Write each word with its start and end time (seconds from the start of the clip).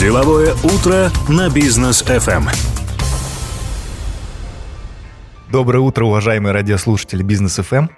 Деловое 0.00 0.54
утро 0.64 1.10
на 1.28 1.50
бизнес 1.50 2.02
FM. 2.02 2.48
Доброе 5.52 5.80
утро, 5.80 6.06
уважаемые 6.06 6.54
радиослушатели 6.54 7.22
Бизнес 7.22 7.58
FM. 7.58 7.90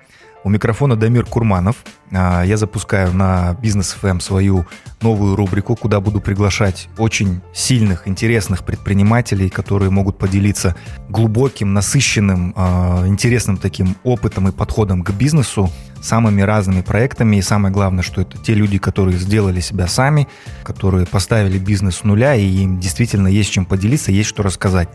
У 0.43 0.51
микрофона 0.51 0.97
Дамир 0.97 1.25
Курманов. 1.25 1.77
А, 2.11 2.43
я 2.43 2.57
запускаю 2.57 3.15
на 3.15 3.57
Бизнес 3.63 3.97
FM 4.03 4.19
свою 4.19 4.67
новую 5.01 5.37
рубрику, 5.37 5.77
куда 5.77 6.01
буду 6.01 6.21
приглашать 6.21 6.89
очень 6.99 7.41
сильных, 7.55 8.09
интересных 8.09 8.65
предпринимателей, 8.65 9.49
которые 9.49 9.91
могут 9.91 10.19
поделиться 10.19 10.75
глубоким, 11.09 11.73
насыщенным, 11.73 12.53
а, 12.57 13.05
интересным 13.07 13.59
таким 13.59 13.95
опытом 14.03 14.49
и 14.49 14.51
подходом 14.51 15.05
к 15.05 15.13
бизнесу, 15.13 15.71
самыми 16.03 16.43
разными 16.43 16.83
проектами. 16.83 17.37
И 17.37 17.43
самое 17.43 17.73
главное, 17.73 18.03
что 18.03 18.21
это 18.21 18.37
те 18.39 18.55
люди, 18.55 18.79
которые 18.79 19.19
сделали 19.19 19.61
себя 19.61 19.87
сами, 19.87 20.29
которые 20.65 21.07
поставили 21.07 21.59
бизнес 21.59 21.97
с 21.97 22.05
нуля, 22.05 22.35
и 22.35 22.45
им 22.45 22.81
действительно 22.81 23.29
есть 23.29 23.51
чем 23.51 23.65
поделиться, 23.65 24.13
есть 24.13 24.29
что 24.29 24.43
рассказать. 24.43 24.89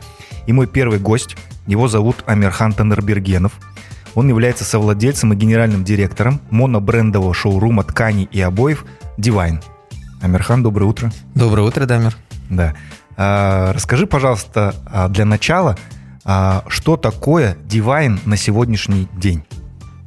И 0.45 0.53
мой 0.53 0.67
первый 0.67 0.99
гость, 0.99 1.35
его 1.65 1.87
зовут 1.87 2.23
Амирхан 2.27 2.73
Танербергенов– 2.73 3.53
он 4.17 4.29
является 4.29 4.63
совладельцем 4.63 5.31
и 5.33 5.35
генеральным 5.35 5.83
директором 5.83 6.41
монобрендового 6.49 7.35
шоурума 7.35 7.83
тканей 7.83 8.27
и 8.31 8.41
обоев 8.41 8.83
Divine. 9.19 9.63
Амирхан, 10.23 10.63
доброе 10.63 10.85
утро. 10.85 11.11
Доброе 11.35 11.67
утро, 11.67 11.85
Дамир. 11.85 12.17
Да. 12.49 12.73
А, 13.15 13.73
расскажи, 13.73 14.07
пожалуйста, 14.07 14.73
а, 14.87 15.07
для 15.07 15.23
начала, 15.23 15.77
а, 16.25 16.63
что 16.67 16.97
такое 16.97 17.57
Divine 17.67 18.19
на 18.25 18.37
сегодняшний 18.37 19.07
день? 19.15 19.43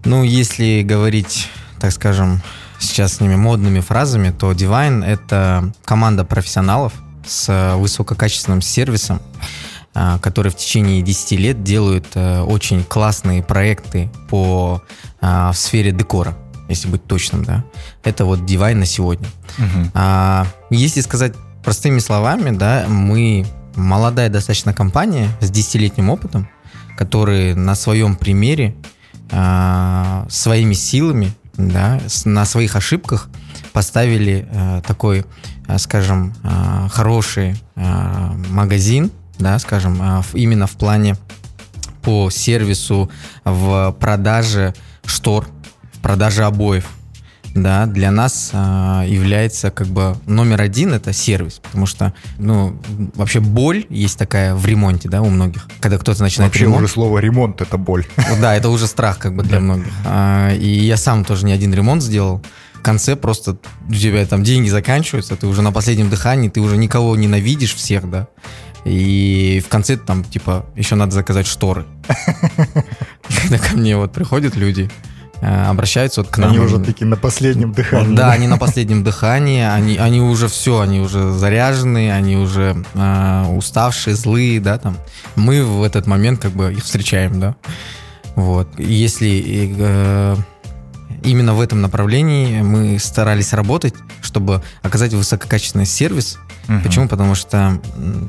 Ну, 0.05 0.23
если 0.23 0.83
говорить, 0.83 1.49
так 1.79 1.93
скажем, 1.93 2.43
сейчас 2.79 3.15
с 3.15 3.21
ними 3.21 3.37
модными 3.37 3.81
фразами, 3.81 4.31
то 4.31 4.53
Divine— 4.53 5.05
это 5.07 5.73
команда 5.85 6.25
профессионалов 6.25 6.93
с 7.27 7.77
высококачественным 7.77 8.63
сервисом, 8.63 9.21
а, 9.95 10.19
которые 10.19 10.53
в 10.53 10.57
течение 10.57 11.03
10 11.03 11.33
лет 11.33 11.63
делают 11.63 12.07
э, 12.15 12.41
очень 12.41 12.83
классные 12.85 13.43
проекты 13.43 14.11
по 14.29 14.83
в 15.21 15.53
сфере 15.53 15.93
декора, 15.93 16.35
если 16.71 16.89
быть 16.89 17.05
точным, 17.05 17.45
да. 17.45 17.63
Это 18.03 18.25
вот 18.25 18.39
Divine 18.41 18.77
на 18.77 18.87
сегодня. 18.87 19.29
Угу. 19.59 20.47
Если 20.71 21.03
сказать 21.03 21.35
простыми 21.63 21.99
словами, 21.99 22.57
да, 22.57 22.87
мы 22.89 23.45
молодая 23.75 24.29
достаточно 24.29 24.73
компания 24.73 25.29
с 25.41 25.51
10-летним 25.51 26.09
опытом, 26.11 26.49
которые 26.97 27.55
на 27.55 27.75
своем 27.75 28.17
примере, 28.17 28.75
а, 29.33 30.27
своими 30.29 30.75
силами, 30.75 31.33
да, 31.57 32.01
на 32.25 32.45
своих 32.45 32.77
ошибках 32.77 33.29
поставили 33.73 34.49
а, 34.53 34.81
такой, 34.83 35.25
а, 35.67 35.79
скажем, 35.79 36.35
а, 36.43 36.89
хороший 36.89 37.63
а, 37.77 38.35
магазин, 38.49 39.11
да, 39.39 39.59
скажем, 39.59 39.99
а, 40.01 40.23
именно 40.35 40.67
в 40.67 40.73
плане 40.73 41.17
по 42.03 42.31
сервису 42.31 43.11
в 43.45 43.95
продаже 44.01 44.75
штор, 45.05 45.47
в 45.93 45.99
продаже 46.01 46.45
обоев. 46.45 46.89
Да, 47.55 47.87
для 47.87 48.11
нас 48.11 48.51
э, 48.53 49.05
является 49.07 49.71
как 49.71 49.89
бы 49.89 50.17
номер 50.27 50.61
один 50.61 50.93
это 50.95 51.13
сервис, 51.13 51.61
потому 51.63 51.87
что, 51.87 52.15
ну, 52.39 52.81
вообще 53.15 53.41
боль 53.41 53.87
есть 53.91 54.19
такая 54.19 54.55
в 54.55 54.65
ремонте, 54.67 55.09
да, 55.09 55.21
у 55.21 55.29
многих. 55.29 55.69
Когда 55.81 55.99
кто-то 55.99 56.23
начинает 56.23 56.53
вообще 56.53 56.65
ремонт. 56.65 56.85
уже 56.85 56.93
слово 56.93 57.19
ремонт 57.19 57.61
это 57.61 57.77
боль. 57.77 58.07
Да, 58.41 58.55
это 58.55 58.69
уже 58.69 58.87
страх 58.87 59.19
как 59.19 59.35
бы 59.35 59.43
для 59.43 59.61
многих. 59.61 59.93
А, 60.05 60.55
и 60.55 60.69
я 60.69 60.97
сам 60.97 61.25
тоже 61.25 61.45
не 61.45 61.53
один 61.53 61.75
ремонт 61.75 62.03
сделал. 62.03 62.43
В 62.75 62.83
конце 62.83 63.17
просто 63.17 63.59
у 63.89 63.95
тебя 63.95 64.25
там 64.25 64.43
деньги 64.43 64.69
заканчиваются, 64.69 65.37
ты 65.37 65.47
уже 65.47 65.61
на 65.61 65.73
последнем 65.73 66.09
дыхании, 66.09 66.49
ты 66.49 66.61
уже 66.61 66.77
никого 66.77 67.15
ненавидишь 67.17 67.75
всех, 67.75 68.09
да. 68.09 68.29
И 68.85 69.63
в 69.65 69.69
конце 69.69 69.97
там, 69.97 70.25
типа, 70.25 70.65
еще 70.77 70.95
надо 70.95 71.13
заказать 71.13 71.47
шторы. 71.47 71.85
Когда 73.43 73.59
ко 73.59 73.77
мне 73.77 73.97
вот 73.97 74.13
приходят 74.13 74.57
люди, 74.57 74.91
обращаются 75.41 76.23
вот 76.23 76.31
к 76.31 76.39
нам. 76.39 76.51
Они 76.51 76.59
уже 76.59 76.79
такие 76.79 77.07
на 77.07 77.17
последнем 77.17 77.73
дыхании. 77.73 78.15
Да, 78.15 78.33
они 78.33 78.47
на 78.47 78.59
последнем 78.59 79.03
дыхании, 79.03 79.63
они, 79.63 79.97
они 79.97 80.21
уже 80.21 80.49
все, 80.49 80.81
они 80.81 81.01
уже 81.01 81.33
заряжены, 81.33 82.13
они 82.13 82.37
уже 82.37 82.85
э, 82.95 83.47
уставшие, 83.57 84.15
злые, 84.17 84.61
да, 84.61 84.79
там. 84.79 84.97
Мы 85.37 85.65
в 85.65 85.83
этот 85.83 86.07
момент 86.07 86.41
как 86.41 86.53
бы 86.53 86.73
их 86.73 86.85
встречаем, 86.85 87.41
да. 87.41 87.57
Вот. 88.35 88.69
Если 88.79 89.75
э, 89.79 90.37
именно 91.25 91.55
в 91.55 91.61
этом 91.61 91.81
направлении 91.81 92.63
мы 92.63 92.99
старались 92.99 93.53
работать, 93.53 93.95
чтобы 94.23 94.63
оказать 94.83 95.15
высококачественный 95.15 95.87
сервис, 95.87 96.39
Угу. 96.71 96.81
Почему? 96.85 97.09
Потому 97.09 97.35
что 97.35 97.81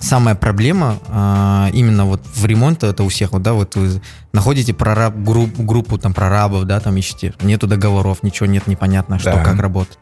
самая 0.02 0.34
проблема 0.34 0.97
а, 1.09 1.69
именно 1.74 2.06
вот 2.06 2.22
в 2.25 2.44
ремонте 2.46 2.88
это 2.88 3.03
у 3.03 3.07
всех, 3.07 3.34
вот, 3.34 3.44
да, 3.44 3.53
вот 3.53 3.75
вы 3.75 4.02
находите 4.34 4.74
прораб, 4.74 5.16
групп, 5.16 5.56
группу 5.57 6.00
там 6.00 6.12
прорабов, 6.12 6.66
да, 6.66 6.79
там 6.79 6.97
ищете, 6.97 7.35
нету 7.41 7.68
договоров, 7.68 8.24
ничего 8.24 8.47
нет, 8.47 8.66
непонятно, 8.66 9.19
что, 9.19 9.34
да. 9.34 9.44
как 9.44 9.59
работать. 9.59 10.00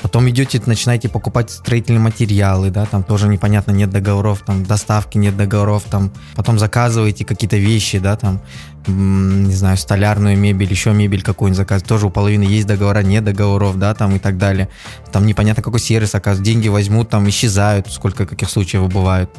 Потом 0.00 0.28
идете, 0.28 0.60
начинаете 0.66 1.08
покупать 1.08 1.50
строительные 1.50 2.00
материалы, 2.00 2.70
да, 2.70 2.86
там 2.86 3.04
тоже 3.04 3.28
непонятно, 3.28 3.70
нет 3.70 3.90
договоров, 3.90 4.42
там 4.44 4.64
доставки 4.64 5.16
нет 5.16 5.36
договоров, 5.36 5.84
там 5.88 6.10
потом 6.34 6.58
заказываете 6.58 7.24
какие-то 7.24 7.56
вещи, 7.56 7.98
да, 7.98 8.16
там, 8.16 8.40
не 8.86 9.54
знаю, 9.54 9.76
столярную 9.76 10.36
мебель, 10.38 10.70
еще 10.70 10.92
мебель 10.92 11.22
какую-нибудь 11.22 11.56
заказывать, 11.56 11.88
тоже 11.88 12.06
у 12.06 12.10
половины 12.10 12.44
есть 12.44 12.66
договора, 12.66 13.02
нет 13.02 13.24
договоров, 13.24 13.78
да, 13.78 13.94
там 13.94 14.16
и 14.16 14.18
так 14.18 14.38
далее. 14.38 14.68
Там 15.12 15.26
непонятно 15.26 15.62
какой 15.62 15.80
сервис 15.80 16.14
оказывается, 16.14 16.44
деньги 16.44 16.68
возьмут, 16.68 17.10
там 17.10 17.28
исчезают, 17.28 17.90
сколько 17.90 18.26
каких 18.26 18.50
случаев 18.50 18.88
бывают. 18.88 19.30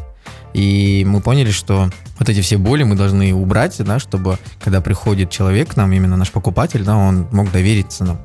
И 0.53 1.05
мы 1.07 1.21
поняли, 1.21 1.51
что 1.51 1.89
вот 2.19 2.29
эти 2.29 2.41
все 2.41 2.57
боли 2.57 2.83
мы 2.83 2.95
должны 2.95 3.33
убрать, 3.33 3.75
да, 3.79 3.99
чтобы 3.99 4.37
когда 4.63 4.81
приходит 4.81 5.29
человек 5.29 5.73
к 5.73 5.77
нам, 5.77 5.91
именно 5.91 6.17
наш 6.17 6.31
покупатель, 6.31 6.83
да, 6.83 6.97
он 6.97 7.27
мог 7.31 7.51
довериться 7.51 8.03
нам. 8.03 8.19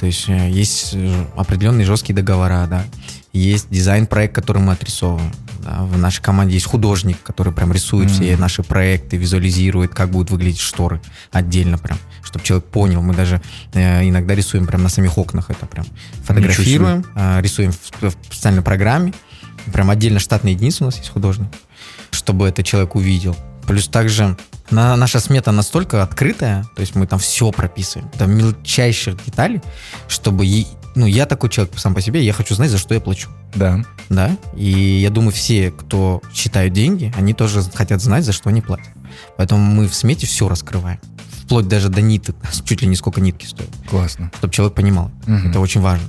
То 0.00 0.06
есть 0.06 0.28
э, 0.28 0.50
есть 0.50 0.90
э, 0.94 1.24
определенные 1.36 1.84
жесткие 1.84 2.16
договора, 2.16 2.66
да. 2.68 2.84
Есть 3.32 3.68
дизайн-проект, 3.70 4.34
который 4.34 4.62
мы 4.62 4.72
отрисовываем. 4.72 5.30
Да. 5.64 5.82
В 5.84 5.98
нашей 5.98 6.22
команде 6.22 6.54
есть 6.54 6.66
художник, 6.66 7.22
который 7.22 7.52
прям 7.52 7.72
рисует 7.72 8.10
mm-hmm. 8.10 8.14
все 8.14 8.36
наши 8.36 8.62
проекты, 8.62 9.16
визуализирует, 9.16 9.94
как 9.94 10.10
будут 10.10 10.30
выглядеть 10.30 10.60
шторы 10.60 11.00
отдельно 11.32 11.78
прям, 11.78 11.98
чтобы 12.22 12.44
человек 12.44 12.66
понял. 12.66 13.00
Мы 13.00 13.14
даже 13.14 13.40
э, 13.72 14.06
иногда 14.06 14.34
рисуем 14.34 14.66
прям 14.66 14.82
на 14.82 14.88
самих 14.88 15.16
окнах 15.16 15.50
это 15.50 15.66
прям. 15.66 15.86
Фотографируем, 16.24 17.04
э, 17.16 17.40
рисуем 17.40 17.72
в, 17.72 18.02
в 18.02 18.10
специальной 18.26 18.62
программе. 18.62 19.14
Прям 19.72 19.88
отдельно 19.88 20.18
штатная 20.18 20.52
единица 20.52 20.84
у 20.84 20.86
нас 20.86 20.98
есть 20.98 21.08
художник, 21.08 21.48
чтобы 22.10 22.46
это 22.46 22.62
человек 22.62 22.94
увидел. 22.94 23.34
Плюс 23.66 23.88
также 23.88 24.36
на, 24.70 24.96
наша 24.96 25.20
смета 25.20 25.52
настолько 25.52 26.02
открытая, 26.02 26.64
то 26.74 26.80
есть 26.80 26.94
мы 26.94 27.06
там 27.06 27.18
все 27.18 27.50
прописываем, 27.50 28.10
там 28.10 28.36
мельчайших 28.36 29.24
деталей, 29.24 29.62
чтобы, 30.08 30.44
ну, 30.94 31.06
я 31.06 31.26
такой 31.26 31.50
человек 31.50 31.78
сам 31.78 31.94
по 31.94 32.00
себе, 32.00 32.22
я 32.22 32.32
хочу 32.32 32.54
знать, 32.54 32.70
за 32.70 32.78
что 32.78 32.94
я 32.94 33.00
плачу. 33.00 33.28
Да. 33.54 33.84
Да, 34.08 34.36
и 34.56 34.68
я 34.68 35.10
думаю, 35.10 35.32
все, 35.32 35.70
кто 35.70 36.20
считают 36.32 36.72
деньги, 36.72 37.12
они 37.16 37.34
тоже 37.34 37.62
хотят 37.62 38.02
знать, 38.02 38.24
за 38.24 38.32
что 38.32 38.50
они 38.50 38.60
платят. 38.60 38.90
Поэтому 39.36 39.60
мы 39.60 39.88
в 39.88 39.94
смете 39.94 40.26
все 40.26 40.48
раскрываем. 40.48 41.00
Вплоть 41.44 41.68
даже 41.68 41.88
до 41.88 42.00
ниток, 42.00 42.36
чуть 42.64 42.82
ли 42.82 42.88
не 42.88 42.96
сколько 42.96 43.20
нитки 43.20 43.46
стоят. 43.46 43.70
Классно. 43.88 44.30
Чтобы 44.38 44.52
человек 44.52 44.74
понимал. 44.74 45.10
Угу. 45.26 45.48
Это 45.48 45.60
очень 45.60 45.80
важно 45.80 46.06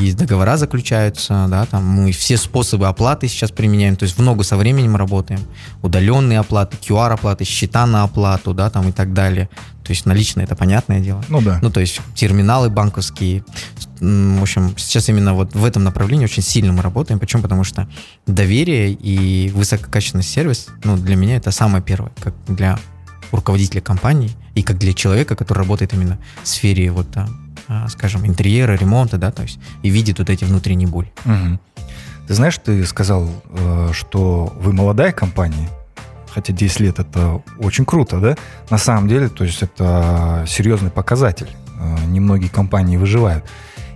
есть 0.00 0.16
договора 0.16 0.56
заключаются, 0.56 1.46
да, 1.48 1.66
там 1.66 1.84
мы 1.84 2.12
все 2.12 2.36
способы 2.36 2.86
оплаты 2.86 3.28
сейчас 3.28 3.50
применяем, 3.50 3.96
то 3.96 4.04
есть 4.04 4.16
в 4.16 4.22
ногу 4.22 4.44
со 4.44 4.56
временем 4.56 4.96
работаем, 4.96 5.40
удаленные 5.82 6.38
оплаты, 6.38 6.76
QR-оплаты, 6.76 7.44
счета 7.44 7.86
на 7.86 8.04
оплату, 8.04 8.54
да, 8.54 8.70
там 8.70 8.88
и 8.88 8.92
так 8.92 9.12
далее. 9.12 9.48
То 9.88 9.92
есть 9.92 10.04
наличные 10.04 10.44
это 10.44 10.54
понятное 10.54 11.00
дело. 11.00 11.24
Ну 11.30 11.40
да. 11.40 11.60
Ну 11.62 11.70
то 11.70 11.80
есть 11.80 12.02
терминалы 12.14 12.68
банковские. 12.68 13.42
В 14.00 14.42
общем, 14.42 14.74
сейчас 14.76 15.08
именно 15.08 15.32
вот 15.32 15.54
в 15.54 15.64
этом 15.64 15.82
направлении 15.82 16.26
очень 16.26 16.42
сильно 16.42 16.74
мы 16.74 16.82
работаем. 16.82 17.18
Почему? 17.18 17.42
Потому 17.42 17.64
что 17.64 17.88
доверие 18.26 18.92
и 18.92 19.48
высококачественный 19.48 20.24
сервис, 20.24 20.66
ну 20.84 20.98
для 20.98 21.16
меня 21.16 21.36
это 21.36 21.52
самое 21.52 21.82
первое, 21.82 22.12
как 22.20 22.34
для 22.48 22.78
руководителя 23.32 23.80
компании 23.80 24.30
и 24.54 24.62
как 24.62 24.76
для 24.76 24.92
человека, 24.92 25.36
который 25.36 25.60
работает 25.60 25.94
именно 25.94 26.18
в 26.42 26.48
сфере 26.48 26.90
вот 26.90 27.08
а, 27.66 27.88
скажем, 27.88 28.26
интерьера, 28.26 28.74
ремонта, 28.74 29.16
да, 29.16 29.30
то 29.30 29.42
есть 29.42 29.58
и 29.82 29.88
видит 29.88 30.18
вот 30.18 30.28
эти 30.28 30.44
внутренние 30.44 30.86
боли. 30.86 31.10
Угу. 31.24 31.58
Ты 32.26 32.34
знаешь, 32.34 32.58
ты 32.62 32.84
сказал, 32.84 33.30
э, 33.46 33.92
что 33.94 34.52
вы 34.60 34.74
молодая 34.74 35.12
компания, 35.12 35.70
хотя 36.38 36.52
10 36.52 36.80
лет 36.80 36.98
это 37.00 37.42
очень 37.58 37.84
круто, 37.84 38.20
да? 38.20 38.36
На 38.70 38.78
самом 38.78 39.08
деле, 39.08 39.28
то 39.28 39.42
есть 39.44 39.62
это 39.62 40.44
серьезный 40.46 40.90
показатель. 40.90 41.48
Э, 41.80 41.96
немногие 42.06 42.48
компании 42.48 42.96
выживают. 42.96 43.44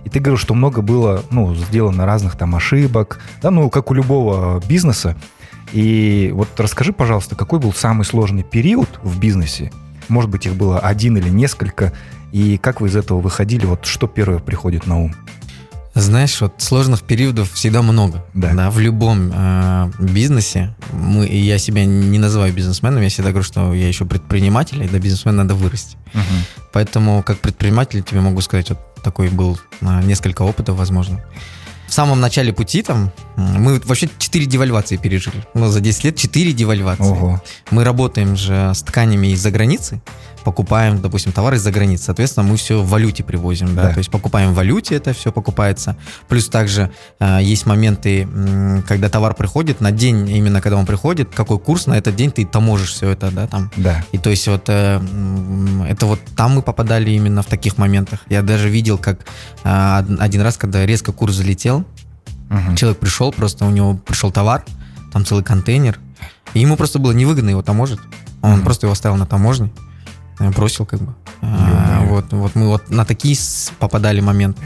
И 0.03 0.09
ты 0.09 0.19
говорил, 0.19 0.37
что 0.37 0.53
много 0.53 0.81
было, 0.81 1.23
ну, 1.31 1.55
сделано 1.55 2.05
разных 2.05 2.37
там 2.37 2.53
ошибок, 2.55 3.21
да, 3.41 3.49
ну, 3.49 3.69
как 3.69 3.91
у 3.91 3.93
любого 3.93 4.61
бизнеса. 4.67 5.15
И 5.71 6.31
вот 6.33 6.49
расскажи, 6.59 6.91
пожалуйста, 6.91 7.35
какой 7.35 7.59
был 7.59 7.71
самый 7.71 8.03
сложный 8.03 8.43
период 8.43 8.89
в 9.01 9.17
бизнесе? 9.19 9.71
Может 10.09 10.29
быть, 10.29 10.45
их 10.45 10.55
было 10.55 10.79
один 10.79 11.15
или 11.15 11.29
несколько, 11.29 11.93
и 12.33 12.57
как 12.57 12.81
вы 12.81 12.89
из 12.89 12.97
этого 12.97 13.21
выходили? 13.21 13.65
Вот 13.65 13.85
что 13.85 14.07
первое 14.07 14.39
приходит 14.39 14.85
на 14.85 14.99
ум? 14.99 15.15
Знаешь, 15.95 16.41
вот 16.41 16.55
сложных 16.57 17.03
периодов 17.03 17.51
всегда 17.53 17.81
много. 17.83 18.25
Да. 18.33 18.71
в 18.71 18.79
любом 18.79 19.31
э, 19.33 19.91
бизнесе. 19.99 20.75
Мы, 20.91 21.27
я 21.27 21.59
себя 21.59 21.85
не 21.85 22.17
называю 22.17 22.51
бизнесменом, 22.51 23.03
я 23.03 23.09
всегда 23.09 23.29
говорю, 23.29 23.43
что 23.43 23.73
я 23.73 23.87
еще 23.87 24.05
предприниматель, 24.05 24.83
и 24.83 24.87
до 24.87 24.99
бизнесмена 24.99 25.43
надо 25.43 25.53
вырасти. 25.53 25.97
Мгм. 26.13 26.23
Поэтому 26.71 27.21
как 27.21 27.37
предприниматель 27.39 28.01
тебе 28.01 28.21
могу 28.21 28.41
сказать, 28.41 28.69
вот 28.69 28.79
такой 29.03 29.29
был 29.29 29.59
а, 29.81 30.01
несколько 30.01 30.41
опытов, 30.41 30.77
возможно. 30.77 31.23
В 31.87 31.93
самом 31.93 32.19
начале 32.19 32.53
пути 32.53 32.81
там 32.81 33.11
мы 33.35 33.79
вообще 33.85 34.09
4 34.17 34.45
девальвации 34.47 34.97
пережили. 34.97 35.45
Ну, 35.53 35.67
за 35.67 35.79
10 35.79 36.05
лет 36.05 36.15
4 36.15 36.53
девальвации. 36.53 37.03
Ого. 37.03 37.41
Мы 37.69 37.83
работаем 37.83 38.35
же 38.35 38.71
с 38.73 38.81
тканями 38.81 39.27
из-за 39.27 39.51
границы, 39.51 40.01
покупаем, 40.43 41.01
допустим, 41.01 41.31
товары 41.31 41.57
из-за 41.57 41.71
границы. 41.71 42.05
Соответственно, 42.05 42.47
мы 42.47 42.57
все 42.57 42.81
в 42.81 42.89
валюте 42.89 43.23
привозим, 43.23 43.75
да, 43.75 43.83
Да. 43.83 43.89
то 43.93 43.97
есть 43.99 44.09
покупаем 44.11 44.51
в 44.51 44.55
валюте, 44.55 44.95
это 44.95 45.13
все 45.13 45.31
покупается. 45.31 45.95
Плюс 46.27 46.47
также 46.49 46.91
э, 47.19 47.39
есть 47.41 47.65
моменты, 47.65 48.27
когда 48.87 49.09
товар 49.09 49.33
приходит, 49.33 49.81
на 49.81 49.91
день, 49.91 50.29
именно 50.29 50.61
когда 50.61 50.77
он 50.77 50.85
приходит, 50.85 51.29
какой 51.33 51.59
курс 51.59 51.87
на 51.87 51.93
этот 51.95 52.15
день 52.15 52.31
ты 52.31 52.45
таможишь 52.45 52.91
все 52.91 53.09
это, 53.09 53.31
да, 53.31 53.47
там. 53.47 53.71
Да. 53.77 54.03
И 54.11 54.17
то 54.17 54.29
есть 54.29 54.47
вот 54.47 54.65
э, 54.67 55.01
это 55.89 56.05
вот 56.05 56.19
там 56.35 56.55
мы 56.55 56.61
попадали 56.61 57.11
именно 57.11 57.41
в 57.41 57.47
таких 57.47 57.77
моментах. 57.77 58.19
Я 58.29 58.41
даже 58.41 58.69
видел, 58.69 58.97
как 58.97 59.19
э, 59.63 59.99
од- 59.99 60.19
один 60.21 60.41
раз, 60.41 60.57
когда 60.57 60.85
резко 60.85 61.11
курс 61.11 61.35
залетел, 61.35 61.85
Мгм. 62.49 62.75
Человек 62.75 62.99
пришел, 62.99 63.31
просто 63.31 63.65
у 63.65 63.71
него 63.71 63.95
пришел 63.95 64.29
товар, 64.31 64.63
там 65.11 65.25
целый 65.25 65.43
контейнер, 65.43 65.97
и 66.53 66.59
ему 66.59 66.75
просто 66.77 66.99
было 66.99 67.11
невыгодно 67.11 67.49
его 67.49 67.63
таможить. 67.63 67.97
Он 68.43 68.57
Мгм. 68.57 68.61
просто 68.63 68.85
его 68.85 68.91
оставил 68.91 69.15
на 69.15 69.25
таможне, 69.25 69.71
бросил 70.39 70.85
как 70.85 71.01
бы. 71.01 71.13
А, 71.41 72.05
вот, 72.05 72.31
вот 72.31 72.55
мы 72.55 72.67
вот 72.67 72.89
на 72.89 73.05
такие 73.05 73.37
попадали 73.79 74.19
моменты. 74.21 74.61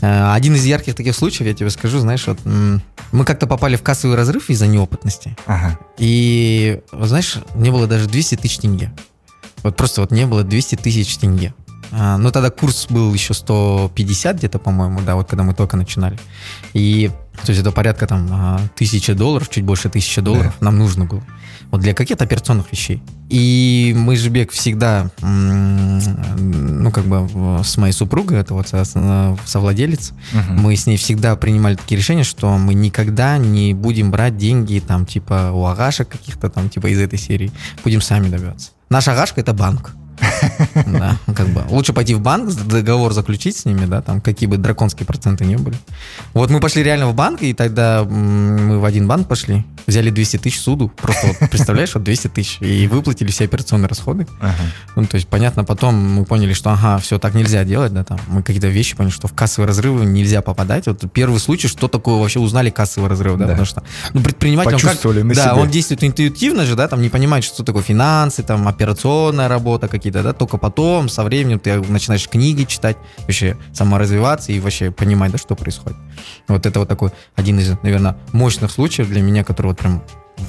Э, 0.00 0.32
Один 0.32 0.54
из 0.54 0.64
ярких 0.64 0.94
таких 0.94 1.14
случаев, 1.14 1.46
я 1.46 1.54
тебе 1.54 1.70
скажу, 1.70 1.98
знаешь, 1.98 2.26
вот 2.26 2.38
мы 2.44 3.24
как-то 3.24 3.46
попали 3.46 3.76
в 3.76 3.82
кассовый 3.82 4.16
разрыв 4.16 4.50
из-за 4.50 4.66
неопытности. 4.66 5.36
Ага. 5.46 5.78
И, 5.98 6.80
вот 6.92 7.08
знаешь, 7.08 7.36
не 7.54 7.70
было 7.70 7.86
даже 7.86 8.08
200 8.08 8.36
тысяч 8.36 8.58
тенге. 8.58 8.92
Вот 9.62 9.76
просто 9.76 10.00
вот 10.00 10.10
не 10.10 10.26
было 10.26 10.42
200 10.42 10.76
тысяч 10.76 11.16
тенге. 11.16 11.54
А, 11.96 12.16
ну, 12.18 12.30
тогда 12.32 12.50
курс 12.50 12.86
был 12.90 13.14
еще 13.14 13.34
150 13.34 14.36
где-то, 14.38 14.58
по-моему, 14.58 15.00
да, 15.02 15.14
вот 15.14 15.28
когда 15.28 15.44
мы 15.44 15.54
только 15.54 15.76
начинали. 15.76 16.18
И, 16.72 17.10
то 17.44 17.50
есть 17.50 17.60
это 17.60 17.70
порядка 17.72 18.06
там 18.06 18.28
а, 18.32 18.60
тысячи 18.74 19.12
долларов, 19.12 19.48
чуть 19.48 19.64
больше 19.64 19.88
тысячи 19.88 20.20
долларов 20.20 20.54
нам 20.60 20.76
нужно 20.78 21.04
было. 21.04 21.22
Вот 21.70 21.80
для 21.80 21.94
каких-то 21.94 22.24
операционных 22.24 22.70
вещей. 22.72 23.02
И 23.30 23.94
мы 23.96 24.16
же 24.16 24.28
бег 24.28 24.50
всегда, 24.52 25.10
ну, 25.20 26.90
как 26.90 27.04
бы 27.06 27.62
с 27.64 27.76
моей 27.76 27.92
супругой, 27.92 28.38
это 28.38 28.54
вот 28.54 28.68
со- 28.68 28.84
со- 28.84 29.36
совладелец, 29.44 30.12
Мгм. 30.32 30.60
мы 30.60 30.76
с 30.76 30.86
ней 30.86 30.96
всегда 30.96 31.34
принимали 31.36 31.74
такие 31.76 31.98
решения, 31.98 32.24
что 32.24 32.56
мы 32.58 32.74
никогда 32.74 33.38
не 33.38 33.74
будем 33.74 34.10
брать 34.10 34.36
деньги 34.36 34.82
там 34.86 35.06
типа 35.06 35.50
у 35.52 35.64
агашек 35.66 36.08
каких-то 36.08 36.48
там 36.48 36.68
типа 36.68 36.88
из 36.88 36.98
этой 37.00 37.18
серии. 37.18 37.50
Будем 37.82 38.00
сами 38.00 38.28
добиваться. 38.28 38.70
Наша 38.90 39.12
агашка 39.12 39.40
это 39.40 39.52
банк. 39.52 39.92
Да, 40.74 41.16
как 41.34 41.48
бы. 41.48 41.62
Лучше 41.68 41.92
пойти 41.92 42.14
в 42.14 42.20
банк, 42.20 42.52
договор 42.52 43.12
заключить 43.12 43.56
с 43.56 43.64
ними, 43.64 43.86
да, 43.86 44.02
там, 44.02 44.20
какие 44.20 44.48
бы 44.48 44.56
драконские 44.56 45.06
проценты 45.06 45.44
не 45.44 45.56
были. 45.56 45.76
Вот 46.32 46.50
мы 46.50 46.60
пошли 46.60 46.82
реально 46.82 47.08
в 47.08 47.14
банк, 47.14 47.42
и 47.42 47.52
тогда 47.54 48.04
мы 48.04 48.78
в 48.78 48.84
один 48.84 49.06
банк 49.06 49.28
пошли, 49.28 49.64
взяли 49.86 50.10
200 50.10 50.38
тысяч 50.38 50.60
суду, 50.60 50.88
просто 50.88 51.26
вот, 51.26 51.50
представляешь, 51.50 51.94
вот 51.94 52.04
200 52.04 52.28
тысяч, 52.28 52.58
и 52.60 52.86
выплатили 52.86 53.30
все 53.30 53.44
операционные 53.44 53.88
расходы. 53.88 54.26
Ага. 54.40 54.54
Ну, 54.96 55.06
то 55.06 55.16
есть, 55.16 55.28
понятно, 55.28 55.64
потом 55.64 55.94
мы 55.94 56.24
поняли, 56.24 56.52
что, 56.52 56.70
ага, 56.70 56.98
все, 56.98 57.18
так 57.18 57.34
нельзя 57.34 57.64
делать, 57.64 57.92
да, 57.92 58.04
там, 58.04 58.20
мы 58.28 58.42
какие-то 58.42 58.68
вещи 58.68 58.96
поняли, 58.96 59.12
что 59.12 59.28
в 59.28 59.32
кассовые 59.34 59.68
разрывы 59.68 60.04
нельзя 60.04 60.42
попадать. 60.42 60.86
Вот 60.86 61.04
первый 61.12 61.40
случай, 61.40 61.68
что 61.68 61.88
такое 61.88 62.16
вообще 62.16 62.40
узнали 62.40 62.70
кассовый 62.70 63.08
разрыв, 63.10 63.36
да, 63.38 63.44
Да. 63.44 63.50
потому 63.50 63.66
что, 63.66 63.82
ну, 64.12 64.22
предприниматель, 64.22 64.74
он 64.74 64.80
как, 64.80 64.90
Почувствовали 64.90 65.22
да, 65.34 65.52
себе. 65.52 65.52
он 65.62 65.70
действует 65.70 66.04
интуитивно 66.04 66.64
же, 66.66 66.74
да, 66.76 66.88
там, 66.88 67.02
не 67.02 67.08
понимает, 67.08 67.44
что 67.44 67.62
такое 67.62 67.82
финансы, 67.82 68.42
там, 68.42 68.66
операционная 68.68 69.48
работа 69.48 69.88
какие-то, 70.04 70.22
да, 70.22 70.34
только 70.34 70.58
потом, 70.58 71.08
со 71.08 71.24
временем 71.24 71.58
ты 71.58 71.80
начинаешь 71.80 72.28
книги 72.28 72.64
читать, 72.64 72.98
вообще 73.20 73.56
саморазвиваться 73.72 74.52
и 74.52 74.60
вообще 74.60 74.90
понимать, 74.90 75.32
да, 75.32 75.38
что 75.38 75.54
происходит. 75.54 75.96
Вот 76.46 76.66
это 76.66 76.78
вот 76.78 76.88
такой 76.88 77.10
один 77.36 77.58
из, 77.58 77.72
наверное, 77.82 78.18
мощных 78.32 78.70
случаев 78.70 79.08
для 79.08 79.22
меня, 79.22 79.44
который 79.44 79.68
вот 79.68 79.78
прям 79.78 80.02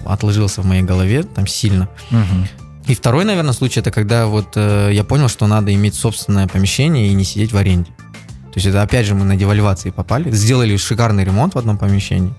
отложился 0.06 0.62
в 0.62 0.66
моей 0.66 0.84
голове 0.84 1.24
там 1.24 1.48
сильно. 1.48 1.88
Мгм. 2.10 2.48
И 2.88 2.96
второй, 2.96 3.24
наверное, 3.24 3.54
случай, 3.54 3.80
это 3.80 3.92
когда 3.92 4.25
вот 4.28 4.57
э, 4.57 4.90
я 4.92 5.06
понял, 5.06 5.30
что 5.30 5.48
надо 5.48 5.74
иметь 5.74 5.96
собственное 5.96 6.48
помещение 6.48 7.07
и 7.07 7.13
не 7.13 7.24
сидеть 7.24 7.54
в 7.54 7.57
аренде. 7.57 7.92
То 7.92 8.57
есть 8.57 8.68
это 8.68 8.81
опять 8.81 9.06
же 9.06 9.16
мы 9.16 9.24
на 9.24 9.38
девальвации 9.38 9.90
попали, 9.90 10.31
сделали 10.31 10.75
шикарный 10.75 11.24
ремонт 11.24 11.56
в 11.56 11.57
одном 11.57 11.78
помещении. 11.78 12.34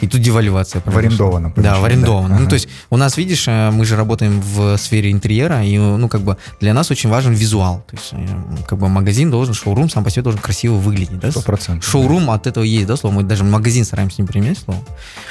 И 0.00 0.06
тут 0.06 0.20
девальвация. 0.20 0.80
произошла. 0.80 1.00
арендованном 1.08 1.52
Да, 1.56 1.78
в 1.78 1.84
арендованном. 1.84 2.30
да. 2.30 2.34
Ну, 2.36 2.40
Ага. 2.42 2.50
то 2.50 2.54
есть 2.54 2.68
у 2.90 2.96
нас, 2.96 3.16
видишь, 3.16 3.46
э, 3.48 3.70
мы 3.70 3.84
же 3.84 3.96
работаем 3.96 4.40
в 4.40 4.76
сфере 4.76 5.10
интерьера, 5.10 5.64
и, 5.64 5.76
ну, 5.78 6.08
как 6.08 6.20
бы 6.22 6.36
для 6.60 6.72
нас 6.74 6.90
очень 6.90 7.10
важен 7.10 7.32
визуал. 7.32 7.84
То 7.90 7.96
есть, 7.96 8.10
э, 8.12 8.26
как 8.66 8.78
бы 8.78 8.88
магазин 8.88 9.30
должен, 9.30 9.54
шоурум 9.54 9.90
сам 9.90 10.04
по 10.04 10.10
себе 10.10 10.22
должен 10.22 10.40
красиво 10.40 10.74
выглядеть. 10.74 11.18
Да? 11.18 11.30
Сто 11.30 11.42
процентов. 11.42 11.88
Шоурум 11.90 12.30
от 12.30 12.46
этого 12.46 12.64
есть, 12.64 12.86
да, 12.86 12.96
слово. 12.96 13.14
Мы 13.14 13.22
даже 13.24 13.44
в 13.44 13.50
магазин 13.50 13.84
стараемся 13.84 14.22
не 14.22 14.26
применять 14.28 14.58
слово. 14.58 14.80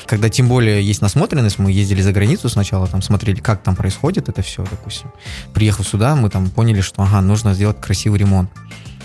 Когда 0.06 0.30
тем 0.30 0.48
более 0.48 0.82
есть 0.86 1.02
насмотренность, 1.02 1.60
мы 1.60 1.72
ездили 1.72 2.02
за 2.02 2.12
границу 2.12 2.50
сначала, 2.50 2.88
там 2.88 3.02
смотрели, 3.02 3.40
как 3.40 3.62
там 3.64 3.76
происходит 3.76 4.30
это 4.30 4.42
все, 4.42 4.64
допустим. 4.70 5.10
Приехав 5.54 5.88
сюда, 5.88 6.16
мы 6.16 6.30
там 6.30 6.50
поняли, 6.50 6.82
что, 6.82 7.02
ага, 7.04 7.22
нужно 7.22 7.54
сделать 7.54 7.80
красивый 7.80 8.20
ремонт. 8.20 8.50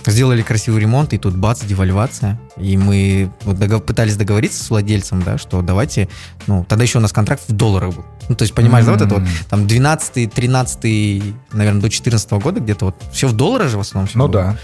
Сделали 0.04 0.42
красивый 0.42 0.80
ремонт, 0.80 1.12
и 1.12 1.18
тут 1.18 1.36
бац, 1.36 1.62
девальвация. 1.62 2.40
И 2.56 2.76
мы 2.76 3.30
догов- 3.44 3.84
пытались 3.84 4.16
договориться 4.16 4.62
с 4.64 4.68
владельцем, 4.70 5.22
да, 5.22 5.38
что 5.38 5.62
давайте, 5.62 6.08
ну, 6.48 6.64
тогда 6.68 6.82
еще 6.84 6.98
у 6.98 7.00
нас 7.00 7.12
контракт 7.12 7.42
в 7.46 7.52
долларах 7.52 7.94
был. 7.94 8.04
Ну, 8.28 8.34
то 8.34 8.42
есть, 8.42 8.52
понимаешь, 8.54 8.84
да, 8.84 8.92
вот 8.92 9.00
это 9.02 9.14
вот, 9.14 9.22
там, 9.48 9.66
12 9.66 10.32
13 10.32 11.22
наверное, 11.52 11.80
до 11.80 11.88
14 11.90 12.30
года 12.32 12.60
где-то 12.60 12.86
вот, 12.86 12.96
все 13.12 13.28
в 13.28 13.32
долларах 13.32 13.68
же 13.68 13.76
в 13.78 13.80
основном 13.80 14.10
Ну 14.14 14.26
было. 14.28 14.32
да. 14.42 14.56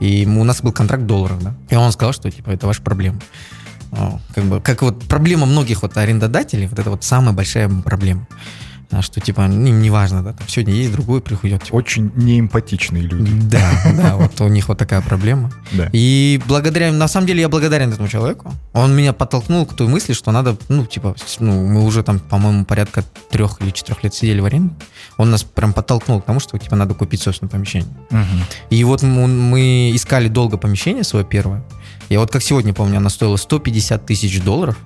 И 0.00 0.26
у 0.26 0.42
нас 0.44 0.62
был 0.62 0.72
контракт 0.72 1.04
в 1.04 1.06
долларах, 1.06 1.38
да. 1.40 1.54
И 1.70 1.76
он 1.76 1.92
сказал, 1.92 2.12
что 2.12 2.28
типа 2.30 2.50
это 2.50 2.66
ваша 2.66 2.82
проблема. 2.82 3.20
О, 3.92 4.18
Как 4.34 4.44
бы, 4.44 4.60
как 4.60 4.82
вот 4.82 5.04
проблема 5.04 5.46
многих 5.46 5.82
вот 5.82 5.96
арендодателей, 5.96 6.66
вот 6.66 6.78
это 6.78 6.90
вот 6.90 7.04
самая 7.04 7.34
большая 7.34 7.68
проблема. 7.68 8.26
А, 8.92 9.00
Что 9.00 9.20
типа 9.20 9.40
им 9.40 9.80
не 9.80 9.88
важно, 9.88 10.22
да, 10.22 10.34
там 10.34 10.46
сегодня 10.48 10.74
есть 10.74 10.92
другой 10.92 11.22
приходит. 11.22 11.62
Очень 11.70 12.12
неэмпатичные 12.14 13.02
люди. 13.02 13.32
да, 13.48 13.72
да, 13.96 14.16
вот 14.16 14.38
у 14.42 14.48
них 14.48 14.68
вот 14.68 14.76
такая 14.76 15.00
проблема. 15.00 15.50
Да. 15.72 15.88
И 15.92 16.38
благодаря, 16.46 16.92
на 16.92 17.08
самом 17.08 17.26
деле 17.26 17.40
я 17.40 17.48
благодарен 17.48 17.90
этому 17.90 18.08
человеку. 18.08 18.52
Он 18.74 18.94
меня 18.94 19.14
подтолкнул 19.14 19.64
к 19.64 19.74
той 19.74 19.88
мысли, 19.88 20.12
что 20.12 20.30
надо, 20.30 20.56
ну, 20.68 20.84
типа, 20.84 21.16
ну, 21.40 21.66
мы 21.66 21.84
уже 21.84 22.02
там, 22.02 22.18
по-моему, 22.18 22.66
порядка 22.66 23.02
трех 23.30 23.62
или 23.62 23.70
четырех 23.70 24.04
лет 24.04 24.14
сидели 24.14 24.40
в 24.40 24.44
аренде. 24.44 24.74
Он 25.16 25.30
нас 25.30 25.42
прям 25.42 25.72
подтолкнул 25.72 26.20
к 26.20 26.26
тому, 26.26 26.38
что, 26.38 26.58
типа, 26.58 26.76
надо 26.76 26.92
купить 26.92 27.22
собственное 27.22 27.50
помещение. 27.50 27.88
Мгм. 28.10 28.44
И 28.68 28.84
вот 28.84 29.02
мы, 29.02 29.26
мы 29.26 29.92
искали 29.94 30.28
долго 30.28 30.58
помещение 30.58 31.02
свое 31.02 31.24
первое. 31.24 31.64
Я 32.10 32.20
вот 32.20 32.30
как 32.30 32.42
сегодня 32.42 32.74
помню, 32.74 32.98
оно 32.98 33.08
стоило 33.08 33.36
150 33.36 34.04
тысяч 34.04 34.42
долларов. 34.42 34.76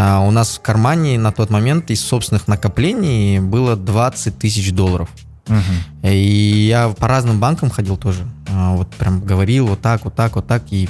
А 0.00 0.20
у 0.20 0.30
нас 0.30 0.56
в 0.56 0.60
кармане 0.60 1.18
на 1.18 1.32
тот 1.32 1.50
момент 1.50 1.90
из 1.90 2.00
собственных 2.00 2.46
накоплений 2.46 3.40
было 3.40 3.74
20 3.74 4.38
тысяч 4.38 4.72
долларов. 4.72 5.08
Мгм. 5.48 6.08
И 6.12 6.68
я 6.68 6.90
по 6.90 7.08
разным 7.08 7.40
банкам 7.40 7.68
ходил 7.68 7.96
тоже. 7.96 8.24
А, 8.48 8.76
Вот 8.76 8.88
прям 8.90 9.20
говорил 9.20 9.66
вот 9.66 9.80
так, 9.80 10.04
вот 10.04 10.14
так, 10.14 10.36
вот 10.36 10.46
так, 10.46 10.62
и 10.70 10.88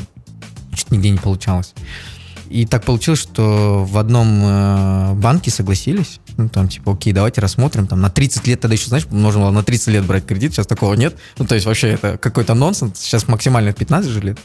что-то 0.75 0.95
нигде 0.95 1.09
не 1.09 1.17
получалось. 1.17 1.73
И 2.51 2.67
так 2.67 2.85
получилось, 2.85 3.21
что 3.21 3.87
в 3.89 3.97
одном 3.97 4.41
э, 4.43 5.15
банке 5.15 5.51
согласились. 5.51 6.21
Ну, 6.39 6.49
там, 6.49 6.69
типа, 6.69 6.93
окей, 6.93 7.13
давайте 7.13 7.41
рассмотрим. 7.41 7.89
Там, 7.89 8.01
на 8.01 8.11
30 8.11 8.47
лет 8.47 8.61
тогда 8.61 8.75
еще, 8.75 8.87
знаешь, 8.89 9.07
можно 9.11 9.41
было 9.41 9.51
на 9.51 9.65
30 9.65 9.89
лет 9.89 10.05
брать 10.05 10.25
кредит, 10.25 10.53
сейчас 10.53 10.69
такого 10.69 10.95
нет. 10.95 11.17
Ну, 11.37 11.45
то 11.45 11.57
есть, 11.57 11.67
вообще, 11.67 11.89
это 11.89 12.17
какой-то 12.17 12.55
нонсенс. 12.55 13.01
Сейчас 13.01 13.27
максимально 13.27 13.73
15 13.73 14.09
же 14.09 14.21
лет. 14.21 14.39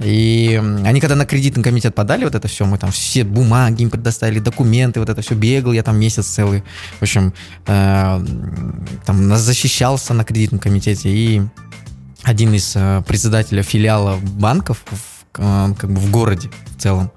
И 0.00 0.58
они, 0.84 1.00
когда 1.02 1.16
на 1.16 1.26
кредитный 1.26 1.62
комитет 1.62 1.94
подали 1.94 2.24
вот 2.24 2.34
это 2.34 2.48
все, 2.48 2.64
мы 2.64 2.78
там 2.78 2.90
все 2.92 3.24
бумаги 3.24 3.82
им 3.82 3.90
предоставили, 3.90 4.38
документы, 4.38 5.00
вот 5.00 5.10
это 5.10 5.20
все 5.20 5.34
бегал, 5.34 5.72
я 5.72 5.82
там 5.82 6.00
месяц 6.00 6.26
целый. 6.26 6.64
В 6.98 7.02
общем, 7.02 7.34
э, 7.66 8.24
там 9.04 9.36
защищался 9.36 10.14
на 10.14 10.24
кредитном 10.24 10.60
комитете. 10.60 11.10
И 11.10 11.42
один 12.22 12.54
из 12.54 12.72
э, 12.74 13.02
председателя 13.06 13.62
филиала 13.62 14.16
банков 14.16 14.82
в, 14.90 15.26
как 15.32 15.90
бы 15.90 16.00
в 16.00 16.10
городе 16.10 16.48
в 16.74 16.80
целом, 16.80 17.10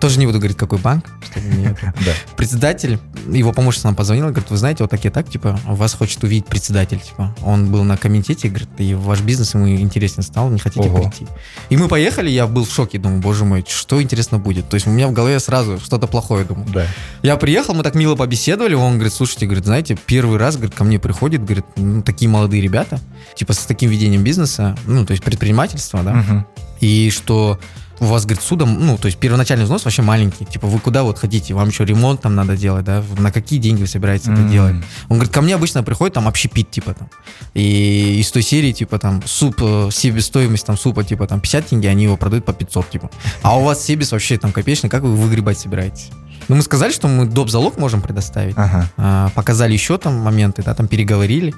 тоже 0.00 0.18
не 0.18 0.26
буду 0.26 0.38
говорить, 0.38 0.56
какой 0.56 0.78
банк, 0.78 1.04
чтобы 1.30 1.46
не 1.48 1.66
это. 1.66 1.92
Да. 2.04 2.12
председатель, 2.36 2.98
его 3.30 3.52
помощница 3.52 3.88
нам 3.88 3.96
позвонила, 3.96 4.28
говорит, 4.28 4.50
вы 4.50 4.56
знаете, 4.56 4.84
вот 4.84 4.90
так 4.90 5.04
и 5.04 5.10
так, 5.10 5.28
типа, 5.28 5.58
вас 5.64 5.94
хочет 5.94 6.22
увидеть 6.22 6.46
председатель, 6.46 7.00
типа, 7.00 7.34
он 7.42 7.70
был 7.70 7.82
на 7.84 7.96
комитете, 7.96 8.48
говорит, 8.48 8.68
и 8.78 8.94
ваш 8.94 9.20
бизнес 9.20 9.54
ему 9.54 9.68
интересен 9.68 10.22
стал, 10.22 10.50
не 10.50 10.58
хотите 10.60 10.88
Ого. 10.88 10.98
прийти? 10.98 11.26
И 11.70 11.76
мы 11.76 11.88
поехали, 11.88 12.30
я 12.30 12.46
был 12.46 12.64
в 12.64 12.72
шоке, 12.72 12.98
думаю, 12.98 13.20
боже 13.20 13.44
мой, 13.44 13.64
что 13.68 14.00
интересно 14.00 14.38
будет? 14.38 14.68
То 14.68 14.74
есть 14.74 14.86
у 14.86 14.90
меня 14.90 15.08
в 15.08 15.12
голове 15.12 15.40
сразу 15.40 15.78
что-то 15.80 16.06
плохое, 16.06 16.44
думаю. 16.44 16.68
Да. 16.72 16.86
Я 17.22 17.36
приехал, 17.36 17.74
мы 17.74 17.82
так 17.82 17.94
мило 17.94 18.14
побеседовали, 18.14 18.74
он 18.74 18.94
говорит, 18.94 19.12
слушайте, 19.12 19.46
говорит, 19.46 19.64
знаете, 19.64 19.96
первый 20.06 20.38
раз, 20.38 20.56
говорит, 20.56 20.74
ко 20.74 20.84
мне 20.84 20.98
приходит, 20.98 21.44
говорит, 21.44 21.64
ну, 21.76 22.02
такие 22.02 22.30
молодые 22.30 22.62
ребята, 22.62 23.00
типа, 23.34 23.52
с 23.52 23.58
таким 23.58 23.90
ведением 23.90 24.22
бизнеса, 24.22 24.76
ну, 24.86 25.04
то 25.04 25.12
есть 25.12 25.24
предпринимательства, 25.24 26.02
да, 26.02 26.46
и 26.80 27.10
что 27.10 27.58
у 28.00 28.04
вас, 28.04 28.24
говорит, 28.24 28.42
судом, 28.42 28.86
ну, 28.86 28.96
то 28.96 29.06
есть 29.06 29.18
первоначальный 29.18 29.64
взнос 29.64 29.84
вообще 29.84 30.02
маленький. 30.02 30.44
Типа, 30.44 30.66
вы 30.66 30.78
куда 30.78 31.02
вот 31.02 31.18
хотите? 31.18 31.54
Вам 31.54 31.68
еще 31.68 31.84
ремонт 31.84 32.20
там 32.22 32.34
надо 32.34 32.56
делать, 32.56 32.84
да? 32.84 33.02
На 33.18 33.32
какие 33.32 33.58
деньги 33.58 33.80
вы 33.80 33.86
собираетесь 33.86 34.28
это 34.28 34.40
М. 34.40 34.50
делать? 34.50 34.76
Он 35.08 35.16
говорит, 35.16 35.32
ко 35.32 35.40
мне 35.42 35.54
обычно 35.54 35.82
приходит 35.82 36.14
там 36.14 36.28
общепит, 36.28 36.70
типа 36.70 36.94
там. 36.94 37.10
И 37.54 38.18
из 38.20 38.30
той 38.30 38.42
серии, 38.42 38.72
типа 38.72 38.98
там, 38.98 39.22
суп, 39.26 39.56
э, 39.60 39.88
себестоимость 39.92 40.66
там 40.66 40.76
супа, 40.78 41.04
типа 41.04 41.26
там 41.26 41.40
50 41.40 41.66
тенге, 41.66 41.88
они 41.90 42.04
его 42.04 42.16
продают 42.16 42.44
по 42.44 42.52
500, 42.52 42.90
типа. 42.90 43.10
А 43.42 43.58
у 43.58 43.64
вас 43.64 43.84
себес 43.84 44.12
вообще 44.12 44.38
там 44.38 44.52
копеечный, 44.52 44.88
как 44.90 45.02
вы 45.02 45.14
выгребать 45.16 45.58
собираетесь? 45.58 46.10
Ну, 46.48 46.56
мы 46.56 46.62
сказали, 46.62 46.92
что 46.92 47.08
мы 47.08 47.26
доп. 47.26 47.50
залог 47.50 47.78
можем 47.78 48.00
предоставить. 48.00 48.54
Ага. 48.56 48.88
А, 48.96 49.28
показали 49.34 49.74
еще 49.74 49.98
там 49.98 50.14
моменты, 50.18 50.62
да, 50.62 50.74
там 50.74 50.88
переговорили. 50.88 51.54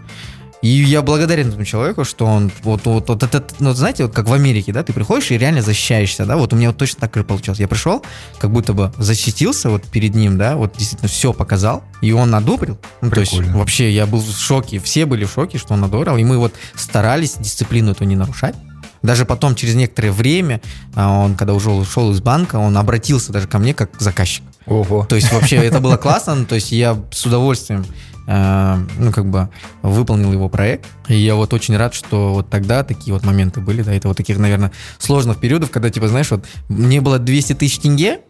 И 0.63 0.69
я 0.69 1.01
благодарен 1.01 1.49
этому 1.49 1.65
человеку, 1.65 2.05
что 2.05 2.27
он 2.27 2.51
вот, 2.63 2.85
вот, 2.85 3.09
вот 3.09 3.23
этот, 3.23 3.55
ну, 3.61 3.73
знаете, 3.73 4.05
вот 4.05 4.15
как 4.15 4.29
в 4.29 4.33
Америке, 4.33 4.73
да, 4.73 4.83
ты 4.83 4.93
приходишь 4.93 5.31
и 5.31 5.39
реально 5.39 5.63
защищаешься, 5.63 6.27
да, 6.27 6.37
вот 6.37 6.53
у 6.53 6.57
меня 6.57 6.69
вот 6.69 6.77
точно 6.77 7.01
так 7.01 7.17
же 7.17 7.25
получилось. 7.25 7.61
Я 7.61 7.69
пришел, 7.69 8.05
как 8.39 8.51
будто 8.51 8.75
бы 8.75 8.93
защитился 8.99 9.71
вот 9.71 9.85
перед 9.85 10.15
ним, 10.15 10.37
да, 10.37 10.57
вот 10.57 10.75
действительно 10.77 11.09
все 11.09 11.33
показал, 11.33 11.83
и 12.03 12.13
он 12.13 12.35
одобрил. 12.35 12.79
Ну, 13.01 13.11
то 13.11 13.21
есть 13.21 13.33
вообще 13.33 13.91
я 13.91 14.07
был 14.07 14.21
в 14.21 14.39
шоке, 14.39 14.81
все 14.81 15.07
были 15.07 15.25
в 15.25 15.33
шоке, 15.33 15.57
что 15.57 15.73
он 15.73 15.83
одобрил, 15.83 16.17
и 16.19 16.25
мы 16.25 16.37
вот 16.37 16.53
старались 16.75 17.37
дисциплину 17.39 17.93
эту 17.93 18.05
не 18.05 18.17
нарушать. 18.17 18.55
Даже 19.03 19.25
потом, 19.25 19.55
через 19.55 19.75
некоторое 19.75 20.13
время, 20.13 20.61
а, 20.95 21.25
он, 21.25 21.35
когда 21.37 21.55
уже 21.55 21.71
ушел 21.71 22.13
из 22.13 22.21
банка, 22.21 22.57
он 22.57 22.77
обратился 22.77 23.33
даже 23.33 23.49
ко 23.49 23.59
мне 23.59 23.75
как 23.75 23.91
заказчик. 23.99 24.45
Ого. 24.67 25.07
То 25.09 25.17
есть 25.17 25.33
вообще 25.33 25.57
это 25.57 25.81
было 25.81 25.97
классно, 25.97 26.45
то 26.45 26.55
есть 26.55 26.71
я 26.73 26.97
с 27.11 27.25
удовольствием 27.25 27.85
э, 28.27 28.79
ну, 28.99 29.13
как 29.13 29.27
бы 29.27 29.49
выполнил 29.83 30.33
его 30.33 30.49
проект. 30.49 30.87
И 31.09 31.17
я 31.17 31.35
вот 31.35 31.53
очень 31.53 31.77
рад, 31.77 31.95
что 31.95 32.35
вот 32.35 32.51
тогда 32.51 32.85
такие 32.85 33.13
вот 33.13 33.25
моменты 33.25 33.61
были, 33.61 33.83
да, 33.83 33.93
это 33.93 34.09
вот 34.09 34.17
таких, 34.17 34.39
наверное, 34.39 34.73
сложных 34.99 35.41
периодов, 35.41 35.71
когда, 35.71 35.91
типа, 35.91 36.09
знаешь, 36.09 36.31
вот 36.31 36.45
мне 36.69 37.01
было 37.01 37.19
200 37.19 37.55
тысяч 37.55 37.79
тенге, 37.79 38.21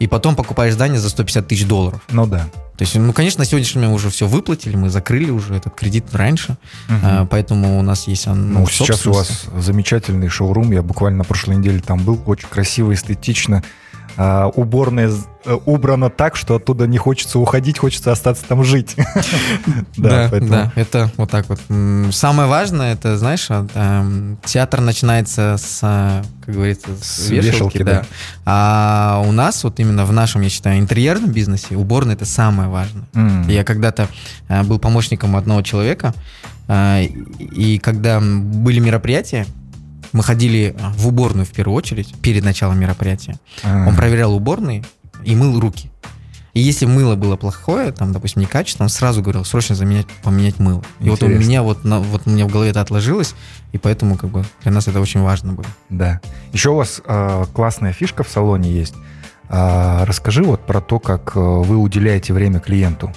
и 0.00 0.06
потом 0.08 0.34
покупаешь 0.34 0.74
здание 0.74 0.98
за 0.98 1.10
150 1.10 1.46
тысяч 1.46 1.66
долларов. 1.66 2.00
Ну 2.10 2.26
да. 2.26 2.48
То 2.76 2.82
есть, 2.84 2.94
ну, 2.96 3.12
конечно, 3.12 3.40
на 3.40 3.44
сегодняшний 3.44 3.82
момент 3.82 3.96
уже 3.96 4.08
все 4.08 4.26
выплатили, 4.26 4.74
мы 4.74 4.88
закрыли 4.88 5.30
уже 5.30 5.54
этот 5.54 5.74
кредит 5.74 6.06
раньше, 6.12 6.56
Мгм. 6.88 6.98
э, 7.06 7.26
поэтому 7.30 7.78
у 7.78 7.82
нас 7.82 8.08
есть 8.08 8.26
он, 8.26 8.54
Ну, 8.54 8.66
сейчас 8.66 9.06
у 9.06 9.12
вас 9.12 9.44
замечательный 9.58 10.28
шоурум. 10.28 10.72
Я 10.72 10.82
буквально 10.82 11.18
на 11.18 11.24
прошлой 11.24 11.56
неделе 11.56 11.80
там 11.80 11.98
был. 12.02 12.18
Очень 12.24 12.48
красиво, 12.48 12.94
эстетично. 12.94 13.62
А, 14.22 14.48
уборная 14.48 15.10
э, 15.46 15.58
убрана 15.64 16.10
так, 16.10 16.36
что 16.36 16.56
оттуда 16.56 16.86
не 16.86 16.98
хочется 16.98 17.38
уходить, 17.38 17.78
хочется 17.78 18.12
остаться 18.12 18.44
там 18.46 18.62
жить. 18.64 18.94
Да, 19.96 20.28
да, 20.28 20.72
это 20.74 21.10
вот 21.16 21.30
так 21.30 21.46
вот. 21.48 21.58
Самое 22.12 22.46
важное, 22.46 22.92
это, 22.92 23.16
знаешь, 23.16 23.48
эм, 23.50 24.38
театр 24.44 24.82
начинается 24.82 25.56
с, 25.58 25.80
а, 25.82 26.22
как 26.44 26.54
говорится, 26.54 26.88
с, 27.00 27.30
вешалки, 27.30 27.82
да. 27.82 28.04
А 28.44 29.22
у 29.26 29.32
нас 29.32 29.64
вот 29.64 29.80
именно 29.80 30.04
в 30.04 30.12
нашем, 30.12 30.42
я 30.42 30.50
считаю, 30.50 30.78
интерьерном 30.80 31.30
бизнесе 31.30 31.76
уборная 31.76 32.14
это 32.14 32.26
самое 32.26 32.68
важное. 32.68 33.06
Я 33.48 33.64
когда-то 33.64 34.08
э, 34.48 34.62
был 34.64 34.78
помощником 34.78 35.34
одного 35.34 35.62
человека, 35.62 36.12
э, 36.68 37.04
и 37.04 37.78
когда 37.78 38.20
были 38.20 38.80
мероприятия, 38.80 39.46
мы 40.12 40.22
ходили 40.22 40.74
э, 40.76 40.88
в 40.96 41.08
уборную 41.08 41.46
в 41.46 41.50
первую 41.50 41.76
очередь, 41.76 42.14
перед 42.20 42.44
началом 42.44 42.78
мероприятия. 42.78 43.38
А. 43.62 43.86
Он 43.86 43.96
проверял 43.96 44.34
уборные 44.34 44.84
и 45.24 45.34
мыл 45.34 45.58
руки. 45.60 45.90
И 46.52 46.60
если 46.60 46.84
мыло 46.84 47.14
было 47.14 47.36
плохое, 47.36 47.92
там, 47.92 48.12
допустим, 48.12 48.42
некачественное, 48.42 48.86
он 48.86 48.90
сразу 48.90 49.22
говорил, 49.22 49.44
срочно 49.44 49.76
заменять, 49.76 50.06
поменять 50.24 50.58
мыло. 50.58 50.82
И 50.98 51.08
вот 51.08 51.22
у 51.22 51.26
Интересно. 51.26 51.48
меня 51.48 51.62
вот, 51.62 51.84
на- 51.84 52.00
вот 52.00 52.22
у 52.26 52.30
меня 52.30 52.46
в 52.46 52.50
голове 52.50 52.70
это 52.70 52.80
отложилось, 52.80 53.34
и 53.70 53.78
поэтому 53.78 54.16
как 54.16 54.30
бы 54.30 54.44
для 54.62 54.72
нас 54.72 54.88
это 54.88 55.00
очень 55.00 55.20
важно 55.20 55.52
было. 55.52 55.66
Да. 55.90 56.20
Еще 56.52 56.70
у 56.70 56.74
вас 56.74 57.00
э, 57.04 57.44
классная 57.52 57.92
фишка 57.92 58.24
в 58.24 58.28
салоне 58.28 58.72
есть. 58.72 58.94
А, 59.48 60.04
расскажи 60.06 60.42
вот 60.42 60.66
про 60.66 60.80
то, 60.80 60.98
как 60.98 61.36
э, 61.36 61.40
вы 61.40 61.76
уделяете 61.76 62.32
время 62.32 62.58
клиенту. 62.58 63.12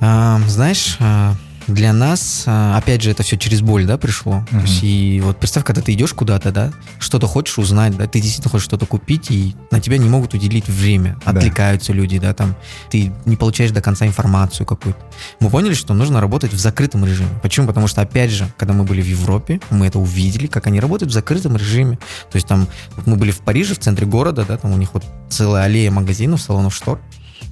А, 0.00 0.40
знаешь, 0.46 0.96
а, 1.00 1.34
для 1.68 1.92
нас, 1.92 2.44
а, 2.46 2.76
опять 2.76 3.02
же, 3.02 3.10
это 3.10 3.22
все 3.22 3.36
через 3.36 3.60
боль, 3.60 3.84
да, 3.86 3.98
пришло. 3.98 4.44
То 4.50 4.56
Мгм. 4.56 4.64
есть, 4.64 4.80
и 4.82 5.20
вот 5.22 5.38
представь, 5.38 5.64
когда 5.64 5.80
ты 5.82 5.92
идешь 5.92 6.12
куда-то, 6.14 6.50
да, 6.50 6.72
что-то 6.98 7.26
хочешь 7.26 7.58
узнать, 7.58 7.96
да, 7.96 8.06
ты 8.06 8.20
действительно 8.20 8.50
хочешь 8.50 8.64
что-то 8.64 8.86
купить, 8.86 9.30
и 9.30 9.54
на 9.70 9.80
тебя 9.80 9.98
не 9.98 10.08
могут 10.08 10.34
уделить 10.34 10.66
время, 10.68 11.18
Да. 11.24 11.32
отвлекаются 11.32 11.92
люди, 11.92 12.18
да, 12.18 12.32
там, 12.34 12.56
ты 12.90 13.12
не 13.26 13.36
получаешь 13.36 13.70
до 13.70 13.80
конца 13.82 14.06
информацию 14.06 14.66
какую-то. 14.66 14.98
Мы 15.40 15.50
поняли, 15.50 15.74
что 15.74 15.94
нужно 15.94 16.20
работать 16.20 16.52
в 16.52 16.58
закрытом 16.58 17.04
режиме. 17.04 17.28
Почему? 17.42 17.66
Потому 17.66 17.86
что, 17.86 18.00
опять 18.00 18.30
же, 18.30 18.48
когда 18.56 18.72
мы 18.74 18.84
были 18.84 19.02
в 19.02 19.06
Европе, 19.06 19.60
мы 19.70 19.86
это 19.86 19.98
увидели, 19.98 20.46
как 20.46 20.66
они 20.66 20.80
работают 20.80 21.10
в 21.10 21.14
закрытом 21.14 21.56
режиме. 21.56 21.98
То 22.30 22.36
есть 22.36 22.46
там, 22.46 22.66
вот 22.96 23.06
мы 23.06 23.16
были 23.16 23.30
в 23.30 23.38
Париже, 23.40 23.74
в 23.74 23.78
центре 23.78 24.06
города, 24.06 24.44
да, 24.48 24.56
там 24.56 24.72
у 24.72 24.76
них 24.76 24.94
вот 24.94 25.04
целая 25.28 25.64
аллея 25.64 25.90
магазинов, 25.90 26.40
салонов 26.40 26.74
штор, 26.74 26.98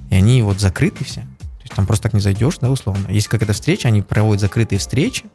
и 0.09 0.15
они 0.15 0.41
вот 0.41 0.59
закрыты 0.59 1.03
все. 1.05 1.23
Есть 1.67 1.75
там 1.75 1.85
просто 1.85 2.03
так 2.03 2.13
не 2.13 2.21
зайдешь, 2.21 2.59
да, 2.61 2.69
условно. 2.69 3.07
Если 3.09 3.27
какая-то 3.27 3.51
встреча, 3.51 3.89
они 3.89 4.01
проводят 4.01 4.39
закрытые 4.39 4.79
встречи, 4.79 5.25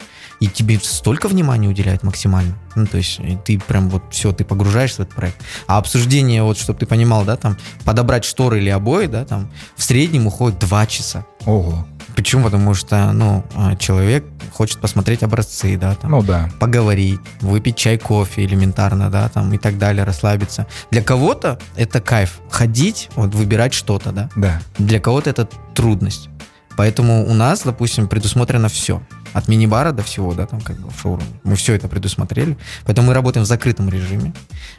и 0.41 0.47
тебе 0.47 0.81
столько 0.83 1.29
внимания 1.29 1.69
уделяют 1.69 2.03
максимально. 2.03 2.59
Ну, 2.75 2.87
то 2.87 2.97
есть 2.97 3.21
ты 3.45 3.59
прям 3.59 3.91
вот 3.91 4.03
все, 4.11 4.33
ты 4.33 4.43
погружаешься 4.43 4.99
в 4.99 5.01
этот 5.01 5.15
проект. 5.15 5.37
А 5.67 5.77
обсуждение, 5.77 6.43
вот, 6.43 6.57
чтобы 6.57 6.79
ты 6.79 6.87
понимал, 6.87 7.25
да, 7.25 7.37
там, 7.37 7.59
подобрать 7.85 8.25
шторы 8.25 8.61
или 8.61 8.71
обои, 8.71 9.07
да, 9.07 9.27
там, 9.27 9.51
в 9.77 9.83
среднем 9.83 10.27
уходит 10.27 10.59
два 10.59 10.87
часа. 10.87 11.27
Ого. 11.45 11.87
Почему? 12.17 12.45
Потому 12.45 12.75
что, 12.75 13.13
ну, 13.13 13.45
а, 13.55 13.77
человек 13.77 14.25
хочет 14.53 14.81
посмотреть 14.81 15.23
образцы, 15.23 15.77
да, 15.77 15.95
там, 15.95 16.11
Ну 16.11 16.23
да. 16.23 16.51
поговорить, 16.61 17.21
выпить 17.41 17.77
чай, 17.77 17.99
кофе 17.99 18.45
элементарно, 18.45 19.11
да, 19.11 19.29
там 19.29 19.53
и 19.53 19.59
так 19.59 19.79
далее, 19.79 20.05
расслабиться. 20.05 20.67
Для 20.91 21.03
кого-то 21.03 21.59
это 21.77 22.01
кайф. 22.01 22.41
Ходить, 22.51 23.09
вот 23.17 23.35
выбирать 23.35 23.73
что-то, 23.75 24.13
да. 24.13 24.29
Да. 24.37 24.61
Для 24.79 25.01
кого-то 25.01 25.31
это 25.31 25.49
трудность. 25.75 26.29
Поэтому 26.77 27.27
у 27.29 27.35
нас, 27.35 27.63
допустим, 27.65 28.09
предусмотрено 28.09 28.69
все. 28.69 29.03
От 29.35 29.49
мини-бара 29.49 29.93
до 29.93 30.03
всего, 30.03 30.35
да, 30.35 30.47
там 30.47 30.61
как 30.61 30.79
бы 30.79 30.91
в 30.91 31.01
шоуруме. 31.01 31.27
Мы 31.45 31.55
все 31.57 31.73
это 31.75 31.89
предусмотрели. 31.89 32.57
Поэтому 32.85 33.09
мы 33.09 33.15
работаем 33.15 33.45
в 33.45 33.49
закрытом 33.49 33.89
режиме. 33.89 34.35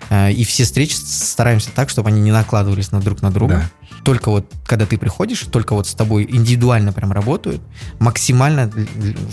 Э, 0.09 0.31
И 0.31 0.43
все 0.43 0.63
встречи 0.63 0.93
стараемся 0.93 1.69
так, 1.73 1.89
чтобы 1.89 2.09
они 2.09 2.21
не 2.21 2.31
накладывались 2.31 2.91
на 2.91 2.99
друг 2.99 3.21
на 3.23 3.31
друга. 3.31 3.69
Только 4.03 4.29
вот, 4.29 4.45
когда 4.65 4.86
ты 4.86 4.98
приходишь, 4.98 5.41
только 5.41 5.74
вот 5.74 5.88
с 5.88 5.93
тобой 5.93 6.25
индивидуально 6.29 6.91
прям 6.91 7.12
работают, 7.12 7.62
максимально 8.00 8.72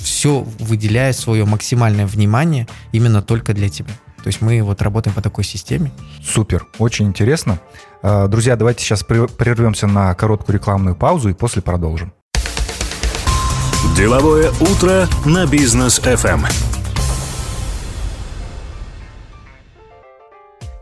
все 0.01 0.41
выделяя 0.59 1.13
свое 1.13 1.45
максимальное 1.45 2.07
внимание 2.07 2.69
именно 2.93 3.23
только 3.23 3.53
для 3.53 3.69
тебя. 3.69 3.93
То 4.23 4.29
есть 4.29 4.43
мы 4.43 4.63
вот 4.63 4.83
работаем 4.83 5.15
по 5.15 5.23
такой 5.23 5.45
системе. 5.45 5.91
Супер, 6.23 6.67
очень 6.79 7.07
интересно. 7.07 7.59
А, 8.03 8.29
Друзья, 8.29 8.55
давайте 8.57 8.85
сейчас 8.85 9.03
прервемся 9.03 9.87
на 9.87 10.15
короткую 10.15 10.57
рекламную 10.57 10.95
паузу 10.95 11.31
и 11.31 11.35
после 11.35 11.63
продолжим. 11.63 12.13
Деловое 13.97 14.51
утро 14.61 15.09
на 15.25 15.47
бизнес 15.47 15.99
FM. 16.01 16.70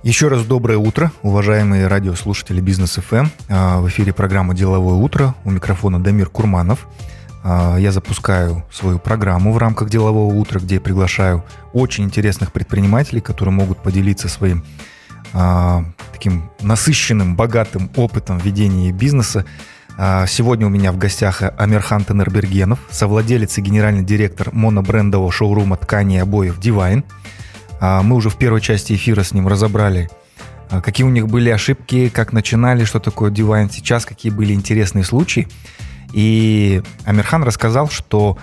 Еще 0.08 0.28
раз 0.28 0.42
доброе 0.46 0.78
утро, 0.78 1.12
уважаемые 1.20 1.86
радиослушатели 1.86 2.62
Бизнес 2.62 2.94
ФМ. 2.94 3.26
А, 3.50 3.78
В 3.78 3.88
эфире 3.88 4.14
программа 4.14 4.54
«Деловое 4.54 4.94
утро». 4.94 5.34
У 5.44 5.50
микрофона 5.50 6.02
Дамир 6.02 6.30
Курманов. 6.30 6.88
А, 7.44 7.76
Я 7.76 7.92
запускаю 7.92 8.64
свою 8.72 8.98
программу 8.98 9.52
в 9.52 9.58
рамках 9.58 9.90
«Делового 9.90 10.32
утра», 10.32 10.60
где 10.60 10.76
я 10.76 10.80
приглашаю 10.80 11.44
очень 11.74 12.04
интересных 12.04 12.52
предпринимателей, 12.52 13.20
которые 13.20 13.52
могут 13.52 13.82
поделиться 13.82 14.30
своим 14.30 14.64
а, 15.34 15.84
таким 16.10 16.48
насыщенным, 16.62 17.36
богатым 17.36 17.90
опытом 17.94 18.38
ведения 18.38 18.92
бизнеса. 18.92 19.44
Сегодня 20.26 20.64
у 20.66 20.70
меня 20.70 20.90
в 20.90 20.96
гостях 20.96 21.42
Амирхан 21.42 22.04
Тенербергенов, 22.04 22.78
совладелец 22.88 23.58
и 23.58 23.60
генеральный 23.60 24.04
директор 24.04 24.54
монобрендового 24.54 25.30
шоурума 25.30 25.76
ткани 25.76 26.16
и 26.16 26.20
обоев 26.20 26.58
«Дивайн». 26.58 27.04
А, 27.04 27.28
Мы 27.80 28.16
уже 28.16 28.30
в 28.30 28.37
первой 28.37 28.61
части 28.61 28.94
эфира 28.94 29.23
с 29.23 29.32
ним 29.32 29.49
разобрали, 29.49 30.11
а, 30.70 30.80
какие 30.80 31.06
у 31.06 31.11
них 31.11 31.28
были 31.28 31.50
ошибки, 31.50 32.08
как 32.08 32.32
начинали, 32.32 32.85
что 32.85 33.00
такое 33.00 33.30
Divine 33.30 33.70
сейчас, 33.73 34.04
какие 34.04 34.30
были 34.30 34.52
интересные 34.52 35.04
случаи. 35.04 35.49
И 36.12 36.82
Амирхан 37.04 37.42
рассказал, 37.42 37.88
что 37.88 38.38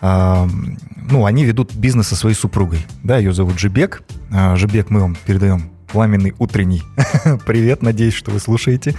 а, 0.00 0.48
ну, 0.96 1.24
они 1.24 1.44
ведут 1.44 1.74
бизнес 1.74 2.08
со 2.08 2.16
своей 2.16 2.36
супругой. 2.36 2.84
Да, 3.02 3.18
ее 3.18 3.32
зовут 3.32 3.58
Жибек. 3.58 4.02
А, 4.32 4.56
Жибек, 4.56 4.90
мы 4.90 5.00
вам 5.00 5.16
передаем 5.26 5.70
пламенный 5.88 6.34
утренний 6.38 6.82
привет, 7.46 7.82
надеюсь, 7.82 8.14
что 8.14 8.30
вы 8.30 8.40
слушаете. 8.40 8.94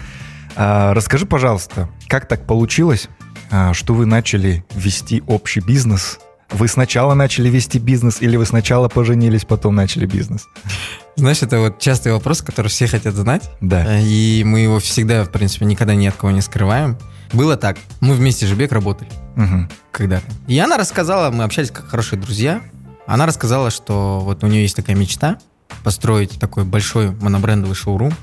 А, 0.55 0.93
Расскажи, 0.93 1.25
пожалуйста, 1.25 1.89
как 2.07 2.27
так 2.27 2.45
получилось, 2.45 3.09
а, 3.51 3.73
что 3.73 3.93
вы 3.93 4.05
начали 4.05 4.65
вести 4.73 5.21
общий 5.27 5.59
бизнес 5.59 6.19
вы 6.51 6.67
сначала 6.67 7.13
начали 7.13 7.49
вести 7.49 7.77
бизнес 7.79 8.21
или 8.21 8.35
вы 8.37 8.45
сначала 8.45 8.89
поженились, 8.89 9.45
потом 9.45 9.75
начали 9.75 10.05
бизнес? 10.05 10.47
Знаешь, 11.15 11.41
это 11.43 11.59
вот 11.59 11.79
частый 11.79 12.11
вопрос, 12.13 12.41
который 12.41 12.67
все 12.69 12.87
хотят 12.87 13.13
знать. 13.15 13.49
Да. 13.61 13.85
Э, 13.85 14.01
И 14.01 14.43
мы 14.45 14.61
его 14.61 14.79
всегда, 14.79 15.23
в 15.25 15.31
принципе, 15.31 15.65
никогда 15.65 15.93
ни 15.95 16.07
от 16.07 16.15
кого 16.15 16.31
не 16.31 16.41
скрываем. 16.41 16.97
Было 17.33 17.57
так. 17.57 17.77
Мы 17.99 18.15
вместе 18.15 18.45
с 18.45 18.49
Жибек 18.49 18.71
работали 18.71 19.09
Мгм. 19.35 19.69
когда-то. 19.91 20.25
И 20.47 20.57
она 20.57 20.77
рассказала, 20.77 21.29
мы 21.29 21.43
общались 21.43 21.69
как 21.71 21.87
хорошие 21.87 22.19
друзья. 22.19 22.61
Она 23.05 23.25
рассказала, 23.25 23.69
что 23.69 24.19
вот 24.23 24.43
у 24.43 24.47
нее 24.47 24.63
есть 24.63 24.75
такая 24.75 24.95
мечта 24.95 25.37
построить 25.83 26.39
такой 26.39 26.63
большой 26.63 27.11
монобрендовый 27.11 27.75
шоурум, 27.75 28.13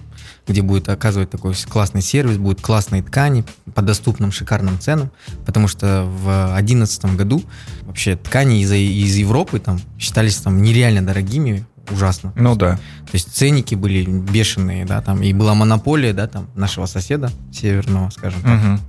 где 0.47 0.63
будет 0.63 0.89
оказывать 0.89 1.31
такой 1.31 1.55
классный 1.69 2.03
сервис, 2.03 2.37
будут 2.37 2.61
классные 2.61 3.03
ткани 3.03 3.45
по 3.75 3.83
доступным 3.83 4.33
шикарным 4.33 4.79
ценам, 4.79 5.11
потому 5.45 5.69
что 5.69 6.05
в 6.05 6.25
2011 6.55 7.17
году 7.17 7.43
вообще 7.83 8.17
ткани 8.17 8.61
из, 8.61 8.73
из 8.73 9.17
Европы 9.17 9.59
там 9.59 9.81
считались 9.99 10.37
там 10.37 10.63
нереально 10.63 11.05
дорогими, 11.05 11.67
ужасно. 11.91 12.33
Ну 12.37 12.55
да. 12.55 12.77
То 12.77 13.13
есть 13.15 13.35
ценники 13.35 13.75
были 13.75 14.05
бешеные, 14.05 14.85
да, 14.85 15.01
там, 15.01 15.23
и 15.23 15.33
была 15.33 15.55
монополия, 15.55 16.13
да, 16.13 16.27
там, 16.27 16.49
нашего 16.55 16.87
соседа 16.87 17.31
северного, 17.53 18.11
скажем 18.11 18.43
так. 18.43 18.53
Мгм. 18.53 18.81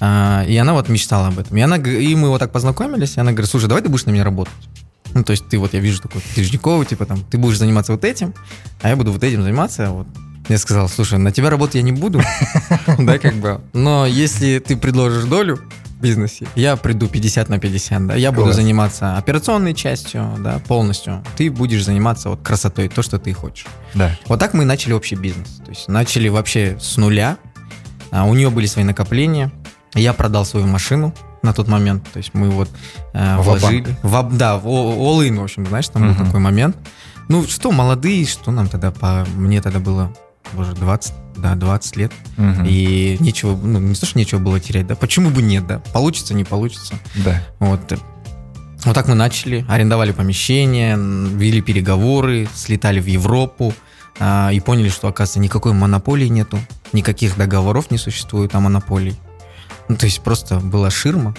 А, 0.00 0.44
и 0.46 0.56
она 0.56 0.72
вот 0.72 0.88
мечтала 0.88 1.28
об 1.28 1.38
этом. 1.38 1.56
И, 1.56 1.60
она, 1.60 1.76
и 1.76 2.14
мы 2.14 2.28
вот 2.28 2.38
так 2.38 2.52
познакомились, 2.52 3.16
и 3.16 3.20
она 3.20 3.32
говорит, 3.32 3.50
слушай, 3.50 3.68
давай 3.68 3.82
ты 3.82 3.88
будешь 3.88 4.06
на 4.06 4.10
меня 4.10 4.24
работать. 4.24 4.52
Ну, 5.14 5.22
то 5.22 5.30
есть 5.30 5.48
ты 5.48 5.58
вот, 5.58 5.72
я 5.74 5.80
вижу 5.80 6.02
такой, 6.02 6.20
ты 6.34 6.42
Ждякова, 6.42 6.84
типа 6.84 7.06
там, 7.06 7.22
ты 7.30 7.38
будешь 7.38 7.58
заниматься 7.58 7.92
вот 7.92 8.04
этим, 8.04 8.34
а 8.82 8.88
я 8.88 8.96
буду 8.96 9.12
вот 9.12 9.22
этим 9.22 9.42
заниматься, 9.42 9.90
вот. 9.90 10.08
Я 10.48 10.58
сказал, 10.58 10.88
слушай, 10.88 11.18
на 11.18 11.32
тебя 11.32 11.48
работать 11.48 11.76
я 11.76 11.82
не 11.82 11.92
буду, 11.92 12.20
да, 12.98 13.18
как 13.18 13.34
бы, 13.34 13.60
но 13.72 14.04
если 14.06 14.58
ты 14.58 14.76
предложишь 14.76 15.24
долю 15.24 15.56
в 15.56 16.02
бизнесе, 16.02 16.46
я 16.54 16.76
приду 16.76 17.08
50 17.08 17.48
на 17.48 17.58
50, 17.58 18.06
да, 18.06 18.14
я 18.14 18.30
буду 18.30 18.52
заниматься 18.52 19.16
операционной 19.16 19.72
частью, 19.74 20.34
да, 20.40 20.60
полностью, 20.66 21.24
ты 21.36 21.50
будешь 21.50 21.84
заниматься 21.84 22.28
вот 22.28 22.42
красотой, 22.42 22.88
то, 22.88 23.02
что 23.02 23.18
ты 23.18 23.32
хочешь. 23.32 23.66
Да. 23.94 24.16
Вот 24.26 24.38
так 24.38 24.52
мы 24.52 24.64
начали 24.64 24.92
общий 24.92 25.14
бизнес. 25.14 25.60
То 25.64 25.70
есть 25.70 25.88
начали 25.88 26.28
вообще 26.28 26.76
с 26.80 26.96
нуля. 26.96 27.38
А, 28.10 28.24
у 28.24 28.34
нее 28.34 28.50
были 28.50 28.66
свои 28.66 28.84
накопления. 28.84 29.50
Я 29.94 30.12
продал 30.12 30.44
свою 30.44 30.66
машину 30.66 31.14
на 31.42 31.52
тот 31.52 31.68
момент. 31.68 32.06
То 32.12 32.18
есть 32.18 32.34
мы 32.34 32.50
вот 32.50 32.68
э, 33.12 33.36
вложили. 33.38 33.96
В, 34.02 34.36
да, 34.36 34.58
в 34.58 34.66
all 34.66 35.26
in, 35.26 35.38
в 35.38 35.42
общем, 35.42 35.66
знаешь, 35.66 35.88
там 35.88 36.08
был 36.08 36.24
такой 36.24 36.40
момент. 36.40 36.76
Ну, 37.28 37.44
что 37.46 37.70
молодые, 37.70 38.26
что 38.26 38.50
нам 38.50 38.68
тогда 38.68 38.90
по... 38.90 39.26
Мне 39.34 39.62
тогда 39.62 39.78
было, 39.78 40.12
боже, 40.52 40.72
20, 40.74 41.12
да, 41.36 41.54
20 41.54 41.96
лет. 41.96 42.12
Мгм. 42.36 42.64
И 42.66 43.16
нечего, 43.20 43.56
ну, 43.56 43.78
не 43.78 43.94
то, 43.94 44.06
что 44.06 44.18
нечего 44.18 44.38
было 44.38 44.60
терять, 44.60 44.86
да, 44.86 44.94
почему 44.94 45.30
бы 45.30 45.42
нет, 45.42 45.66
да, 45.66 45.80
получится, 45.92 46.34
не 46.34 46.44
получится. 46.44 46.94
Да. 47.16 47.42
Вот. 47.58 47.80
Вот 48.84 48.94
так 48.94 49.08
мы 49.08 49.14
начали, 49.14 49.64
арендовали 49.68 50.12
помещение, 50.12 50.96
вели 50.96 51.62
переговоры, 51.62 52.46
слетали 52.54 53.00
в 53.00 53.06
Европу 53.06 53.72
а, 54.20 54.50
и 54.52 54.60
поняли, 54.60 54.90
что, 54.90 55.08
оказывается, 55.08 55.40
никакой 55.40 55.72
монополии 55.72 56.28
нету, 56.28 56.58
никаких 56.92 57.36
договоров 57.38 57.90
не 57.90 57.96
существует 57.96 58.54
о 58.54 58.60
монополии. 58.60 59.16
Ну, 59.88 59.96
то 59.96 60.04
есть 60.04 60.20
просто 60.20 60.58
была 60.60 60.90
ширма, 60.90 61.34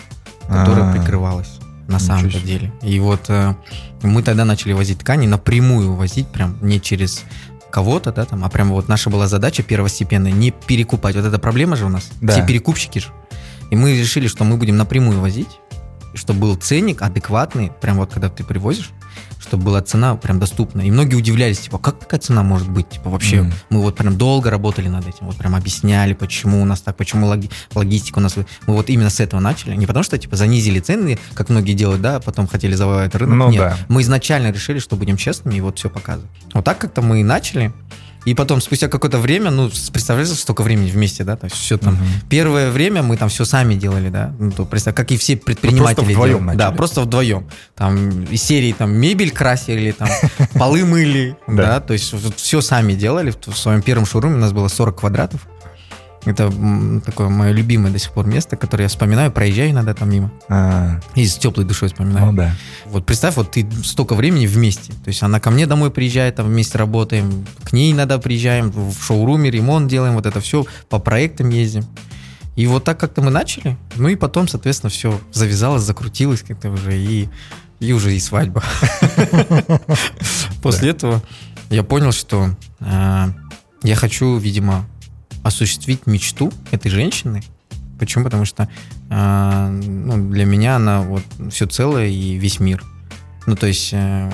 которая 0.47 0.89
А. 0.89 0.93
прикрывалась 0.93 1.59
на 1.87 1.99
самом 1.99 2.29
деле. 2.29 2.73
И 2.81 2.99
вот 2.99 3.25
э, 3.29 3.53
мы 4.01 4.23
тогда 4.23 4.43
начали 4.45 4.73
возить 4.73 4.99
ткани, 4.99 5.27
напрямую 5.27 5.93
возить, 5.93 6.27
прям 6.27 6.57
не 6.61 6.81
через 6.81 7.23
кого-то, 7.75 8.13
да, 8.13 8.23
там, 8.23 8.45
а 8.45 8.49
прям 8.49 8.69
вот 8.71 8.87
наша 8.87 9.09
была 9.09 9.27
задача 9.27 9.61
первостепенная, 9.61 10.31
не 10.31 10.51
перекупать. 10.51 11.15
Вот 11.17 11.25
эта 11.25 11.37
проблема 11.39 11.75
же 11.75 11.85
у 11.85 11.89
нас, 11.89 12.09
Да. 12.21 12.31
все 12.31 12.45
перекупщики 12.47 12.99
же. 12.99 13.07
И 13.69 13.75
мы 13.75 13.97
решили, 13.99 14.27
что 14.27 14.45
мы 14.45 14.55
будем 14.55 14.77
напрямую 14.77 15.19
возить, 15.19 15.59
чтобы 16.13 16.39
был 16.39 16.55
ценник 16.55 17.01
адекватный, 17.01 17.73
прям 17.81 17.97
вот 17.97 18.13
когда 18.13 18.29
ты 18.29 18.45
привозишь, 18.45 18.91
чтобы 19.47 19.63
была 19.65 19.81
цена 19.81 20.15
прям 20.15 20.39
доступная. 20.39 20.85
И 20.85 20.91
многие 20.91 21.15
удивлялись, 21.15 21.59
типа, 21.59 21.77
как 21.77 21.99
такая 21.99 22.19
цена 22.19 22.43
может 22.43 22.69
быть? 22.69 22.89
Типа, 22.89 23.09
вообще, 23.09 23.41
Мгм. 23.43 23.53
мы 23.69 23.81
вот 23.81 23.95
прям 23.95 24.17
долго 24.17 24.49
работали 24.49 24.87
над 24.87 25.07
этим, 25.07 25.27
вот 25.27 25.35
прям 25.37 25.55
объясняли, 25.55 26.13
почему 26.13 26.61
у 26.61 26.65
нас 26.65 26.81
так, 26.81 26.95
почему 26.97 27.27
логи- 27.27 27.49
логистика 27.73 28.19
у 28.19 28.21
нас... 28.21 28.35
Мы 28.35 28.73
вот 28.73 28.89
именно 28.89 29.09
с 29.09 29.19
этого 29.19 29.39
начали. 29.39 29.75
Не 29.75 29.85
потому 29.85 30.03
что, 30.03 30.17
типа, 30.17 30.35
занизили 30.35 30.79
цены, 30.79 31.19
как 31.33 31.49
многие 31.49 31.73
делают, 31.73 32.01
да, 32.01 32.19
потом 32.19 32.47
хотели 32.47 32.73
завоевать 32.75 33.13
рынок. 33.15 33.35
Ну 33.37 33.49
Нет, 33.49 33.59
да. 33.61 33.77
мы 33.87 34.01
изначально 34.01 34.51
решили, 34.51 34.79
что 34.79 34.95
будем 34.95 35.17
честными, 35.17 35.55
и 35.57 35.61
вот 35.61 35.77
все 35.77 35.89
показывать. 35.89 36.29
Вот 36.53 36.65
так 36.65 36.77
как-то 36.77 37.01
мы 37.01 37.21
и 37.21 37.23
начали. 37.23 37.71
И 38.25 38.33
потом, 38.33 38.59
спустя 38.59 38.87
какое-то 38.87 39.19
время, 39.19 39.51
ну, 39.51 39.69
представляете, 39.93 40.33
столько 40.33 40.63
времени 40.63 40.89
вместе, 40.89 41.23
да, 41.23 41.35
то 41.35 41.45
есть 41.45 41.55
все 41.55 41.77
там... 41.77 41.93
Мгм. 41.93 42.03
Первое 42.29 42.71
время 42.71 43.03
мы 43.03 43.17
там 43.17 43.29
все 43.29 43.45
сами 43.45 43.75
делали, 43.75 44.09
да, 44.09 44.33
ну, 44.39 44.51
то, 44.51 44.65
представь, 44.65 44.95
как 44.95 45.11
и 45.11 45.17
все 45.17 45.37
предприниматели 45.37 46.03
вдвоем 46.05 46.39
делают. 46.39 46.57
Да, 46.57 46.65
начали. 46.65 46.77
просто 46.77 47.01
вдвоем. 47.01 47.47
Там 47.75 48.23
из 48.23 48.41
серии 48.41 48.73
там 48.73 48.91
мебель 48.95 49.31
красили, 49.31 49.91
там 49.91 50.09
полы 50.53 50.85
мыли, 50.85 51.37
Да. 51.47 51.65
да, 51.67 51.79
то 51.79 51.93
есть 51.93 52.13
все 52.37 52.61
сами 52.61 52.93
делали. 52.93 53.31
В 53.45 53.55
своем 53.57 53.81
первом 53.81 54.05
шоуруме 54.05 54.35
у 54.35 54.39
нас 54.39 54.51
было 54.51 54.67
40 54.67 54.99
квадратов. 54.99 55.47
Это 56.25 56.51
такое 57.05 57.29
мое 57.29 57.51
любимое 57.51 57.91
до 57.91 57.99
сих 57.99 58.11
пор 58.11 58.25
место, 58.25 58.57
которое 58.57 58.83
я 58.83 58.89
вспоминаю, 58.89 59.31
проезжаю 59.31 59.69
иногда 59.69 59.93
там 59.93 60.09
мимо. 60.09 60.31
А, 60.49 60.99
И 61.13 61.25
с 61.25 61.35
теплой 61.35 61.65
душой 61.65 61.89
вспоминаю. 61.89 62.27
Ну 62.27 62.33
да. 62.33 62.55
Вот 62.85 63.05
представь, 63.05 63.35
вот 63.35 63.51
ты 63.51 63.67
столько 63.83 64.15
времени 64.15 64.47
вместе. 64.47 64.91
То 64.91 65.09
есть 65.09 65.21
она 65.21 65.39
ко 65.39 65.51
мне 65.51 65.67
домой 65.67 65.91
приезжает, 65.91 66.35
там 66.35 66.47
вместе 66.47 66.79
работаем, 66.79 67.45
к 67.63 67.73
ней 67.73 67.91
иногда 67.93 68.17
приезжаем, 68.17 68.71
в 68.71 68.95
шоуруме 69.03 69.51
ремонт 69.51 69.87
делаем, 69.87 70.15
вот 70.15 70.25
это 70.25 70.39
все, 70.39 70.65
по 70.89 70.97
проектам 70.97 71.49
ездим. 71.49 71.85
И 72.55 72.67
вот 72.67 72.83
так 72.85 72.99
как-то 72.99 73.21
мы 73.21 73.29
начали. 73.31 73.77
Ну 73.95 74.07
и 74.07 74.15
потом, 74.15 74.47
соответственно, 74.47 74.89
все 74.89 75.19
завязалось, 75.31 75.83
закрутилось 75.83 76.41
как-то 76.41 76.69
уже, 76.71 76.97
и, 76.97 77.29
и 77.79 77.93
уже 77.93 78.15
и 78.15 78.19
свадьба. 78.19 78.63
После 80.63 80.89
этого 80.91 81.21
я 81.69 81.83
понял, 81.83 82.11
что 82.13 82.49
э, 82.79 83.25
я 83.83 83.95
хочу, 83.95 84.37
видимо, 84.37 84.85
осуществить 85.45 86.07
мечту 86.07 86.51
этой 86.71 86.89
женщины. 86.89 87.43
Почему? 87.99 88.23
Потому 88.25 88.45
что 88.45 88.67
э, 89.09 89.69
ну, 89.69 90.29
для 90.31 90.45
меня 90.45 90.75
она 90.77 91.01
вот 91.01 91.23
все 91.51 91.65
целое 91.67 92.07
и 92.07 92.35
весь 92.35 92.59
мир. 92.59 92.83
Ну, 93.47 93.55
то 93.55 93.67
есть 93.67 93.91
э, 93.93 94.31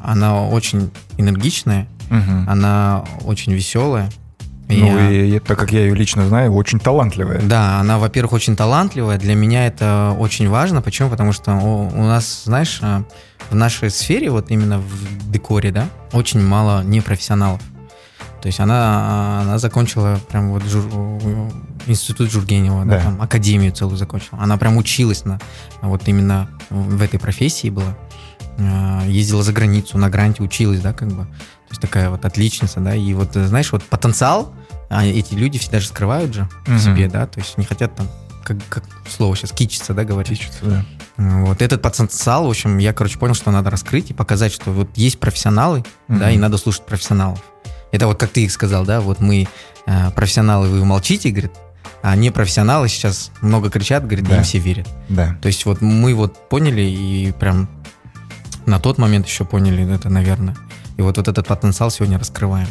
она 0.00 0.40
очень 0.46 0.90
энергичная, 1.18 1.86
Мгм. 2.10 2.48
она 2.48 3.04
очень 3.24 3.52
веселая. 3.52 4.10
Ну 4.68 4.74
я- 4.98 5.10
и 5.36 5.38
так 5.40 5.58
как 5.58 5.72
я 5.72 5.80
ее 5.80 5.94
лично 5.94 6.26
знаю, 6.26 6.52
очень 6.54 6.78
талантливая. 6.80 7.40
Да, 7.42 7.80
она, 7.80 7.98
во-первых, 7.98 8.32
очень 8.32 8.56
талантливая. 8.56 9.18
Для 9.18 9.34
меня 9.34 9.66
это 9.66 10.16
очень 10.18 10.48
важно. 10.48 10.80
Почему? 10.80 11.10
Потому 11.10 11.32
что 11.32 11.52
у, 11.54 11.88
у 11.88 12.02
нас, 12.04 12.44
знаешь, 12.44 12.78
э, 12.82 13.02
в 13.50 13.54
нашей 13.54 13.90
сфере, 13.90 14.30
вот 14.30 14.50
именно 14.50 14.78
в 14.78 15.30
декоре, 15.30 15.70
да, 15.70 15.88
очень 16.12 16.42
мало 16.42 16.82
непрофессионалов. 16.84 17.60
То 18.44 18.48
есть 18.48 18.60
она, 18.60 19.40
она 19.40 19.58
закончила 19.58 20.20
прям 20.28 20.50
вот 20.52 20.62
жур- 20.64 21.50
институт 21.86 22.30
Жургенева, 22.30 22.84
да, 22.84 22.98
Да. 22.98 23.00
там, 23.04 23.22
академию 23.22 23.72
целую 23.72 23.96
закончила. 23.96 24.38
Она 24.38 24.58
прям 24.58 24.76
училась 24.76 25.24
на 25.24 25.38
вот 25.80 26.06
именно 26.08 26.50
в 26.68 27.00
этой 27.00 27.18
профессии 27.18 27.70
была. 27.70 27.96
Э, 28.58 29.00
Ездила 29.08 29.42
за 29.42 29.54
границу, 29.54 29.96
на 29.96 30.10
гранте 30.10 30.42
училась, 30.42 30.80
да, 30.80 30.92
как 30.92 31.08
бы. 31.08 31.24
То 31.24 31.70
есть 31.70 31.80
такая 31.80 32.10
вот 32.10 32.26
отличница, 32.26 32.80
да. 32.80 32.94
И 32.94 33.14
вот, 33.14 33.34
э, 33.34 33.46
знаешь, 33.46 33.72
вот 33.72 33.82
потенциал, 33.82 34.52
а 34.90 35.06
эти 35.06 35.32
люди 35.32 35.58
всегда 35.58 35.80
же 35.80 35.86
скрывают 35.86 36.34
же 36.34 36.46
в 36.66 36.68
Мгм. 36.68 36.78
себе, 36.80 37.08
да, 37.08 37.26
то 37.26 37.40
есть 37.40 37.56
не 37.56 37.64
хотят 37.64 37.96
там, 37.96 38.06
как, 38.44 38.58
как 38.68 38.84
слово 39.08 39.34
сейчас, 39.36 39.52
кичиться, 39.52 39.94
да, 39.94 40.04
говорить. 40.04 40.38
Птичица, 40.38 40.58
да. 40.64 40.84
Вот 41.16 41.62
этот 41.62 41.80
потенциал, 41.80 42.46
в 42.46 42.50
общем, 42.50 42.76
я, 42.76 42.92
короче, 42.92 43.18
понял, 43.18 43.32
что 43.32 43.50
надо 43.50 43.70
раскрыть 43.70 44.10
и 44.10 44.12
показать, 44.12 44.52
что 44.52 44.70
вот 44.70 44.90
есть 44.98 45.18
профессионалы, 45.18 45.82
да, 46.08 46.26
Мгм. 46.26 46.34
и 46.34 46.36
надо 46.36 46.58
слушать 46.58 46.84
профессионалов. 46.84 47.42
Это 47.94 48.08
вот 48.08 48.18
как 48.18 48.30
ты 48.30 48.42
их 48.42 48.50
сказал, 48.50 48.84
да, 48.84 49.00
вот 49.00 49.20
мы 49.20 49.46
э, 49.86 50.10
профессионалы, 50.10 50.66
вы 50.66 50.84
молчите, 50.84 51.30
говорит, 51.30 51.52
а 52.02 52.16
не 52.16 52.32
профессионалы 52.32 52.88
сейчас 52.88 53.30
много 53.40 53.70
кричат, 53.70 54.04
говорит, 54.04 54.28
да, 54.28 54.38
им 54.38 54.42
все 54.42 54.58
верят. 54.58 54.88
Да. 55.08 55.38
То 55.40 55.46
есть 55.46 55.64
вот 55.64 55.80
мы 55.80 56.12
вот 56.14 56.48
поняли 56.48 56.82
и 56.82 57.32
прям 57.38 57.68
на 58.66 58.80
тот 58.80 58.98
момент 58.98 59.28
еще 59.28 59.44
поняли 59.44 59.88
это, 59.94 60.10
наверное. 60.10 60.56
И 60.96 61.02
вот, 61.02 61.18
вот 61.18 61.28
этот 61.28 61.46
потенциал 61.46 61.92
сегодня 61.92 62.18
раскрываем. 62.18 62.66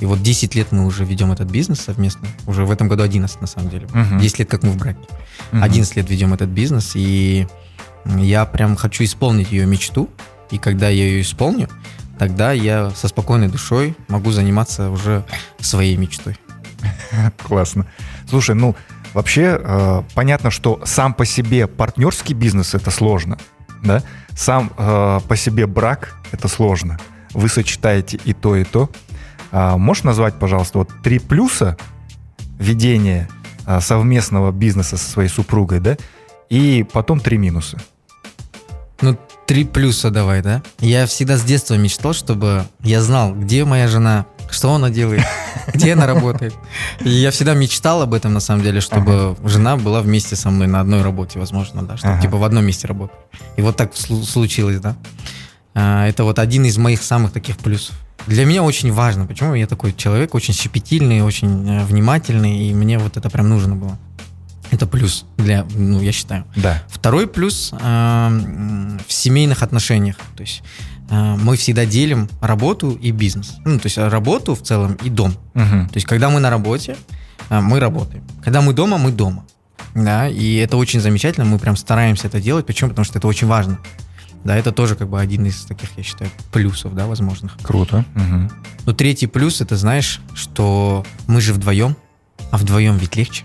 И 0.00 0.04
вот 0.04 0.22
10 0.22 0.54
лет 0.54 0.70
мы 0.70 0.84
уже 0.84 1.06
ведем 1.06 1.32
этот 1.32 1.50
бизнес 1.50 1.80
совместно. 1.80 2.28
Уже 2.46 2.66
в 2.66 2.70
этом 2.70 2.88
году 2.88 3.04
11, 3.04 3.40
на 3.40 3.46
самом 3.46 3.70
деле. 3.70 3.88
Мгм. 3.94 4.20
10 4.20 4.40
лет, 4.40 4.50
как 4.50 4.64
мы 4.64 4.72
в 4.72 4.76
браке. 4.76 5.00
Мгм. 5.50 5.62
11 5.62 5.96
лет 5.96 6.10
ведем 6.10 6.34
этот 6.34 6.50
бизнес, 6.50 6.92
и 6.94 7.46
я 8.04 8.44
прям 8.44 8.76
хочу 8.76 9.02
исполнить 9.02 9.50
ее 9.50 9.64
мечту. 9.64 10.10
И 10.50 10.58
когда 10.58 10.90
я 10.90 11.04
ее 11.04 11.22
исполню, 11.22 11.70
тогда 12.18 12.52
я 12.52 12.90
со 12.90 13.08
спокойной 13.08 13.48
душой 13.48 13.96
могу 14.08 14.30
заниматься 14.30 14.90
уже 14.90 15.24
своей 15.60 15.96
мечтой. 15.96 16.36
Классно. 17.42 17.86
Слушай, 18.28 18.54
ну, 18.54 18.76
вообще, 19.14 19.58
э, 19.60 20.02
понятно, 20.14 20.50
что 20.50 20.80
сам 20.84 21.14
по 21.14 21.24
себе 21.24 21.66
партнерский 21.66 22.34
бизнес 22.34 22.74
это 22.74 22.90
сложно, 22.90 23.38
да? 23.82 24.02
Сам 24.36 24.70
э, 24.76 25.20
по 25.26 25.36
себе 25.36 25.66
брак 25.66 26.16
это 26.32 26.48
сложно. 26.48 26.98
Вы 27.34 27.48
сочетаете 27.48 28.18
и 28.24 28.32
то, 28.32 28.56
и 28.56 28.64
то. 28.64 28.90
А 29.50 29.76
можешь 29.76 30.04
назвать, 30.04 30.38
пожалуйста, 30.38 30.78
вот 30.78 30.90
три 31.02 31.18
плюса 31.18 31.76
ведения 32.58 33.28
а, 33.64 33.80
совместного 33.80 34.50
бизнеса 34.50 34.96
со 34.96 35.10
своей 35.10 35.28
супругой, 35.28 35.80
да? 35.80 35.96
И 36.48 36.86
потом 36.92 37.20
три 37.20 37.38
минуса. 37.38 37.78
Ну, 39.00 39.16
три 39.46 39.64
плюса 39.64 40.10
давай, 40.10 40.42
да? 40.42 40.62
Я 40.80 41.06
всегда 41.06 41.36
с 41.36 41.42
детства 41.42 41.74
мечтал, 41.74 42.12
чтобы 42.14 42.66
я 42.82 43.00
знал, 43.00 43.32
где 43.34 43.64
моя 43.64 43.86
жена, 43.86 44.26
что 44.50 44.74
она 44.74 44.90
делает, 44.90 45.22
где 45.74 45.92
она 45.92 46.06
работает. 46.06 46.54
И 47.00 47.08
я 47.08 47.30
всегда 47.30 47.54
мечтал 47.54 48.02
об 48.02 48.12
этом, 48.12 48.32
на 48.34 48.40
самом 48.40 48.62
деле, 48.64 48.80
чтобы 48.80 49.36
жена 49.44 49.76
была 49.76 50.00
вместе 50.00 50.34
со 50.36 50.50
мной 50.50 50.66
на 50.66 50.80
одной 50.80 51.02
работе, 51.02 51.38
возможно, 51.38 51.82
да, 51.84 51.96
чтобы 51.96 52.14
Ага. 52.14 52.22
типа 52.22 52.36
в 52.38 52.44
одном 52.44 52.64
месте 52.64 52.88
работать. 52.88 53.16
И 53.56 53.62
вот 53.62 53.76
так 53.76 53.92
слу- 53.94 54.24
случилось, 54.24 54.80
да. 54.80 54.96
А, 55.74 56.08
это 56.08 56.24
вот 56.24 56.38
один 56.40 56.64
из 56.64 56.76
моих 56.76 57.02
самых 57.02 57.30
таких 57.32 57.56
плюсов. 57.58 57.94
Для 58.26 58.44
меня 58.44 58.62
очень 58.64 58.92
важно, 58.92 59.26
почему 59.26 59.54
я 59.54 59.66
такой 59.68 59.94
человек, 59.94 60.34
очень 60.34 60.52
щепетильный, 60.52 61.22
очень 61.22 61.68
э, 61.68 61.84
внимательный, 61.84 62.68
и 62.68 62.74
мне 62.74 62.98
вот 62.98 63.16
это 63.16 63.30
прям 63.30 63.48
нужно 63.48 63.76
было. 63.76 63.96
Это 64.70 64.86
плюс 64.86 65.24
для, 65.36 65.66
ну, 65.74 66.00
я 66.00 66.12
считаю. 66.12 66.44
Да. 66.56 66.82
Второй 66.88 67.26
плюс 67.26 67.72
э, 67.72 67.78
в 69.06 69.12
семейных 69.12 69.62
отношениях. 69.62 70.16
То 70.36 70.42
есть 70.42 70.62
э, 71.10 71.36
мы 71.36 71.56
всегда 71.56 71.86
делим 71.86 72.28
работу 72.40 72.92
и 72.92 73.10
бизнес. 73.10 73.56
Ну, 73.64 73.78
то 73.78 73.86
есть 73.86 73.98
работу 73.98 74.54
в 74.54 74.62
целом 74.62 74.98
и 75.02 75.08
дом. 75.08 75.34
Мгм. 75.54 75.88
То 75.88 75.96
есть 75.96 76.06
когда 76.06 76.28
мы 76.30 76.40
на 76.40 76.50
работе, 76.50 76.96
э, 77.48 77.60
мы 77.60 77.80
работаем. 77.80 78.24
Когда 78.44 78.60
мы 78.60 78.72
дома, 78.72 78.98
мы 78.98 79.10
дома. 79.10 79.44
Да, 79.94 80.28
и 80.28 80.56
это 80.56 80.76
очень 80.76 81.00
замечательно, 81.00 81.46
мы 81.46 81.58
прям 81.58 81.76
стараемся 81.76 82.28
это 82.28 82.40
делать. 82.40 82.66
Почему? 82.66 82.90
Потому 82.90 83.04
что 83.04 83.18
это 83.18 83.26
очень 83.26 83.46
важно. 83.46 83.78
Да, 84.44 84.56
это 84.56 84.70
тоже 84.70 84.94
как 84.94 85.08
бы 85.08 85.20
один 85.20 85.46
из 85.46 85.62
таких, 85.62 85.90
я 85.96 86.02
считаю, 86.02 86.30
плюсов, 86.52 86.94
да, 86.94 87.06
возможных. 87.06 87.56
Круто. 87.62 88.04
Мгм. 88.14 88.50
Но 88.86 88.92
третий 88.92 89.26
плюс, 89.26 89.60
это 89.60 89.76
знаешь, 89.76 90.20
что 90.34 91.04
мы 91.26 91.40
же 91.40 91.52
вдвоем, 91.52 91.96
а 92.50 92.56
вдвоем 92.56 92.96
ведь 92.96 93.16
легче. 93.16 93.44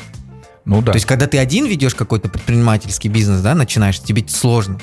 Ну 0.66 0.82
да. 0.82 0.92
То 0.92 0.96
есть, 0.96 1.06
когда 1.06 1.28
ты 1.28 1.38
один 1.38 1.66
ведешь 1.66 1.96
какой-то 1.96 2.30
предпринимательский 2.30 3.10
бизнес, 3.10 3.42
да, 3.42 3.56
начинаешь, 3.56 4.00
тебе 4.00 4.26
сложно. 4.28 4.80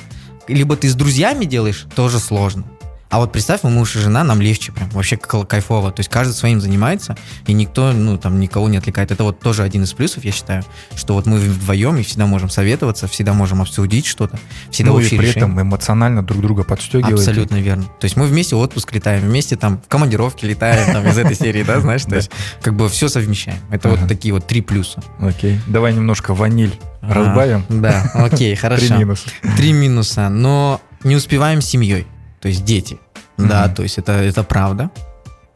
Либо 0.49 0.77
ты 0.77 0.89
с 0.89 0.95
друзьями 0.95 1.45
делаешь, 1.45 1.87
тоже 1.95 2.19
сложно. 2.19 2.65
А 3.11 3.19
вот 3.19 3.33
представь, 3.33 3.65
мы 3.65 3.71
муж 3.71 3.97
и 3.97 3.99
жена, 3.99 4.23
нам 4.23 4.41
легче 4.41 4.71
прям, 4.71 4.89
вообще 4.91 5.17
кайфово. 5.17 5.91
То 5.91 5.99
есть 5.99 6.09
каждый 6.09 6.33
своим 6.33 6.61
занимается, 6.61 7.17
и 7.47 7.53
никто, 7.53 7.93
ну, 7.93 8.17
там, 8.17 8.39
никого 8.39 8.69
не 8.69 8.77
отвлекает. 8.77 9.11
Это 9.11 9.25
вот 9.25 9.41
тоже 9.41 9.65
один 9.65 9.83
из 9.83 9.93
плюсов, 9.93 10.25
я 10.25 10.31
считаю, 10.31 10.63
что 10.95 11.15
вот 11.15 11.27
мы 11.27 11.39
вдвоем 11.39 11.97
и 11.97 12.03
всегда 12.05 12.27
можем 12.27 12.49
советоваться, 12.49 13.09
всегда 13.09 13.33
можем 13.33 13.63
обсудить 13.63 14.07
что-то, 14.07 14.39
всегда 14.71 14.93
ну 14.93 15.01
и 15.01 15.03
общие 15.03 15.19
при 15.19 15.27
решения. 15.27 15.47
этом 15.47 15.61
эмоционально 15.61 16.23
друг 16.23 16.41
друга 16.41 16.63
подстегиваете. 16.63 17.15
Абсолютно 17.17 17.57
верно. 17.57 17.83
То 17.99 18.05
есть 18.05 18.17
мы 18.17 18.27
вместе 18.27 18.55
в 18.55 18.61
отпуск 18.61 18.93
летаем, 18.95 19.23
вместе 19.23 19.57
там 19.57 19.81
в 19.85 19.89
командировке 19.89 20.47
летаем, 20.47 20.93
там 20.93 21.05
из 21.09 21.19
этой 21.19 21.35
серии, 21.35 21.65
да, 21.65 21.81
знаешь, 21.81 22.05
то 22.05 22.15
есть 22.15 22.31
как 22.63 22.75
бы 22.77 22.89
все 22.89 23.09
совмещаем. 23.09 23.59
Это 23.73 23.89
вот 23.89 24.07
такие 24.07 24.33
вот 24.33 24.47
три 24.47 24.61
плюса. 24.61 25.03
Окей. 25.19 25.59
Давай 25.67 25.93
немножко 25.95 26.33
ваниль 26.33 26.79
разбавим. 27.01 27.65
А, 27.69 27.73
Да, 27.73 28.11
окей, 28.15 28.51
Три 28.55 28.57
хорошо. 28.57 28.97
минуса. 28.99 29.29
Три 29.57 29.73
минуса, 29.73 30.29
но 30.29 30.81
не 31.03 31.17
успеваем 31.17 31.61
с 31.61 31.67
семьей, 31.67 32.07
то 32.41 32.49
есть 32.49 32.65
дети. 32.65 32.99
Да, 33.37 33.65
Мгм. 33.67 33.75
то 33.75 33.83
есть 33.83 33.99
это, 33.99 34.13
это 34.13 34.43
правда. 34.43 34.91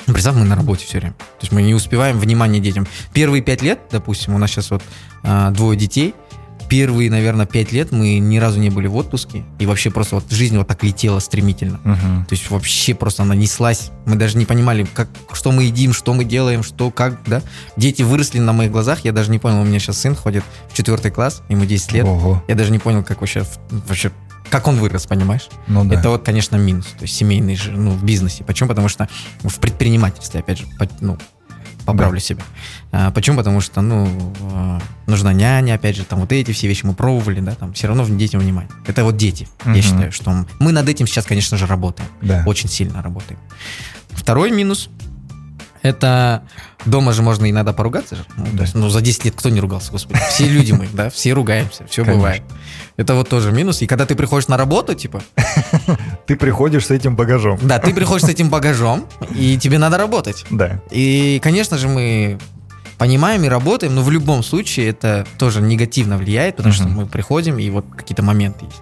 Представь, 0.07 0.37
мы 0.37 0.45
на 0.45 0.55
работе 0.57 0.85
все 0.87 0.99
время. 0.99 1.15
То 1.15 1.43
есть 1.43 1.53
мы 1.53 1.63
не 1.63 1.75
успеваем 1.75 2.19
внимание 2.19 2.61
детям. 2.61 2.87
Первые 3.13 3.43
пять 3.43 3.63
лет, 3.63 3.81
допустим, 3.91 4.35
у 4.35 4.39
нас 4.39 4.51
сейчас 4.51 4.71
вот 4.71 4.83
а, 5.23 5.51
двое 5.51 5.79
детей. 5.79 6.15
Первые, 6.69 7.11
наверное, 7.11 7.45
пять 7.47 7.73
лет 7.73 7.93
мы 7.93 8.19
ни 8.19 8.39
разу 8.39 8.59
не 8.59 8.71
были 8.71 8.87
в 8.87 8.97
отпуске. 8.97 9.45
И 9.59 9.67
вообще 9.67 9.91
просто 9.91 10.17
вот 10.17 10.25
жизнь 10.31 10.57
вот 10.57 10.67
так 10.67 10.83
летела 10.83 11.19
стремительно. 11.21 11.79
Мгм. 11.85 12.25
То 12.27 12.35
есть 12.35 12.51
вообще 12.51 12.95
просто 12.95 13.23
она 13.23 13.35
неслась. 13.35 13.91
Мы 14.07 14.17
даже 14.17 14.39
не 14.39 14.47
понимали, 14.47 14.87
как, 14.95 15.09
что 15.35 15.53
мы 15.53 15.65
едим, 15.65 15.93
что 15.93 16.15
мы 16.15 16.25
делаем, 16.25 16.63
что, 16.63 16.91
как, 16.91 17.19
да. 17.27 17.43
Дети 17.77 18.03
выросли 18.03 18.39
на 18.41 18.53
моих 18.55 18.73
глазах. 18.73 19.05
Я 19.05 19.13
даже 19.13 19.31
не 19.31 19.39
понял, 19.39 19.61
у 19.61 19.65
меня 19.65 19.79
сейчас 19.79 19.99
сын 19.99 20.15
ходит 20.17 20.43
в 20.71 20.75
четвертый 20.75 21.11
класс, 21.11 21.43
ему 21.51 21.65
10 21.67 21.93
лет. 21.93 22.05
Ого. 22.07 22.43
Я 22.49 22.55
даже 22.55 22.73
не 22.73 22.79
понял, 22.79 23.05
как 23.05 23.21
вообще, 23.21 23.45
вообще 23.71 24.11
как 24.55 24.69
он 24.69 24.77
вырос, 24.77 25.07
понимаешь? 25.07 25.49
Ну 25.67 25.85
да. 25.85 25.97
Это 25.99 26.11
вот, 26.11 26.25
конечно, 26.25 26.55
минус. 26.55 26.87
То 26.97 27.03
есть 27.03 27.17
семейный 27.17 27.57
же, 27.57 27.73
ну, 27.73 27.91
в 27.91 28.05
бизнесе. 28.05 28.45
Почему? 28.45 28.69
Потому 28.69 28.89
что 28.89 29.09
в 29.43 29.59
предпринимательстве, 29.59 30.39
опять 30.39 30.59
же, 30.59 30.67
по- 30.79 30.89
ну, 31.01 31.19
поправлю 31.85 32.21
себя. 32.21 32.45
А, 32.93 33.11
почему? 33.11 33.37
Потому 33.39 33.61
что, 33.61 33.81
ну, 33.81 34.33
а, 34.53 34.81
нужна 35.09 35.33
няня, 35.33 35.75
опять 35.75 35.97
же, 35.97 36.05
там 36.05 36.21
вот 36.21 36.31
эти 36.31 36.53
все 36.53 36.69
вещи 36.69 36.87
мы 36.87 36.95
пробовали, 36.95 37.41
да, 37.41 37.57
там 37.57 37.73
все 37.73 37.89
равно 37.89 38.07
детям 38.07 38.41
внимание. 38.43 38.71
Это 38.87 39.03
вот 39.03 39.17
дети. 39.17 39.49
Мгм. 39.65 39.75
Я 39.75 39.83
считаю, 39.83 40.13
что 40.13 40.47
мы 40.61 40.71
над 40.71 40.89
этим 40.89 41.09
сейчас, 41.09 41.27
конечно 41.27 41.57
же, 41.57 41.67
работаем. 41.67 42.09
Да. 42.23 42.45
Очень 42.47 42.69
сильно 42.69 43.03
работаем. 43.03 43.41
Второй 44.11 44.53
минус 44.53 44.89
это 45.85 46.43
дома 46.87 47.13
же 47.13 47.23
можно 47.23 47.49
иногда 47.49 47.73
поругаться 47.73 48.17
же. 48.17 48.25
Ну, 48.37 48.47
то 48.47 48.51
Да. 48.57 48.63
есть, 48.63 48.75
ну, 48.75 48.89
за 48.89 49.01
10 49.03 49.27
лет 49.27 49.35
кто 49.37 49.51
не 49.51 49.61
ругался, 49.61 49.93
господи. 49.93 50.19
Все 50.31 50.49
люди 50.49 50.73
мы, 50.73 50.89
да, 50.93 51.11
все 51.11 51.33
ругаемся, 51.35 51.85
все 51.87 52.03
Конечно. 52.05 52.15
бывает. 52.15 52.43
Это 52.97 53.15
вот 53.15 53.29
тоже 53.29 53.53
минус. 53.53 53.83
И 53.83 53.87
когда 53.87 54.07
ты 54.07 54.15
приходишь 54.15 54.49
на 54.49 54.57
работу, 54.57 54.95
типа, 54.95 55.23
Ты 56.27 56.37
приходишь 56.37 56.87
с 56.87 56.91
этим 56.91 57.17
багажом. 57.17 57.59
да, 57.63 57.79
ты 57.79 57.93
приходишь 57.93 58.27
с 58.27 58.31
этим 58.31 58.49
багажом, 58.49 59.05
и 59.35 59.59
тебе 59.59 59.79
надо 59.79 59.99
работать. 59.99 60.45
Да. 60.51 60.81
И, 60.91 61.39
конечно 61.43 61.77
же, 61.77 61.89
мы 61.89 62.39
понимаем 62.97 63.45
и 63.45 63.49
работаем, 63.49 63.95
но 63.95 64.03
в 64.03 64.11
любом 64.11 64.43
случае 64.43 64.89
это 64.89 65.27
тоже 65.39 65.61
негативно 65.61 66.17
влияет, 66.17 66.57
потому 66.57 66.73
что 66.75 66.89
мы 66.89 67.07
приходим, 67.07 67.59
и 67.59 67.69
вот 67.69 67.85
какие-то 67.95 68.23
моменты 68.23 68.65
есть. 68.65 68.81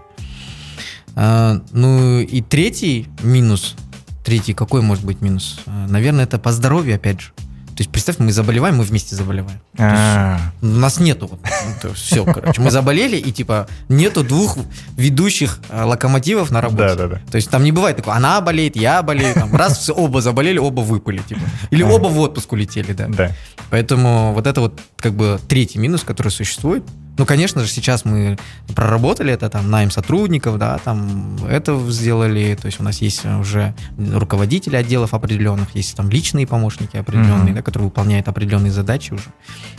А, 1.17 1.61
ну 1.73 2.21
и 2.21 2.41
третий 2.43 3.09
минус, 3.23 3.75
третий 4.25 4.55
какой 4.55 4.83
может 4.83 5.05
быть 5.05 5.21
минус? 5.21 5.61
А, 5.67 5.87
наверное, 5.89 6.25
это 6.25 6.39
по 6.39 6.53
здоровью, 6.53 6.97
опять 6.97 7.21
же. 7.21 7.33
То 7.75 7.81
есть, 7.81 7.91
представь, 7.91 8.19
мы 8.19 8.31
заболеваем, 8.33 8.77
мы 8.77 8.85
вместе 8.85 9.17
заболеваем. 9.17 9.59
А, 9.79 10.39
У 10.61 10.67
нас 10.67 11.01
нету 11.01 11.27
вот, 11.27 11.97
все, 11.97 12.23
короче. 12.25 12.61
Мы 12.61 12.71
заболели, 12.71 13.17
и 13.17 13.33
типа 13.33 13.67
нету 13.89 14.23
двух 14.23 14.59
ведущих 14.99 15.59
а, 15.71 15.87
локомотивов 15.87 16.51
на 16.51 16.61
работе. 16.61 16.83
Да, 16.83 16.95
да, 16.95 17.09
да. 17.09 17.21
То 17.31 17.37
есть 17.37 17.49
там 17.49 17.65
не 17.65 17.73
бывает 17.73 17.97
такого, 17.97 18.15
она 18.15 18.43
болеет, 18.43 18.77
я 18.77 19.03
болею, 19.03 19.33
там, 19.35 19.55
раз 19.57 19.79
все, 19.79 19.95
оба 19.95 20.21
заболели, 20.21 20.59
оба 20.59 20.83
выпали, 20.83 21.23
типа. 21.27 21.41
Или 21.71 21.83
оба 21.83 22.09
в 22.09 22.19
отпуск 22.21 22.53
улетели, 22.53 22.93
да. 22.93 23.07
Да. 23.09 23.33
Поэтому 23.71 24.35
вот 24.35 24.47
это 24.47 24.61
вот 24.61 24.79
как 24.99 25.15
бы 25.15 25.41
третий 25.49 25.79
минус, 25.79 26.03
который 26.03 26.29
существует. 26.29 26.85
Ну, 27.19 27.27
конечно 27.27 27.61
же, 27.61 27.69
сейчас 27.69 28.05
мы 28.07 28.39
проработали 28.75 29.33
это, 29.33 29.51
там, 29.51 29.71
найм 29.71 29.91
сотрудников, 29.91 30.59
да, 30.59 30.79
там, 30.79 31.37
это 31.47 31.79
сделали, 31.91 32.57
то 32.61 32.67
есть 32.67 32.81
у 32.81 32.83
нас 32.83 33.03
есть 33.03 33.27
уже 33.27 33.75
руководители 34.15 34.77
отделов 34.77 35.13
определенных, 35.13 35.75
есть 35.75 35.95
там 35.95 36.09
личные 36.09 36.47
помощники 36.47 36.97
определенные, 36.97 37.45
Мгм. 37.53 37.55
да, 37.57 37.63
которые 37.63 37.89
выполняют 37.89 38.29
определенные 38.29 38.73
задачи 38.73 39.13
уже. 39.13 39.27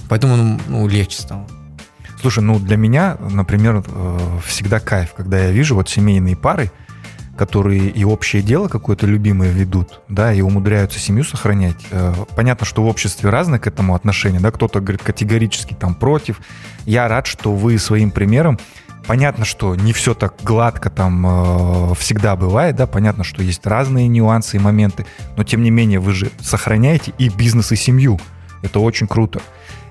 Поэтому, 0.09 0.35
ну, 0.35 0.59
ну, 0.67 0.87
легче 0.87 1.17
стало. 1.21 1.47
Слушай, 2.21 2.43
ну 2.43 2.59
для 2.59 2.77
меня, 2.77 3.17
например, 3.31 3.83
э, 3.85 4.39
всегда 4.45 4.79
кайф, 4.79 5.13
когда 5.13 5.39
я 5.39 5.51
вижу 5.51 5.75
вот 5.75 5.89
семейные 5.89 6.35
пары, 6.37 6.71
которые 7.35 7.89
и 7.89 8.03
общее 8.05 8.41
дело 8.41 8.67
какое-то 8.67 9.07
любимое 9.07 9.51
ведут, 9.51 10.01
да, 10.07 10.33
и 10.33 10.41
умудряются 10.41 10.99
семью 10.99 11.23
сохранять. 11.23 11.77
Э, 11.91 12.13
Понятно, 12.35 12.65
что 12.65 12.83
в 12.83 12.87
обществе 12.87 13.29
разное 13.29 13.59
к 13.59 13.67
этому 13.67 13.95
отношение, 13.95 14.39
да, 14.39 14.51
кто-то 14.51 14.79
говорит 14.79 15.01
категорически 15.01 15.73
там 15.73 15.95
против. 15.95 16.41
Я 16.85 17.07
рад, 17.07 17.25
что 17.25 17.53
вы 17.53 17.77
своим 17.77 18.11
примером 18.11 18.59
Понятно, 19.05 19.43
что 19.43 19.75
не 19.75 19.91
все 19.91 20.13
так 20.13 20.35
гладко 20.43 20.89
там 20.89 21.25
э, 21.27 21.93
всегда 21.95 22.37
бывает, 22.37 22.77
да, 22.77 22.87
понятно, 22.87 23.25
что 23.25 23.43
есть 23.43 23.65
разные 23.65 24.07
нюансы 24.07 24.55
и 24.55 24.61
моменты, 24.61 25.05
но 25.35 25.43
тем 25.43 25.61
не 25.61 25.71
менее 25.71 25.99
вы 25.99 26.13
же 26.13 26.31
сохраняете 26.39 27.13
и 27.17 27.27
бизнес, 27.27 27.73
и 27.73 27.75
семью. 27.75 28.17
Это 28.61 28.79
очень 28.79 29.07
круто. 29.07 29.41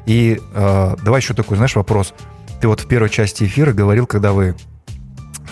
И 0.07 0.41
э, 0.55 0.97
давай 1.05 1.21
еще 1.21 1.35
такой, 1.35 1.59
знаешь, 1.59 1.77
вопрос. 1.77 2.15
Ты 2.63 2.69
вот 2.69 2.81
в 2.81 2.87
первой 2.87 3.11
части 3.11 3.45
эфира 3.45 3.75
говорил, 3.75 4.07
когда 4.07 4.33
вы 4.33 4.55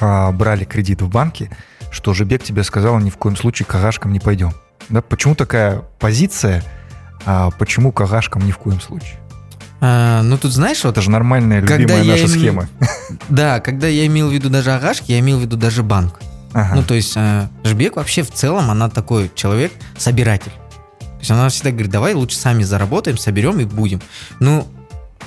а, 0.01 0.33
брали 0.33 0.65
кредит 0.65 1.03
в 1.03 1.09
банке, 1.09 1.51
что 1.91 2.15
Жебек 2.15 2.43
тебе 2.43 2.63
сказал, 2.65 2.99
ни 2.99 3.11
в 3.11 3.17
коем 3.17 3.37
случае 3.37 3.67
к 3.67 3.75
агашкам 3.75 4.13
не 4.13 4.21
пойдем. 4.21 4.53
Да? 4.89 5.03
Почему 5.03 5.35
такая 5.35 5.83
позиция, 5.99 6.63
а 7.27 7.51
почему 7.51 7.93
к 7.93 8.01
агашкам 8.01 8.47
ни 8.47 8.53
в 8.53 8.59
коем 8.59 8.81
случае? 8.81 9.19
А, 9.83 10.23
ну, 10.23 10.37
тут 10.37 10.53
знаешь, 10.53 10.85
вот 10.85 10.91
Это 10.91 11.01
же 11.01 11.11
нормальная, 11.11 11.61
любимая 11.61 12.05
наша 12.05 12.23
им- 12.25 12.29
схема. 12.29 12.69
Да, 13.29 13.61
когда 13.61 13.87
я 13.89 14.07
имел 14.07 14.29
в 14.29 14.33
виду 14.33 14.51
даже 14.51 14.73
агашки, 14.73 15.13
я 15.13 15.21
имел 15.21 15.39
в 15.39 15.43
виду 15.43 15.57
даже 15.57 15.83
банк. 15.83 16.21
Ага. 16.53 16.75
Ну, 16.75 16.83
то 16.83 16.95
есть 16.95 17.13
э, 17.17 17.49
Жбек 17.65 17.97
вообще 17.97 18.23
в 18.23 18.31
целом, 18.31 18.71
она 18.71 18.89
такой 18.91 19.31
человек, 19.35 19.73
собиратель. 19.97 20.51
То 20.99 21.19
есть 21.21 21.31
она 21.31 21.49
всегда 21.49 21.71
говорит, 21.71 21.91
давай 21.91 22.15
лучше 22.15 22.37
сами 22.37 22.63
заработаем, 22.63 23.17
соберем 23.19 23.59
и 23.61 23.65
будем. 23.65 24.01
Ну, 24.41 24.67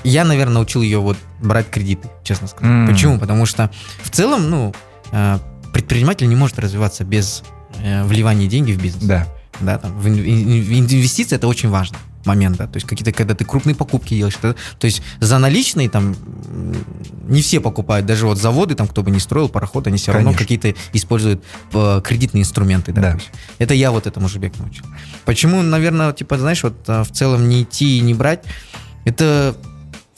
я, 0.04 0.24
наверное, 0.26 0.56
научил 0.56 0.82
ее 0.82 1.00
вот 1.00 1.18
брать 1.42 1.70
кредиты, 1.70 2.10
честно 2.24 2.48
сказать. 2.48 2.68
М. 2.70 2.88
Почему? 2.88 3.20
Потому 3.20 3.46
что 3.46 3.72
в 4.02 4.10
целом, 4.10 4.50
ну, 4.50 4.74
э, 5.12 5.40
предприниматель 5.74 6.28
не 6.30 6.36
может 6.36 6.60
развиваться 6.60 7.04
без 7.04 7.44
э, 7.84 8.04
вливания 8.06 8.48
денег 8.48 8.78
в 8.78 8.82
бизнес. 8.82 9.04
Да. 9.04 9.28
Да, 9.60 9.78
там, 9.78 9.98
в 10.00 10.08
ин- 10.08 10.16
ин- 10.16 10.86
инвестиции 10.86 11.36
это 11.36 11.48
очень 11.48 11.70
важный 11.70 11.98
момент, 12.26 12.56
да, 12.58 12.68
то 12.68 12.78
есть 12.78 12.88
какие-то, 12.88 13.12
когда 13.12 13.36
ты 13.36 13.44
крупные 13.44 13.76
покупки 13.76 14.16
делаешь, 14.16 14.36
это- 14.40 14.56
то 14.80 14.86
есть 14.86 15.02
за 15.20 15.38
наличные 15.40 15.90
там 15.90 16.16
не 17.28 17.42
все 17.42 17.60
покупают, 17.60 18.06
даже 18.06 18.26
вот 18.26 18.38
заводы, 18.40 18.76
там, 18.76 18.88
кто 18.88 19.04
бы 19.04 19.12
не 19.12 19.20
строил 19.20 19.50
пароход, 19.50 19.88
они 19.88 19.98
все 19.98 20.12
равно 20.14 20.30
Конечно. 20.30 20.44
какие-то 20.46 20.80
используют 20.94 21.44
э, 21.74 22.02
кредитные 22.04 22.42
инструменты, 22.44 22.94
да, 22.94 23.02
Да. 23.02 23.12
то 23.14 23.20
это 23.60 23.74
я 23.74 23.92
вот 23.92 24.08
этому 24.08 24.30
Жибек 24.30 24.58
научил. 24.58 24.86
Почему, 25.26 25.62
наверное, 25.62 26.14
типа, 26.14 26.38
знаешь, 26.38 26.64
вот 26.64 26.76
э, 26.88 27.04
в 27.04 27.12
целом 27.12 27.48
не 27.50 27.64
идти 27.64 27.98
и 27.98 28.02
не 28.02 28.14
брать, 28.14 28.44
это 29.06 29.56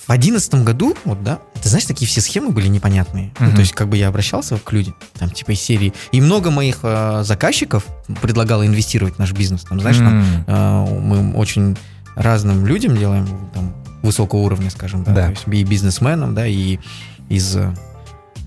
в 0.07 0.11
одиннадцатом 0.11 0.63
году, 0.63 0.95
вот, 1.05 1.23
да, 1.23 1.39
ты 1.61 1.69
знаешь, 1.69 1.85
такие 1.85 2.07
все 2.07 2.21
схемы 2.21 2.51
были 2.51 2.67
непонятные. 2.67 3.31
Ну, 3.39 3.47
Мгм. 3.47 3.55
то 3.55 3.61
есть, 3.61 3.73
как 3.73 3.87
бы 3.89 3.97
я 3.97 4.07
обращался 4.07 4.57
к 4.57 4.71
людям, 4.71 4.95
там, 5.17 5.29
типа, 5.31 5.51
из 5.51 5.61
серии. 5.61 5.93
И 6.11 6.21
много 6.21 6.51
моих 6.51 6.79
э, 6.83 7.21
заказчиков 7.23 7.85
предлагало 8.21 8.65
инвестировать 8.67 9.15
в 9.15 9.19
наш 9.19 9.31
бизнес. 9.31 9.63
Там, 9.63 9.79
знаешь, 9.79 9.97
там, 9.97 10.19
М, 10.19 10.43
э, 10.47 10.99
мы 11.01 11.33
очень 11.35 11.75
разным 12.15 12.65
людям 12.65 12.95
делаем, 12.97 13.27
там, 13.53 13.73
высокого 14.03 14.41
уровня, 14.41 14.69
скажем, 14.69 15.03
да, 15.03 15.13
Да. 15.13 15.23
то 15.25 15.29
есть 15.31 15.43
и 15.47 15.63
бизнесменам, 15.63 16.35
да, 16.35 16.45
и 16.45 16.77
из 17.29 17.55
э, 17.55 17.73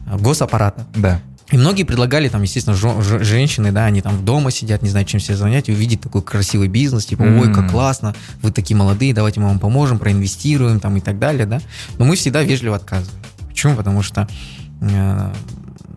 госаппарата. 0.07 0.87
Да. 0.95 1.21
И 1.51 1.57
многие 1.57 1.85
предлагали, 1.85 2.29
там, 2.29 2.43
естественно, 2.43 2.77
женщины, 2.77 3.73
да, 3.73 3.87
они 3.87 4.03
там 4.03 4.25
дома 4.25 4.51
сидят, 4.51 4.83
не 4.83 4.91
знают, 4.91 5.09
чем 5.09 5.19
себя 5.19 5.37
занять, 5.37 5.69
и 5.69 5.73
увидеть 5.73 6.03
такой 6.03 6.21
красивый 6.21 6.69
бизнес, 6.69 7.07
типа, 7.07 7.23
ой, 7.23 7.53
как 7.53 7.71
классно, 7.71 8.15
вы 8.43 8.53
такие 8.53 8.77
молодые, 8.77 9.15
давайте 9.15 9.41
мы 9.41 9.47
вам 9.47 9.59
поможем, 9.59 9.99
проинвестируем, 9.99 10.79
там, 10.79 10.97
и 10.97 11.01
так 11.01 11.19
далее, 11.19 11.47
да. 11.47 11.61
Но 11.97 12.05
мы 12.05 12.17
всегда 12.17 12.43
вежливо 12.43 12.77
отказываем. 12.77 13.23
Почему? 13.49 13.77
Потому 13.77 14.03
что 14.03 14.29
э, 14.83 15.33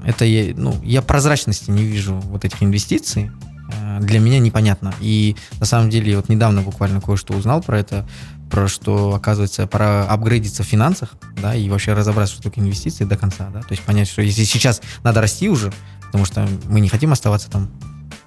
это, 0.06 0.24
я, 0.24 0.54
ну, 0.56 0.76
я 0.84 1.02
прозрачности 1.02 1.70
не 1.70 1.84
вижу 1.84 2.16
вот 2.16 2.46
этих 2.46 2.64
инвестиций, 2.64 3.30
Э, 3.72 4.00
для 4.02 4.20
меня 4.20 4.40
непонятно. 4.40 4.94
И 5.00 5.36
на 5.60 5.66
самом 5.66 5.90
деле, 5.90 6.16
вот 6.16 6.30
недавно 6.30 6.62
буквально 6.62 7.02
кое-что 7.02 7.34
узнал 7.34 7.62
про 7.62 7.80
это, 7.80 8.06
про 8.52 8.68
что, 8.68 9.16
оказывается, 9.16 9.66
пора 9.66 10.04
апгрейдиться 10.04 10.64
в 10.64 10.68
финансах, 10.68 11.10
да, 11.42 11.56
и 11.56 11.70
вообще 11.70 11.94
разобраться, 11.94 12.36
что 12.36 12.44
такое 12.44 12.64
инвестиции 12.66 13.06
до 13.06 13.18
конца, 13.18 13.50
да, 13.54 13.62
то 13.62 13.72
есть 13.72 13.82
понять, 13.84 14.08
что 14.10 14.22
если 14.22 14.44
сейчас 14.44 14.82
надо 15.04 15.22
расти 15.22 15.50
уже, 15.50 15.72
потому 16.08 16.26
что 16.26 16.48
мы 16.68 16.82
не 16.82 16.90
хотим 16.90 17.12
оставаться 17.14 17.50
там 17.50 17.72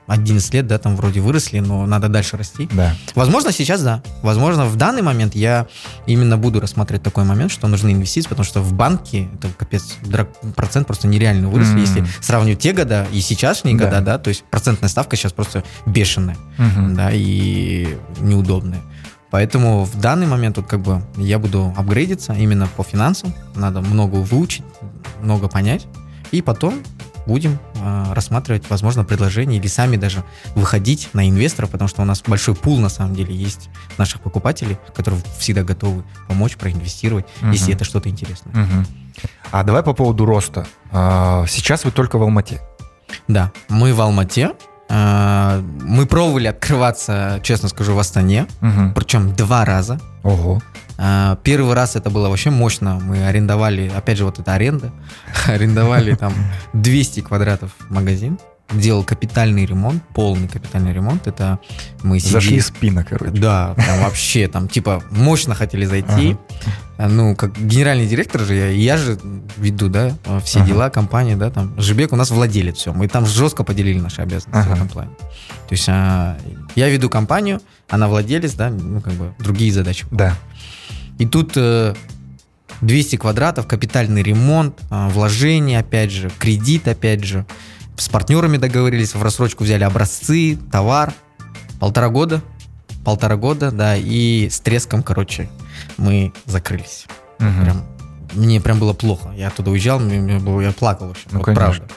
11 0.06 0.52
лет, 0.52 0.66
да, 0.66 0.78
там 0.78 0.96
вроде 0.96 1.20
выросли, 1.20 1.60
но 1.60 1.86
надо 1.86 2.08
дальше 2.08 2.36
расти. 2.36 2.68
Да. 2.72 2.94
Возможно, 3.14 3.52
сейчас 3.52 3.82
да. 3.82 4.02
Возможно, 4.22 4.66
в 4.66 4.76
данный 4.76 5.00
момент 5.00 5.34
я 5.34 5.66
именно 6.06 6.36
буду 6.36 6.60
рассматривать 6.60 7.02
такой 7.02 7.24
момент, 7.24 7.50
что 7.50 7.68
нужны 7.68 7.92
инвестиции, 7.92 8.28
потому 8.28 8.44
что 8.44 8.60
в 8.60 8.74
банке 8.74 9.28
это 9.34 9.48
капец, 9.56 9.94
процент 10.56 10.86
просто 10.86 11.08
нереально 11.08 11.48
вырос. 11.48 11.68
М. 11.68 11.78
Если 11.78 12.04
сравнивать 12.20 12.60
те 12.60 12.72
года 12.72 13.06
и 13.12 13.20
сейчасшние 13.22 13.76
Да. 13.78 13.84
года, 13.86 14.00
да, 14.02 14.18
то 14.18 14.28
есть 14.28 14.44
процентная 14.50 14.90
ставка 14.90 15.16
сейчас 15.16 15.32
просто 15.32 15.64
бешеная, 15.86 16.36
Мгм. 16.58 16.94
да, 16.94 17.08
и 17.10 17.96
неудобная. 18.20 18.82
Поэтому 19.34 19.82
в 19.84 19.98
данный 19.98 20.28
момент 20.28 20.58
вот 20.58 20.68
как 20.68 20.78
бы 20.78 21.02
я 21.16 21.40
буду 21.40 21.74
апгрейдиться 21.76 22.34
именно 22.34 22.68
по 22.68 22.84
финансам. 22.84 23.34
Надо 23.56 23.80
много 23.80 24.18
выучить, 24.18 24.62
много 25.22 25.48
понять. 25.48 25.88
И 26.30 26.40
потом 26.40 26.80
будем 27.26 27.58
э, 27.74 28.12
рассматривать, 28.12 28.70
возможно, 28.70 29.02
предложения 29.02 29.56
или 29.56 29.66
сами 29.66 29.96
даже 29.96 30.22
выходить 30.54 31.08
на 31.14 31.28
инвестора, 31.28 31.66
потому 31.66 31.88
что 31.88 32.02
у 32.02 32.04
нас 32.04 32.22
большой 32.24 32.54
пул, 32.54 32.78
на 32.78 32.88
самом 32.88 33.16
деле, 33.16 33.34
есть 33.34 33.70
наших 33.98 34.20
покупателей, 34.20 34.78
которые 34.94 35.20
всегда 35.36 35.64
готовы 35.64 36.04
помочь, 36.28 36.54
проинвестировать, 36.56 37.26
Мгм. 37.40 37.50
если 37.50 37.74
это 37.74 37.82
что-то 37.82 38.08
интересное. 38.08 38.54
Мгм. 38.54 38.86
А 39.50 39.64
давай 39.64 39.82
по 39.82 39.94
поводу 39.94 40.26
роста. 40.26 40.64
А, 40.92 41.44
Сейчас 41.48 41.84
вы 41.84 41.90
только 41.90 42.18
в 42.18 42.22
Алмате. 42.22 42.60
Да, 43.26 43.50
мы 43.68 43.94
в 43.94 44.00
Алмате. 44.00 44.52
Э, 44.88 45.62
мы 45.82 46.06
пробовали 46.06 46.46
открываться, 46.48 47.40
честно 47.42 47.68
скажу, 47.68 47.94
в 47.94 47.98
Астане, 47.98 48.46
Мгм. 48.60 48.94
причем 48.94 49.34
два 49.34 49.64
раза. 49.64 49.98
Ого. 50.22 50.60
А, 50.96 51.36
Первый 51.42 51.74
раз 51.74 51.96
это 51.96 52.08
было 52.10 52.28
вообще 52.28 52.50
мощно. 52.50 53.00
Мы 53.00 53.26
арендовали, 53.26 53.90
опять 53.96 54.16
же, 54.18 54.24
вот 54.24 54.38
эта 54.38 54.52
аренда, 54.54 54.92
арендовали 55.46 56.14
там 56.14 56.32
200 56.72 57.20
квадратов 57.20 57.70
магазин, 57.90 58.38
делал 58.72 59.04
капитальный 59.04 59.66
ремонт, 59.66 60.02
полный 60.14 60.48
капитальный 60.48 60.92
ремонт. 60.92 61.26
Это 61.26 61.58
мы 62.02 62.18
сидели... 62.18 62.32
Зашли 62.32 62.60
спина, 62.60 63.04
короче. 63.04 63.32
Да, 63.32 63.74
прям 63.74 64.00
вообще 64.00 64.48
там, 64.48 64.68
типа, 64.68 65.02
мощно 65.10 65.54
хотели 65.54 65.84
зайти. 65.84 66.36
А, 66.96 67.08
Ну, 67.08 67.36
как 67.36 67.58
генеральный 67.58 68.06
директор 68.06 68.40
же 68.42 68.54
я, 68.54 68.68
я 68.70 68.96
же 68.96 69.18
веду, 69.56 69.88
да, 69.88 70.12
все 70.44 70.60
Ага. 70.60 70.68
дела 70.68 70.90
компании, 70.90 71.34
да, 71.34 71.50
там. 71.50 71.78
Жибек 71.78 72.12
у 72.12 72.16
нас 72.16 72.30
владелец, 72.30 72.76
все. 72.76 72.92
Мы 72.92 73.08
там 73.08 73.26
жестко 73.26 73.64
поделили 73.64 73.98
наши 74.00 74.22
обязанности 74.22 74.66
Ага. 74.66 74.70
в 74.70 74.74
этом 74.76 74.88
плане. 74.88 75.10
То 75.68 75.72
есть 75.72 75.84
а, 75.88 76.36
я 76.74 76.88
веду 76.88 77.08
компанию, 77.10 77.60
она 77.88 78.08
владелец, 78.08 78.54
да, 78.54 78.70
ну, 78.70 79.00
как 79.00 79.12
бы 79.14 79.34
другие 79.38 79.72
задачи. 79.72 80.06
Да. 80.10 80.36
И 81.18 81.26
тут 81.26 81.52
э, 81.56 81.94
200 82.80 83.16
квадратов, 83.16 83.66
капитальный 83.66 84.22
ремонт, 84.22 84.80
э, 84.90 85.08
вложения, 85.10 85.78
опять 85.80 86.10
же, 86.10 86.30
кредит, 86.38 86.88
опять 86.88 87.24
же. 87.24 87.44
С 87.96 88.08
партнерами 88.08 88.56
договорились, 88.56 89.14
в 89.14 89.22
рассрочку 89.22 89.64
взяли 89.64 89.84
образцы, 89.84 90.58
товар. 90.70 91.12
Полтора 91.80 92.08
года. 92.08 92.42
Полтора 93.04 93.36
года, 93.36 93.70
да, 93.70 93.96
и 93.96 94.48
с 94.48 94.60
треском, 94.60 95.02
короче, 95.02 95.50
мы 95.98 96.32
закрылись. 96.46 97.06
Мгм. 97.38 97.62
Прям, 97.62 97.86
мне 98.32 98.60
прям 98.60 98.78
было 98.78 98.94
плохо. 98.94 99.30
Я 99.36 99.48
оттуда 99.48 99.70
уезжал, 99.70 100.00
мне, 100.00 100.18
мне 100.18 100.38
было, 100.38 100.60
я 100.62 100.72
плакал 100.72 101.08
вообще. 101.08 101.26
Ну, 101.30 101.38
вот 101.38 101.44
конечно. 101.44 101.64
правда. 101.64 101.88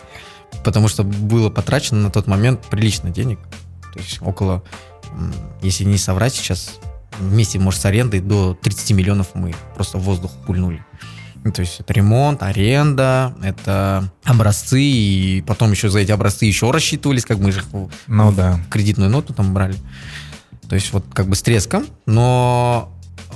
Потому 0.64 0.88
что 0.88 1.04
было 1.04 1.50
потрачено 1.50 2.02
на 2.02 2.12
тот 2.12 2.28
момент 2.28 2.62
прилично 2.66 3.10
денег. 3.10 3.40
То 3.94 4.00
есть 4.00 4.22
около, 4.22 4.64
если 5.62 5.86
не 5.86 5.98
соврать 5.98 6.36
сейчас, 6.36 6.76
вместе, 7.20 7.58
может, 7.58 7.82
с 7.82 7.86
арендой 7.86 8.20
до 8.20 8.54
30 8.54 8.92
миллионов 8.92 9.28
мы 9.34 9.56
просто 9.76 9.98
в 9.98 10.02
воздух 10.02 10.32
пульнули. 10.46 10.84
Ну, 11.44 11.52
То 11.52 11.62
есть 11.62 11.80
это 11.80 11.94
ремонт, 11.94 12.44
аренда, 12.44 13.34
это 13.42 14.12
образцы, 14.26 14.82
и 14.82 15.44
потом 15.48 15.72
еще 15.72 15.90
за 15.90 16.00
эти 16.00 16.12
образцы 16.12 16.46
еще 16.46 16.72
рассчитывались, 16.72 17.26
как 17.26 17.38
мы 17.40 17.52
же 17.52 17.60
их 17.60 17.66
в- 17.72 17.90
Ну 18.08 18.32
да. 18.32 18.60
кредитную 18.70 19.10
ноту 19.10 19.34
там 19.34 19.54
брали. 19.54 19.76
То 20.68 20.76
есть 20.76 20.92
вот 20.92 21.06
как 21.14 21.28
бы 21.28 21.36
с 21.36 21.42
треском, 21.42 21.86
но 22.06 22.94
э, 23.32 23.36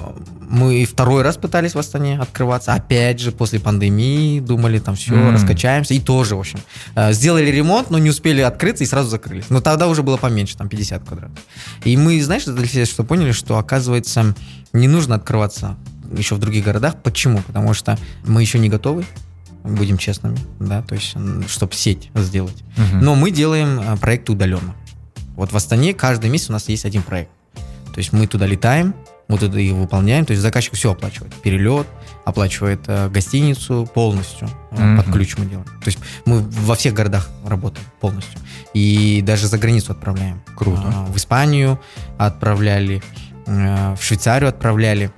мы 0.50 0.82
и 0.82 0.86
второй 0.86 1.22
раз 1.22 1.38
пытались 1.38 1.76
в 1.76 1.80
Астане 1.80 2.20
открываться. 2.20 2.74
Опять 2.74 3.20
же, 3.22 3.32
после 3.32 3.60
пандемии 3.62 4.42
думали, 4.42 4.80
там 4.80 4.96
все, 4.96 5.14
М. 5.14 5.32
раскачаемся. 5.34 5.94
И 5.94 6.00
тоже, 6.00 6.36
в 6.36 6.40
общем, 6.40 6.60
э, 6.96 7.14
сделали 7.14 7.50
ремонт, 7.50 7.90
но 7.90 7.98
не 8.00 8.10
успели 8.10 8.42
открыться 8.42 8.84
и 8.84 8.88
сразу 8.88 9.10
закрылись. 9.10 9.46
Но 9.50 9.62
тогда 9.62 9.88
уже 9.88 10.04
было 10.04 10.18
поменьше, 10.18 10.58
там 10.58 10.68
50 10.68 11.04
квадратов. 11.06 11.40
И 11.86 11.96
мы, 11.96 12.22
знаешь, 12.22 12.44
для 12.44 12.66
себя 12.68 12.86
что 12.86 13.04
поняли, 13.06 13.32
что, 13.32 13.58
оказывается, 13.58 14.36
не 14.74 14.88
нужно 14.90 15.16
открываться 15.16 15.78
еще 16.16 16.36
в 16.36 16.40
других 16.40 16.64
городах. 16.64 16.96
Почему? 17.04 17.42
Потому 17.42 17.74
что 17.74 17.98
мы 18.26 18.42
еще 18.42 18.60
не 18.60 18.70
готовы, 18.70 19.06
будем 19.64 19.98
честными, 19.98 20.38
да, 20.60 20.82
то 20.82 20.96
есть, 20.96 21.16
чтобы 21.48 21.74
сеть 21.74 22.10
сделать. 22.16 22.64
Мгм. 22.78 23.00
Но 23.02 23.16
мы 23.16 23.32
делаем 23.32 23.80
а, 23.86 23.96
проекты 23.98 24.32
удаленно. 24.32 24.76
Вот 25.36 25.52
в 25.52 25.56
Астане 25.58 25.94
каждый 25.94 26.30
месяц 26.30 26.50
у 26.50 26.54
нас 26.54 26.68
есть 26.70 26.86
один 26.86 27.04
проект. 27.04 27.32
То 27.94 27.98
есть 27.98 28.14
мы 28.14 28.26
туда 28.28 28.46
летаем, 28.48 28.94
мы 29.28 29.38
туда 29.38 29.60
их 29.60 29.74
выполняем, 29.74 30.26
то 30.26 30.32
есть 30.32 30.42
заказчик 30.42 30.74
все 30.74 30.92
оплачивает. 30.92 31.34
Перелет, 31.36 31.88
оплачивает 32.26 32.82
э, 32.88 33.10
гостиницу 33.10 33.90
полностью, 33.94 34.50
э, 34.72 34.84
Мгм. 34.84 34.98
под 35.04 35.14
ключ 35.14 35.38
мы 35.38 35.46
делаем. 35.46 35.66
То 35.66 35.88
есть 35.88 36.00
мы 36.26 36.42
во 36.42 36.76
всех 36.76 36.94
городах 36.94 37.30
работаем 37.46 37.86
полностью. 38.00 38.40
И 38.74 39.22
даже 39.26 39.48
за 39.48 39.58
границу 39.58 39.92
отправляем. 39.92 40.42
Круто. 40.56 40.82
А, 40.86 41.06
В 41.06 41.18
Испанию 41.18 41.80
отправляли, 42.18 43.02
э, 43.46 43.96
в 44.00 44.04
Швейцарию 44.04 44.50
отправляли. 44.50 45.12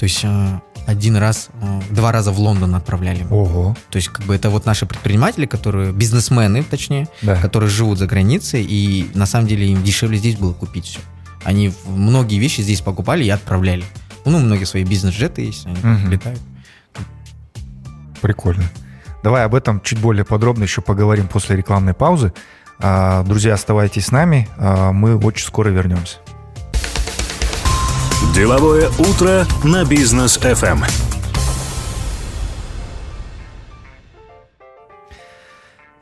То 0.00 0.04
есть 0.04 0.20
э, 0.24 0.60
один 0.86 1.16
раз, 1.16 1.50
э, 1.60 1.80
два 1.90 2.10
раза 2.10 2.32
в 2.32 2.40
Лондон 2.40 2.74
отправляли. 2.74 3.26
Ого. 3.30 3.76
То 3.90 3.96
есть, 3.96 4.08
как 4.08 4.24
бы 4.24 4.34
это 4.34 4.48
вот 4.48 4.64
наши 4.64 4.86
предприниматели, 4.86 5.44
которые, 5.44 5.92
бизнесмены, 5.92 6.62
точнее, 6.62 7.06
Да. 7.20 7.36
которые 7.36 7.68
живут 7.68 7.98
за 7.98 8.06
границей, 8.06 8.64
и 8.64 9.10
на 9.14 9.26
самом 9.26 9.46
деле 9.46 9.66
им 9.68 9.82
дешевле 9.82 10.16
здесь 10.16 10.36
было 10.36 10.54
купить 10.54 10.86
все. 10.86 11.00
Они 11.44 11.72
многие 11.86 12.38
вещи 12.38 12.62
здесь 12.62 12.80
покупали 12.80 13.24
и 13.24 13.28
отправляли. 13.28 13.84
Ну, 14.24 14.38
многие 14.38 14.64
свои 14.64 14.84
бизнес-джеты 14.84 15.42
есть, 15.42 15.66
они 15.66 15.76
Мгм. 15.82 16.10
летают. 16.10 16.40
Прикольно. 18.22 18.64
Давай 19.22 19.44
об 19.44 19.54
этом 19.54 19.80
чуть 19.82 19.98
более 19.98 20.24
подробно 20.24 20.62
еще 20.64 20.80
поговорим 20.80 21.28
после 21.28 21.56
рекламной 21.56 21.92
паузы. 21.94 22.32
А, 22.78 23.22
Друзья, 23.24 23.52
оставайтесь 23.52 24.06
с 24.06 24.10
нами. 24.12 24.48
А, 24.56 24.92
Мы 24.92 25.16
очень 25.16 25.46
скоро 25.46 25.68
вернемся. 25.68 26.16
Деловое 28.28 28.88
утро 28.90 29.44
на 29.64 29.84
бизнес 29.84 30.38
FM. 30.38 30.84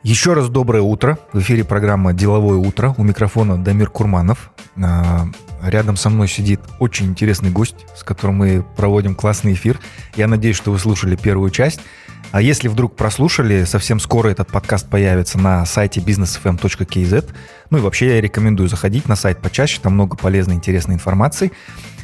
Еще 0.03 0.33
раз 0.33 0.49
доброе 0.49 0.81
утро. 0.81 1.17
В 1.33 1.39
эфире 1.39 1.63
программа 1.63 2.13
«Деловое 2.13 2.57
утро». 2.57 2.93
У 2.97 3.03
микрофона 3.03 3.57
Дамир 3.57 3.89
Курманов. 3.89 4.51
А, 4.77 5.27
Рядом 5.61 5.97
со 5.97 6.09
мной 6.09 6.27
сидит 6.27 6.61
очень 6.79 7.07
интересный 7.07 7.49
гость, 7.49 7.75
с 7.95 8.03
которым 8.03 8.37
мы 8.37 8.65
проводим 8.77 9.13
классный 9.13 9.53
эфир. 9.53 9.79
Я 10.15 10.27
надеюсь, 10.27 10.55
что 10.55 10.71
вы 10.71 10.79
слушали 10.79 11.15
первую 11.17 11.49
часть. 11.49 11.81
А 12.31 12.41
если 12.41 12.67
вдруг 12.67 12.95
прослушали, 12.95 13.65
совсем 13.65 13.99
скоро 13.99 14.29
этот 14.29 14.49
подкаст 14.49 14.87
появится 14.87 15.37
на 15.37 15.65
сайте 15.65 15.99
businessfm.kz. 15.99 17.33
Ну 17.71 17.77
и 17.77 17.81
вообще 17.81 18.15
я 18.15 18.21
рекомендую 18.21 18.69
заходить 18.69 19.07
на 19.07 19.15
сайт 19.15 19.41
почаще, 19.41 19.79
там 19.81 19.93
много 19.93 20.15
полезной, 20.15 20.55
интересной 20.55 20.95
информации. 20.95 21.51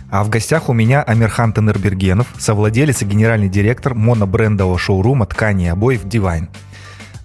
А 0.10 0.24
в 0.24 0.30
гостях 0.30 0.70
у 0.70 0.74
меня 0.74 1.02
Амирхан 1.02 1.54
Тенербергенов, 1.54 2.28
совладелец 2.38 3.02
и 3.02 3.06
генеральный 3.06 3.50
директор 3.50 3.94
монобрендового 3.94 4.78
шоурума 4.78 5.26
ткани 5.26 5.65
и 5.65 5.70
обоев 5.70 6.06
Divine. 6.06 6.50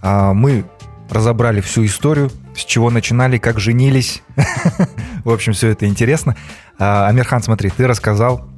А, 0.02 0.32
Мы 0.32 0.64
разобрали 1.10 1.60
всю 1.60 1.84
историю, 1.84 2.30
с 2.56 2.64
чего 2.64 2.90
начинали, 2.90 3.38
как 3.38 3.60
женились. 3.60 4.22
В 5.24 5.30
общем, 5.30 5.52
все 5.52 5.68
это 5.68 5.86
интересно. 5.86 6.36
А, 6.78 7.08
Амирхан, 7.08 7.42
смотри, 7.42 7.70
ты 7.70 7.86
рассказал 7.86 8.48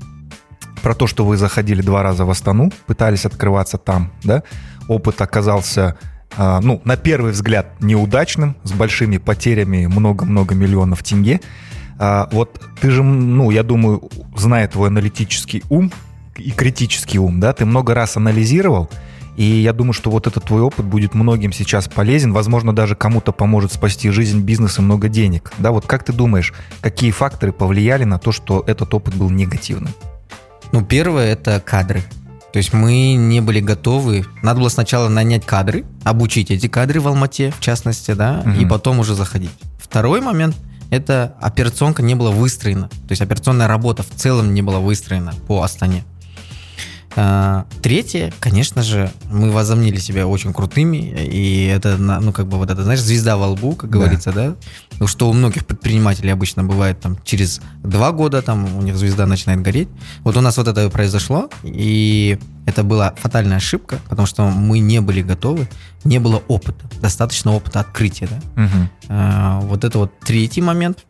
про 0.83 0.95
то, 0.95 1.07
что 1.07 1.25
вы 1.25 1.37
заходили 1.37 1.81
два 1.81 2.03
раза 2.03 2.25
в 2.25 2.31
Астану, 2.31 2.73
пытались 2.87 3.25
открываться 3.25 3.79
там, 3.79 4.13
да? 4.25 4.43
Опыт 4.89 5.21
оказался, 5.21 5.97
а, 6.37 6.61
ну, 6.61 6.83
на 6.85 6.97
первый 6.97 7.33
взгляд, 7.33 7.81
неудачным, 7.81 8.57
с 8.65 8.73
большими 8.73 9.19
потерями, 9.19 9.87
много-много 9.87 10.55
миллионов 10.55 11.03
тенге. 11.03 11.41
А, 12.05 12.29
Вот 12.33 12.61
ты 12.81 12.91
же, 12.91 13.05
ну, 13.05 13.53
я 13.53 13.63
думаю, 13.63 14.11
зная 14.37 14.67
твой 14.67 14.89
аналитический 14.89 15.63
ум 15.71 15.93
и 16.37 16.51
критический 16.51 17.21
ум, 17.21 17.39
да, 17.39 17.53
ты 17.53 17.65
много 17.65 17.95
раз 17.95 18.17
анализировал 18.17 18.91
И 19.37 19.45
я 19.45 19.73
думаю, 19.73 19.93
что 19.93 20.11
вот 20.11 20.27
этот 20.27 20.43
твой 20.43 20.63
опыт 20.63 20.85
будет 20.85 21.15
многим 21.15 21.53
сейчас 21.53 21.87
полезен, 21.87 22.33
возможно, 22.33 22.75
даже 22.75 22.97
кому-то 22.97 23.31
поможет 23.31 23.73
спасти 23.73 24.11
жизнь, 24.11 24.41
бизнес 24.41 24.81
и 24.81 24.83
много 24.83 25.09
денег. 25.09 25.53
Да, 25.59 25.71
вот 25.71 25.87
как 25.87 26.03
ты 26.03 26.13
думаешь, 26.13 26.53
какие 26.81 27.13
факторы 27.13 27.53
повлияли 27.53 28.03
на 28.03 28.19
то, 28.19 28.33
что 28.33 28.65
этот 28.67 28.93
опыт 28.95 29.15
был 29.15 29.31
негативным? 29.31 29.93
Ну, 30.73 30.85
первое– 30.85 31.27
это 31.35 31.61
кадры. 31.61 32.03
То 32.53 32.57
есть 32.57 32.73
мы 32.73 33.15
не 33.15 33.41
были 33.41 33.61
готовы. 33.61 34.27
Надо 34.43 34.59
было 34.59 34.71
сначала 34.71 35.09
нанять 35.09 35.47
кадры, 35.47 35.85
обучить 36.03 36.51
эти 36.51 36.67
кадры 36.67 37.01
в 37.01 37.07
Алмате, 37.07 37.53
в 37.57 37.61
частности, 37.61 38.11
да, 38.11 38.43
угу. 38.45 38.61
и 38.61 38.67
потом 38.67 38.99
уже 38.99 39.15
заходить. 39.15 39.53
Второй 39.79 40.21
момент– 40.21 40.57
это 40.93 41.35
операционка 41.41 42.03
не 42.03 42.15
была 42.15 42.31
выстроена. 42.31 42.89
То 42.89 43.13
есть 43.13 43.23
операционная 43.23 43.67
работа 43.67 44.03
в 44.03 44.11
целом 44.11 44.53
не 44.53 44.61
была 44.61 44.79
выстроена 44.79 45.33
по 45.49 45.63
Астане. 45.63 46.05
А, 47.15 47.67
третье, 47.83 48.33
конечно 48.41 48.83
же, 48.83 49.11
мы 49.31 49.51
возомнили 49.51 49.97
себя 49.99 50.27
очень 50.27 50.53
крутыми, 50.53 50.97
и 50.97 51.67
это, 51.67 51.97
ну, 51.99 52.33
как 52.33 52.47
бы 52.47 52.57
вот 52.57 52.71
это, 52.71 52.83
знаешь, 52.83 53.01
звезда 53.01 53.37
во 53.37 53.49
лбу, 53.49 53.75
как 53.75 53.91
говорится, 53.91 54.33
да? 54.33 54.55
да? 54.99 55.07
Что 55.07 55.29
у 55.29 55.33
многих 55.33 55.67
предпринимателей 55.67 56.31
обычно 56.31 56.65
бывает 56.65 57.01
там 57.01 57.19
через 57.25 57.61
два 57.83 58.13
года, 58.13 58.41
там 58.41 58.77
у 58.77 58.83
них 58.83 58.97
звезда 58.97 59.27
начинает 59.27 59.61
гореть. 59.61 59.89
Вот 60.25 60.37
у 60.37 60.41
нас 60.41 60.57
вот 60.57 60.69
это 60.69 60.89
произошло, 60.89 61.51
и 61.63 62.39
это 62.67 62.83
была 62.83 63.15
фатальная 63.17 63.59
ошибка, 63.59 63.99
потому 64.09 64.27
что 64.27 64.49
мы 64.49 64.79
не 64.79 65.01
были 65.01 65.23
готовы, 65.23 65.69
не 66.05 66.19
было 66.19 66.43
опыта, 66.49 66.85
достаточно 67.01 67.53
опыта 67.53 67.81
открытия, 67.81 68.29
да? 68.29 68.65
Угу. 68.65 68.89
А, 69.09 69.61
вот 69.61 69.85
это 69.85 69.99
вот 69.99 70.19
третий 70.21 70.63
момент. 70.63 71.05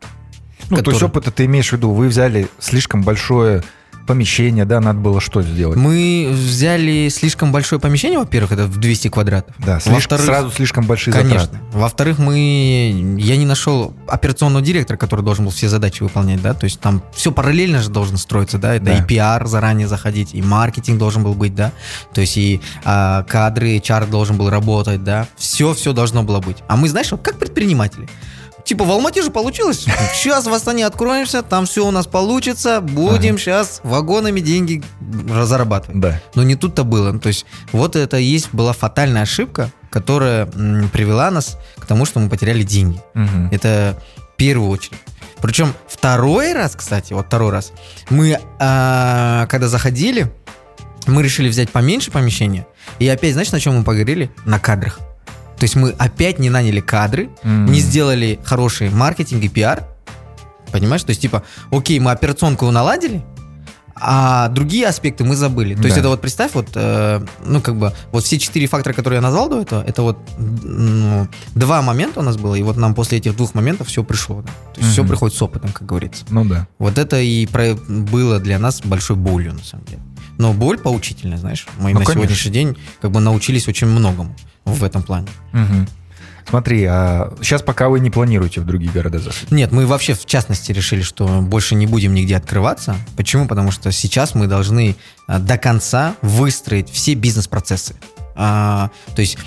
Ну, 0.69 0.77
который... 0.77 0.85
то 0.85 0.91
есть 0.91 1.03
опыта 1.03 1.31
ты 1.31 1.45
имеешь 1.45 1.69
в 1.69 1.73
виду, 1.73 1.91
вы 1.91 2.07
взяли 2.07 2.47
слишком 2.59 3.03
большое 3.03 3.63
помещение, 4.05 4.65
да, 4.65 4.79
надо 4.79 4.99
было 4.99 5.21
что 5.21 5.41
сделать? 5.41 5.77
Мы 5.77 6.29
взяли 6.31 7.09
слишком 7.09 7.51
большое 7.51 7.79
помещение, 7.79 8.19
во-первых, 8.19 8.51
это 8.53 8.65
в 8.65 8.77
200 8.77 9.07
квадратов. 9.09 9.55
Да, 9.59 9.79
слишком, 9.79 10.17
сразу 10.17 10.51
слишком 10.51 10.85
большие 10.85 11.13
конечно. 11.13 11.41
затраты. 11.41 11.59
Во-вторых, 11.71 12.19
мы, 12.19 13.17
я 13.19 13.37
не 13.37 13.45
нашел 13.45 13.93
операционного 14.07 14.63
директора, 14.63 14.97
который 14.97 15.23
должен 15.23 15.45
был 15.45 15.51
все 15.51 15.69
задачи 15.69 16.03
выполнять, 16.03 16.41
да, 16.41 16.53
то 16.53 16.65
есть 16.65 16.79
там 16.79 17.03
все 17.13 17.31
параллельно 17.31 17.81
же 17.81 17.89
должно 17.89 18.17
строиться, 18.17 18.57
да, 18.57 18.75
это 18.75 18.85
да. 18.85 18.97
и 18.97 19.05
пиар 19.05 19.45
заранее 19.47 19.87
заходить, 19.87 20.33
и 20.33 20.41
маркетинг 20.41 20.97
должен 20.97 21.23
был 21.23 21.33
быть, 21.33 21.55
да, 21.55 21.71
то 22.13 22.21
есть 22.21 22.37
и 22.37 22.61
а, 22.83 23.23
кадры, 23.23 23.79
чар 23.79 24.05
должен 24.05 24.37
был 24.37 24.49
работать, 24.49 25.03
да, 25.03 25.27
все, 25.37 25.73
все 25.73 25.93
должно 25.93 26.23
было 26.23 26.39
быть. 26.39 26.57
А 26.67 26.75
мы, 26.75 26.89
знаешь, 26.89 27.11
вот 27.11 27.21
как 27.21 27.37
предприниматели, 27.37 28.07
Типа 28.63 28.85
в 28.85 28.91
Алмате 28.91 29.21
же 29.21 29.29
получилось. 29.29 29.85
Сейчас 30.13 30.45
в 30.45 30.53
Астане 30.53 30.85
откроемся, 30.85 31.41
там 31.41 31.65
все 31.65 31.85
у 31.85 31.91
нас 31.91 32.07
получится, 32.07 32.79
будем 32.81 33.35
ага. 33.35 33.37
сейчас 33.39 33.81
вагонами 33.83 34.39
деньги 34.39 34.83
зарабатывать. 35.27 35.99
Да. 35.99 36.21
Но 36.35 36.43
не 36.43 36.55
тут-то 36.55 36.83
было. 36.83 37.17
То 37.19 37.27
есть 37.27 37.45
вот 37.71 37.95
это 37.95 38.17
и 38.17 38.23
есть 38.23 38.49
была 38.53 38.73
фатальная 38.73 39.23
ошибка, 39.23 39.71
которая 39.89 40.45
м, 40.45 40.89
привела 40.89 41.29
нас 41.29 41.57
к 41.77 41.85
тому, 41.85 42.05
что 42.05 42.19
мы 42.19 42.29
потеряли 42.29 42.63
деньги. 42.63 42.99
Угу. 43.15 43.49
Это 43.51 43.99
в 44.17 44.37
первую 44.37 44.69
очередь. 44.69 44.97
Причем 45.41 45.73
второй 45.87 46.53
раз, 46.53 46.73
кстати, 46.75 47.11
вот 47.11 47.25
второй 47.27 47.51
раз, 47.51 47.73
мы, 48.09 48.39
а, 48.59 49.45
когда 49.47 49.67
заходили, 49.67 50.31
мы 51.05 51.21
решили 51.21 51.49
взять 51.49 51.69
поменьше 51.69 52.11
помещение. 52.11 52.65
И 52.99 53.07
опять, 53.09 53.33
знаешь, 53.33 53.51
на 53.51 53.59
чем 53.59 53.77
мы 53.77 53.83
поговорили? 53.83 54.31
На 54.45 54.57
кадрах. 54.59 54.99
То 55.63 55.65
есть 55.65 55.77
мы 55.77 55.91
опять 55.91 56.39
не 56.39 56.49
наняли 56.49 56.81
кадры, 56.81 57.29
mm. 57.41 57.69
не 57.69 57.79
сделали 57.79 58.37
хороший 58.43 58.89
маркетинг 58.89 59.41
и 59.45 59.47
пиар. 59.47 59.85
Понимаешь? 60.73 61.03
То 61.03 61.11
есть, 61.11 61.21
типа, 61.21 61.43
окей, 61.71 62.01
мы 62.01 62.11
операционку 62.11 62.69
наладили, 62.69 63.23
а 63.95 64.49
другие 64.49 64.87
аспекты 64.87 65.23
мы 65.23 65.37
забыли. 65.37 65.75
То 65.75 65.83
да. 65.83 65.87
есть 65.87 65.97
это 65.97 66.09
вот 66.09 66.19
представь, 66.19 66.53
вот, 66.53 66.67
э, 66.75 67.25
ну 67.45 67.61
как 67.61 67.77
бы, 67.77 67.93
вот 68.11 68.25
все 68.25 68.39
четыре 68.39 68.67
фактора, 68.67 68.91
которые 68.91 69.19
я 69.19 69.21
назвал 69.21 69.47
до 69.47 69.61
этого, 69.61 69.81
это 69.81 70.01
вот 70.01 70.17
ну, 70.37 71.29
два 71.55 71.81
момента 71.81 72.19
у 72.19 72.23
нас 72.23 72.35
было, 72.35 72.55
и 72.55 72.61
вот 72.61 72.75
нам 72.75 72.93
после 72.93 73.19
этих 73.19 73.37
двух 73.37 73.53
моментов 73.53 73.87
все 73.87 74.03
пришло. 74.03 74.41
Да? 74.41 74.49
То 74.73 74.81
есть 74.81 74.87
угу. 74.87 74.91
все 74.91 75.07
приходит 75.07 75.37
с 75.37 75.41
опытом, 75.41 75.71
как 75.71 75.87
говорится. 75.87 76.25
Ну 76.29 76.43
да. 76.43 76.67
Вот 76.77 76.97
это 76.97 77.21
и 77.21 77.45
про, 77.45 77.73
было 77.75 78.41
для 78.41 78.59
нас 78.59 78.81
большой 78.81 79.15
болью, 79.15 79.53
на 79.53 79.63
самом 79.63 79.85
деле. 79.85 80.01
Но 80.37 80.53
боль 80.53 80.77
поучительная, 80.77 81.37
знаешь. 81.37 81.67
Мы 81.77 81.93
ну, 81.93 81.99
на 81.99 82.05
конечно. 82.05 82.13
сегодняшний 82.13 82.51
день 82.51 82.77
как 83.01 83.11
бы 83.11 83.19
научились 83.19 83.67
очень 83.67 83.87
многому 83.87 84.35
в 84.65 84.83
этом 84.83 85.03
плане. 85.03 85.27
Угу. 85.53 85.87
Смотри, 86.49 86.83
а 86.85 87.33
сейчас 87.41 87.61
пока 87.61 87.89
вы 87.89 87.99
не 87.99 88.09
планируете 88.09 88.61
в 88.61 88.65
другие 88.65 88.91
города 88.91 89.19
заходить? 89.19 89.51
Нет, 89.51 89.71
мы 89.71 89.85
вообще 89.85 90.13
в 90.13 90.25
частности 90.25 90.71
решили, 90.71 91.01
что 91.01 91.41
больше 91.41 91.75
не 91.75 91.87
будем 91.87 92.13
нигде 92.13 92.35
открываться. 92.35 92.95
Почему? 93.15 93.47
Потому 93.47 93.71
что 93.71 93.91
сейчас 93.91 94.35
мы 94.35 94.47
должны 94.47 94.95
а, 95.27 95.39
до 95.39 95.57
конца 95.57 96.15
выстроить 96.21 96.89
все 96.89 97.13
бизнес-процессы. 97.13 97.95
А, 98.35 98.91
то 99.15 99.21
есть 99.21 99.37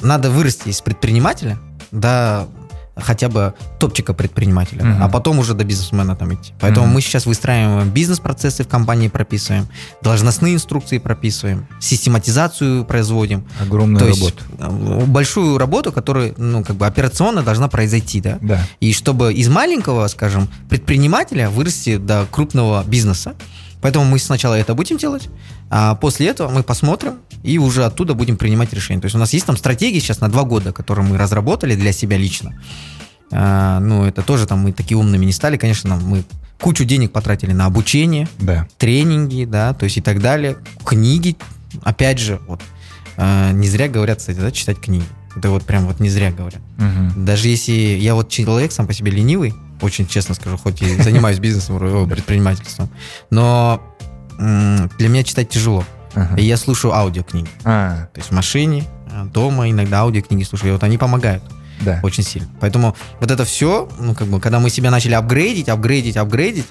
надо 0.00 0.30
вырасти 0.30 0.68
из 0.68 0.80
предпринимателя 0.80 1.58
до 1.90 2.48
хотя 2.96 3.28
бы 3.28 3.54
топчика 3.78 4.14
предпринимателя, 4.14 4.82
mm-hmm. 4.82 4.98
а 5.00 5.08
потом 5.08 5.38
уже 5.38 5.54
до 5.54 5.64
бизнесмена 5.64 6.16
там 6.16 6.34
идти. 6.34 6.52
Поэтому 6.60 6.86
mm-hmm. 6.86 6.90
мы 6.90 7.00
сейчас 7.00 7.26
выстраиваем 7.26 7.90
бизнес-процессы 7.90 8.64
в 8.64 8.68
компании, 8.68 9.08
прописываем, 9.08 9.68
должностные 10.02 10.54
инструкции 10.54 10.98
прописываем, 10.98 11.66
систематизацию 11.80 12.84
производим. 12.84 13.44
Огромную 13.60 13.98
То 13.98 14.06
работу. 14.06 14.44
Есть, 14.48 14.60
э, 14.60 15.04
большую 15.06 15.58
работу, 15.58 15.92
которая, 15.92 16.32
ну, 16.36 16.64
как 16.64 16.76
бы 16.76 16.86
операционно 16.86 17.42
должна 17.42 17.68
произойти, 17.68 18.20
да? 18.20 18.38
Да. 18.40 18.66
И 18.80 18.92
чтобы 18.92 19.34
из 19.34 19.48
маленького, 19.48 20.06
скажем, 20.08 20.48
предпринимателя 20.68 21.50
вырасти 21.50 21.98
до 21.98 22.26
крупного 22.30 22.82
бизнеса, 22.84 23.34
Поэтому 23.86 24.04
мы 24.04 24.18
сначала 24.18 24.54
это 24.54 24.74
будем 24.74 24.96
делать, 24.96 25.28
а 25.70 25.94
после 25.94 26.26
этого 26.26 26.48
мы 26.48 26.64
посмотрим 26.64 27.20
и 27.44 27.56
уже 27.56 27.84
оттуда 27.84 28.14
будем 28.14 28.36
принимать 28.36 28.72
решения. 28.72 29.00
То 29.00 29.04
есть 29.04 29.14
у 29.14 29.18
нас 29.20 29.32
есть 29.32 29.46
там 29.46 29.56
стратегии 29.56 30.00
сейчас 30.00 30.18
на 30.18 30.28
два 30.28 30.42
года, 30.42 30.72
которые 30.72 31.06
мы 31.06 31.16
разработали 31.16 31.76
для 31.76 31.92
себя 31.92 32.16
лично. 32.16 32.60
А, 33.30 33.78
ну, 33.78 34.04
это 34.04 34.22
тоже 34.22 34.48
там 34.48 34.58
мы 34.58 34.72
такие 34.72 34.98
умными 34.98 35.24
не 35.24 35.30
стали, 35.30 35.56
конечно, 35.56 35.94
мы 36.02 36.24
кучу 36.60 36.84
денег 36.84 37.12
потратили 37.12 37.52
на 37.52 37.66
обучение, 37.66 38.26
да. 38.40 38.66
тренинги, 38.76 39.44
да, 39.44 39.72
то 39.72 39.84
есть 39.84 39.98
и 39.98 40.00
так 40.00 40.20
далее, 40.20 40.56
книги, 40.84 41.36
опять 41.84 42.18
же, 42.18 42.40
вот, 42.48 42.62
а, 43.16 43.52
не 43.52 43.68
зря 43.68 43.86
говорят, 43.86 44.18
кстати, 44.18 44.38
да, 44.38 44.50
читать 44.50 44.80
книги. 44.80 45.06
Это 45.36 45.50
вот 45.50 45.62
прям 45.62 45.86
вот 45.86 46.00
не 46.00 46.08
зря 46.08 46.32
говорят. 46.32 46.60
Угу. 46.78 47.24
Даже 47.24 47.46
если 47.46 47.70
я 47.70 48.16
вот 48.16 48.30
человек 48.30 48.72
сам 48.72 48.88
по 48.88 48.92
себе 48.92 49.12
ленивый, 49.12 49.54
очень 49.80 50.06
честно 50.06 50.34
скажу, 50.34 50.56
хоть 50.56 50.82
и 50.82 51.00
занимаюсь 51.02 51.38
бизнесом, 51.38 51.78
предпринимательством, 52.08 52.88
но 53.30 53.82
для 54.38 55.08
меня 55.08 55.22
читать 55.24 55.48
тяжело. 55.48 55.84
И 56.36 56.44
я 56.44 56.56
слушаю 56.56 56.94
аудиокниги. 56.94 57.48
А. 57.64 58.08
То 58.12 58.20
есть 58.20 58.30
в 58.30 58.34
машине, 58.34 58.84
э, 59.10 59.24
дома 59.24 59.70
иногда 59.70 60.00
аудиокниги 60.00 60.44
слушаю, 60.44 60.70
и 60.70 60.72
вот 60.72 60.82
они 60.82 60.96
помогают. 60.96 61.42
Да. 61.80 62.00
Очень 62.02 62.22
сильно. 62.22 62.48
Поэтому 62.60 62.96
вот 63.20 63.30
это 63.30 63.44
все, 63.44 63.88
ну, 63.98 64.14
как 64.14 64.26
бы, 64.28 64.40
когда 64.40 64.58
мы 64.58 64.70
себя 64.70 64.90
начали 64.90 65.12
апгрейдить, 65.12 65.68
апгрейдить, 65.68 66.16
апгрейдить, 66.16 66.66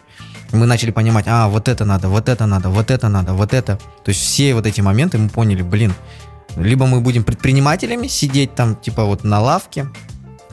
мы 0.51 0.65
начали 0.65 0.91
понимать, 0.91 1.25
а, 1.27 1.47
вот 1.47 1.67
это 1.67 1.85
надо, 1.85 2.09
вот 2.09 2.29
это 2.29 2.45
надо, 2.45 2.69
вот 2.69 2.89
это 2.89 3.07
надо, 3.07 3.33
вот 3.33 3.53
это. 3.53 3.77
То 4.03 4.09
есть 4.09 4.21
все 4.21 4.55
вот 4.55 4.65
эти 4.65 4.81
моменты 4.81 5.17
мы 5.17 5.29
поняли, 5.29 5.61
блин, 5.61 5.93
либо 6.55 6.87
мы 6.87 7.01
будем 7.01 7.23
предпринимателями 7.23 8.07
сидеть 8.07 8.55
там, 8.55 8.75
типа 8.75 9.03
вот 9.03 9.23
на 9.23 9.41
лавке, 9.41 9.87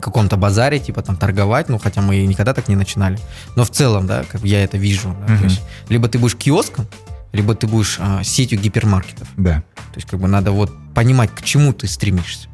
каком-то 0.03 0.37
базаре, 0.37 0.79
типа 0.79 1.01
там 1.01 1.15
торговать, 1.15 1.69
ну 1.69 1.79
хотя 1.79 2.01
мы 2.01 2.25
никогда 2.25 2.53
так 2.53 2.67
не 2.67 2.75
начинали. 2.75 3.17
Но 3.55 3.63
в 3.63 3.69
целом, 3.69 4.05
да, 4.05 4.23
как 4.29 4.43
я 4.43 4.63
это 4.63 4.77
вижу. 4.77 5.15
Да, 5.27 5.37
то 5.37 5.43
есть, 5.43 5.61
либо 5.89 6.07
ты 6.07 6.19
будешь 6.19 6.35
киоском, 6.35 6.87
либо 7.31 7.55
ты 7.55 7.67
будешь 7.67 7.97
а, 7.99 8.23
сетью 8.23 8.59
гипермаркетов. 8.59 9.27
Да. 9.37 9.63
То 9.75 9.95
есть 9.95 10.07
как 10.07 10.19
бы 10.19 10.27
надо 10.27 10.51
вот 10.51 10.71
понимать, 10.93 11.31
к 11.33 11.41
чему 11.41 11.73
ты 11.73 11.87
стремишься. 11.87 12.49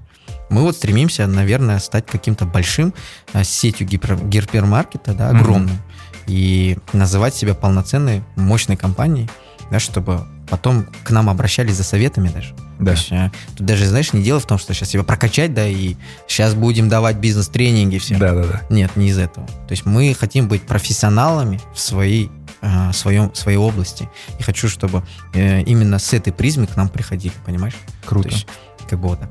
Мы 0.49 0.61
вот 0.61 0.75
стремимся, 0.75 1.27
наверное, 1.27 1.79
стать 1.79 2.05
каким-то 2.05 2.45
большим 2.45 2.93
а, 3.33 3.43
сетью 3.43 3.87
гипер, 3.87 4.15
гипермаркета, 4.15 5.13
да, 5.13 5.29
огромным, 5.29 5.75
uh-huh. 5.75 6.23
и 6.27 6.77
называть 6.93 7.35
себя 7.35 7.53
полноценной, 7.53 8.23
мощной 8.35 8.77
компанией, 8.77 9.29
да, 9.69 9.79
чтобы 9.79 10.25
потом 10.49 10.87
к 11.03 11.11
нам 11.11 11.29
обращались 11.29 11.75
за 11.75 11.83
советами 11.83 12.29
даже. 12.29 12.53
Да. 12.79 12.91
есть, 12.91 13.11
а, 13.11 13.31
тут 13.55 13.65
даже, 13.65 13.85
знаешь, 13.85 14.13
не 14.13 14.23
дело 14.23 14.39
в 14.39 14.45
том, 14.45 14.57
что 14.57 14.73
сейчас 14.73 14.89
себя 14.89 15.03
прокачать, 15.03 15.53
да, 15.53 15.67
и 15.67 15.95
сейчас 16.27 16.53
будем 16.53 16.87
давать 16.87 17.17
бизнес-тренинги 17.17 17.97
всем. 17.97 18.19
Да, 18.19 18.33
да, 18.33 18.43
да. 18.43 18.61
Нет, 18.69 18.95
не 18.95 19.09
из 19.09 19.17
этого. 19.17 19.45
То 19.47 19.71
есть 19.71 19.85
мы 19.85 20.15
хотим 20.17 20.47
быть 20.47 20.63
профессионалами 20.63 21.59
в 21.73 21.79
своей, 21.79 22.31
э, 22.61 22.93
своем, 22.93 23.33
своей 23.35 23.57
области. 23.57 24.09
И 24.39 24.43
хочу, 24.43 24.69
чтобы 24.69 25.03
э, 25.33 25.61
именно 25.63 25.99
с 25.99 26.13
этой 26.13 26.31
призмы 26.31 26.67
к 26.67 26.77
нам 26.77 26.89
приходили, 26.89 27.33
понимаешь? 27.45 27.75
Круто. 28.05 28.29
То 28.29 28.35
есть, 28.35 28.47
как 28.89 28.99
бы 28.99 29.09
вот 29.09 29.19
так. 29.19 29.29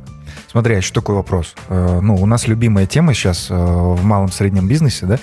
Смотри, 0.50 0.74
а 0.74 0.76
еще 0.78 0.92
такой 0.92 1.14
вопрос. 1.14 1.54
Э, 1.68 2.00
ну, 2.02 2.16
у 2.16 2.26
нас 2.26 2.46
любимая 2.46 2.86
тема 2.86 3.14
сейчас 3.14 3.48
в 3.48 4.02
малом-среднем 4.02 4.68
бизнесе, 4.68 5.06
да? 5.06 5.18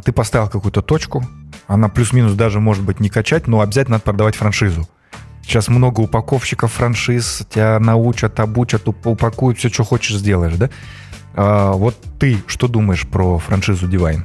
Ты 0.00 0.12
поставил 0.12 0.48
какую-то 0.48 0.80
точку, 0.80 1.26
она 1.66 1.88
плюс-минус 1.88 2.32
даже 2.34 2.60
может 2.60 2.84
быть 2.84 3.00
не 3.00 3.08
качать, 3.08 3.46
но 3.46 3.60
обязательно 3.60 3.96
надо 3.96 4.04
продавать 4.04 4.34
франшизу. 4.34 4.88
Сейчас 5.46 5.68
много 5.68 6.00
упаковщиков 6.00 6.72
франшиз, 6.72 7.42
тебя 7.50 7.78
научат, 7.78 8.40
обучат, 8.40 8.88
упакуют, 8.88 9.58
все, 9.58 9.68
что 9.68 9.84
хочешь, 9.84 10.16
сделаешь, 10.16 10.54
да? 10.54 10.70
А, 11.34 11.72
вот 11.72 11.96
ты 12.18 12.42
что 12.46 12.66
думаешь 12.68 13.06
про 13.06 13.38
франшизу 13.38 13.88
Divine? 13.88 14.22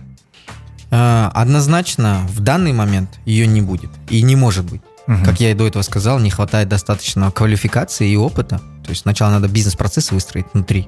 Э, 0.92 1.30
однозначно 1.34 2.22
в 2.30 2.40
данный 2.40 2.74
момент 2.74 3.20
ее 3.26 3.48
не 3.48 3.62
будет 3.62 3.92
и 4.10 4.22
не 4.22 4.36
может 4.36 4.66
быть. 4.66 4.82
Мгм. 5.08 5.24
Как 5.26 5.40
я 5.40 5.52
и 5.52 5.54
до 5.54 5.68
этого 5.68 5.84
сказал, 5.84 6.20
не 6.20 6.30
хватает 6.30 6.70
достаточно 6.70 7.32
квалификации 7.32 8.10
и 8.10 8.16
опыта. 8.16 8.60
То 8.84 8.90
есть 8.90 9.02
сначала 9.02 9.32
надо 9.32 9.48
бизнес-процессы 9.48 10.14
выстроить 10.14 10.48
внутри. 10.54 10.88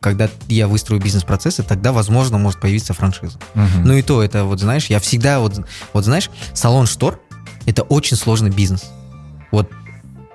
Когда 0.00 0.28
я 0.48 0.66
выстрою 0.66 1.00
бизнес-процессы, 1.00 1.62
тогда, 1.62 1.92
возможно, 1.92 2.38
может 2.38 2.60
появиться 2.60 2.92
франшиза. 2.92 3.38
Мгм. 3.54 3.84
Ну 3.84 3.94
и 3.94 4.02
то, 4.02 4.22
это 4.22 4.44
вот, 4.44 4.60
знаешь, 4.60 4.86
я 4.86 4.98
всегда 4.98 5.38
вот, 5.38 5.64
вот 5.92 6.04
знаешь, 6.04 6.28
салон 6.54 6.86
штор– 6.86 7.20
это 7.66 7.82
очень 7.82 8.16
сложный 8.16 8.50
бизнес. 8.50 8.90
Вот 9.52 9.70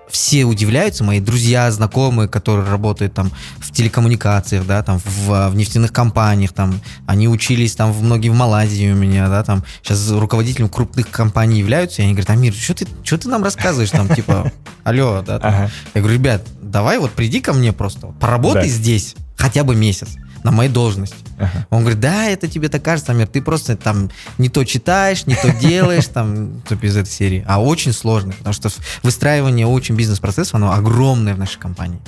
все 0.09 0.45
удивляются, 0.45 1.03
мои 1.03 1.19
друзья, 1.19 1.69
знакомые, 1.69 2.29
которые 2.29 2.67
работают 2.67 3.13
там 3.13 3.31
в 3.57 3.71
телекоммуникациях, 3.71 4.65
да, 4.65 4.81
там 4.81 4.99
в, 5.03 5.49
в 5.49 5.55
нефтяных 5.55 5.91
компаниях, 5.91 6.53
там, 6.53 6.79
они 7.05 7.27
учились 7.27 7.75
там 7.75 7.91
в 7.91 8.01
многие 8.01 8.29
в 8.29 8.33
Малайзии 8.33 8.91
у 8.91 8.95
меня, 8.95 9.27
да, 9.27 9.43
там, 9.43 9.63
сейчас 9.83 10.09
руководителем 10.11 10.69
крупных 10.69 11.09
компаний 11.09 11.59
являются, 11.59 12.01
и 12.01 12.05
они 12.05 12.13
говорят, 12.13 12.29
Амир, 12.29 12.53
что 12.53 12.73
ты, 12.73 12.87
что 13.03 13.17
ты 13.17 13.27
нам 13.27 13.43
рассказываешь, 13.43 13.91
там, 13.91 14.07
типа, 14.07 14.51
алло, 14.83 15.21
да, 15.25 15.39
там. 15.39 15.53
Ага. 15.53 15.71
Я 15.93 16.01
говорю, 16.01 16.17
ребят, 16.17 16.41
давай 16.61 16.99
вот 16.99 17.11
приди 17.11 17.41
ко 17.41 17.53
мне 17.53 17.73
просто, 17.73 18.07
поработай 18.19 18.63
Да. 18.63 18.69
здесь 18.69 19.15
хотя 19.37 19.63
бы 19.63 19.75
месяц 19.75 20.09
на 20.43 20.51
моей 20.51 20.69
должности. 20.69 21.15
Ага. 21.39 21.67
Он 21.69 21.79
говорит, 21.81 21.99
да, 21.99 22.25
это 22.25 22.47
тебе 22.47 22.69
так 22.69 22.81
кажется, 22.83 23.11
Амир, 23.11 23.27
ты 23.27 23.41
просто 23.41 23.75
там 23.75 24.09
не 24.37 24.49
то 24.49 24.63
читаешь, 24.63 25.25
не 25.25 25.35
то 25.35 25.51
делаешь, 25.61 26.07
там, 26.07 26.61
типа 26.67 26.85
из 26.85 26.95
этой 26.97 27.09
серии. 27.09 27.43
А 27.47 27.61
очень 27.61 27.93
сложно, 27.93 28.31
потому 28.33 28.53
что 28.53 28.69
выстраивание 29.03 29.67
очень 29.67 29.95
бизнес-процессов, 29.95 30.55
оно 30.55 30.71
огромное 30.71 31.35
в 31.35 31.39
нашей 31.39 31.59
компании. 31.59 31.99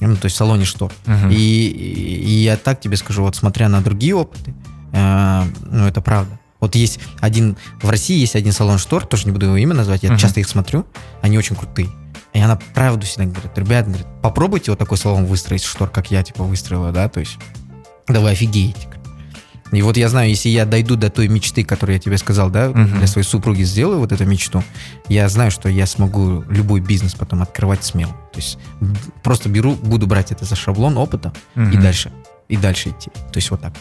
Ну, 0.00 0.14
то 0.16 0.26
есть 0.26 0.34
в 0.34 0.38
салоне 0.38 0.64
штор. 0.66 0.92
Мгм. 1.06 1.30
И, 1.30 1.34
и- 1.34 2.20
и 2.26 2.30
я 2.44 2.56
так 2.56 2.80
тебе 2.80 2.96
скажу, 2.96 3.22
вот 3.22 3.34
смотря 3.34 3.68
на 3.68 3.80
другие 3.80 4.14
опыты, 4.14 4.54
э, 4.92 5.42
ну, 5.70 5.86
это 5.86 6.00
правда. 6.02 6.38
Вот 6.60 6.74
есть 6.74 7.00
один, 7.20 7.56
в 7.82 7.88
России 7.88 8.18
есть 8.18 8.36
один 8.36 8.52
салон 8.52 8.78
штор, 8.78 9.06
тоже 9.06 9.24
не 9.26 9.30
буду 9.32 9.46
его 9.46 9.56
имя 9.56 9.74
назвать, 9.74 10.02
я 10.02 10.10
Мгм. 10.10 10.18
часто 10.18 10.40
их 10.40 10.48
смотрю, 10.48 10.86
они 11.22 11.38
очень 11.38 11.56
крутые. 11.56 11.88
И 12.36 12.38
она 12.38 12.56
правду 12.74 13.06
всегда 13.06 13.24
говорит, 13.24 13.56
ребят, 13.56 13.86
говорит, 13.86 14.06
попробуйте 14.20 14.70
вот 14.70 14.78
такой 14.78 14.98
салон 14.98 15.24
выстроить 15.24 15.62
штор, 15.64 15.88
как 15.88 16.10
я, 16.10 16.22
типа, 16.22 16.44
выстроила, 16.44 16.92
да, 16.92 17.08
то 17.08 17.18
есть, 17.20 17.38
да 18.06 18.20
вы 18.20 18.28
офигеете. 18.28 18.88
И 19.72 19.80
вот 19.80 19.96
я 19.96 20.10
знаю, 20.10 20.28
если 20.28 20.50
я 20.50 20.66
дойду 20.66 20.96
до 20.96 21.08
той 21.08 21.28
мечты, 21.28 21.64
которую 21.64 21.96
я 21.96 22.00
тебе 22.00 22.18
сказал, 22.18 22.50
да, 22.50 22.68
Мгм. 22.68 22.98
для 22.98 23.06
своей 23.06 23.26
супруги 23.26 23.62
сделаю 23.62 24.00
вот 24.00 24.12
эту 24.12 24.26
мечту, 24.26 24.62
я 25.08 25.26
знаю, 25.30 25.50
что 25.50 25.70
я 25.70 25.86
смогу 25.86 26.44
любой 26.50 26.80
бизнес 26.80 27.14
потом 27.14 27.40
открывать 27.40 27.82
смело. 27.84 28.12
То 28.34 28.38
есть 28.38 28.58
просто 29.22 29.48
беру, 29.48 29.72
буду 29.74 30.06
брать 30.06 30.30
это 30.30 30.44
за 30.44 30.56
шаблон 30.56 30.98
опыта 30.98 31.32
и 31.54 31.60
Мгм. 31.60 31.80
дальше, 31.80 32.12
и 32.48 32.58
дальше 32.58 32.90
идти. 32.90 33.10
То 33.32 33.36
есть 33.36 33.50
вот 33.50 33.62
так. 33.62 33.72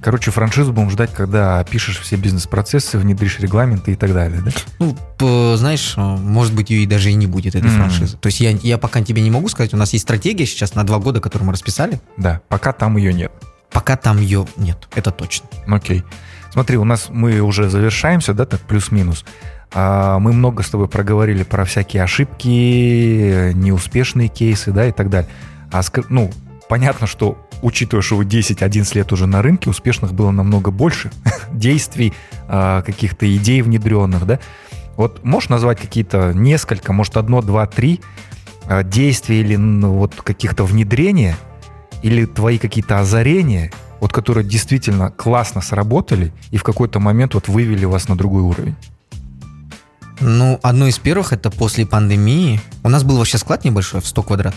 Короче, 0.00 0.30
франшизу 0.30 0.72
будем 0.72 0.90
ждать, 0.90 1.12
когда 1.12 1.58
опишешь 1.58 1.98
все 1.98 2.14
бизнес-процессы, 2.16 2.98
внедришь 2.98 3.40
регламенты 3.40 3.92
и 3.92 3.94
так 3.96 4.12
далее, 4.14 4.40
да? 4.40 4.52
Ну, 4.78 5.56
знаешь, 5.56 5.94
э, 5.96 6.00
может 6.00 6.54
быть, 6.54 6.70
ее 6.70 6.84
и 6.84 6.86
даже 6.86 7.10
и 7.10 7.14
не 7.14 7.26
будет, 7.26 7.56
этой 7.56 7.68
М. 7.68 7.76
франшизы. 7.76 8.16
То 8.16 8.28
есть 8.28 8.38
я, 8.40 8.50
я 8.50 8.78
пока 8.78 9.02
тебе 9.02 9.22
не 9.22 9.30
могу 9.30 9.48
сказать, 9.48 9.74
у 9.74 9.76
нас 9.76 9.92
есть 9.92 10.04
стратегия 10.04 10.46
сейчас 10.46 10.74
на 10.76 10.84
два 10.84 10.98
года, 11.00 11.20
которую 11.20 11.46
мы 11.48 11.52
расписали, 11.52 12.00
Да, 12.16 12.40
пока 12.48 12.72
там 12.72 12.96
ее 12.96 13.12
нет. 13.12 13.32
пока 13.72 13.96
там 13.96 14.18
ее 14.18 14.46
нет, 14.56 14.88
это 14.94 15.10
точно. 15.10 15.48
Окей. 15.66 16.04
Смотри, 16.52 16.76
у 16.78 16.84
нас 16.84 17.08
мы 17.10 17.40
уже 17.40 17.68
завершаемся, 17.68 18.34
да, 18.34 18.46
так 18.46 18.60
плюс-минус. 18.60 19.24
А, 19.74 20.18
Мы 20.20 20.32
много 20.32 20.62
с 20.62 20.70
тобой 20.70 20.88
проговорили 20.88 21.42
про 21.42 21.64
всякие 21.64 22.02
ошибки, 22.04 23.52
неуспешные 23.52 24.28
кейсы, 24.28 24.70
да, 24.72 24.86
и 24.86 24.92
так 24.92 25.10
далее. 25.10 25.28
А, 25.70 25.82
ну, 26.08 26.30
понятно, 26.68 27.06
что 27.06 27.36
учитывая, 27.62 28.02
что 28.02 28.16
вы 28.16 28.24
10-11 28.24 28.94
лет 28.94 29.12
уже 29.12 29.26
на 29.26 29.42
рынке, 29.42 29.70
успешных 29.70 30.12
было 30.12 30.30
намного 30.30 30.70
больше 30.70 31.10
действий, 31.52 32.12
а, 32.48 32.82
каких-то 32.82 33.34
идей 33.36 33.62
внедренных, 33.62 34.26
да. 34.26 34.38
Вот 34.96 35.24
можешь 35.24 35.48
назвать 35.48 35.80
какие-то 35.80 36.32
несколько, 36.34 36.92
может, 36.92 37.16
одно, 37.16 37.40
два, 37.40 37.66
три 37.66 38.00
а, 38.66 38.82
действия 38.82 39.40
или 39.40 39.56
ну, 39.56 39.92
вот 39.92 40.14
каких-то 40.14 40.64
внедрения, 40.64 41.36
или 42.02 42.24
твои 42.26 42.58
какие-то 42.58 43.00
озарения, 43.00 43.72
вот 44.00 44.12
которые 44.12 44.44
действительно 44.44 45.10
классно 45.10 45.60
сработали 45.60 46.32
и 46.50 46.56
в 46.56 46.62
какой-то 46.62 47.00
момент 47.00 47.34
вот 47.34 47.48
вывели 47.48 47.84
вас 47.84 48.08
на 48.08 48.16
другой 48.16 48.42
уровень. 48.42 48.76
Ну, 50.20 50.58
одно 50.62 50.88
из 50.88 50.98
первых, 50.98 51.32
это 51.32 51.50
после 51.50 51.86
пандемии. 51.86 52.60
У 52.82 52.88
нас 52.88 53.04
был 53.04 53.18
вообще 53.18 53.38
склад 53.38 53.64
небольшой, 53.64 54.00
в 54.00 54.06
100 54.06 54.22
квадрат. 54.22 54.54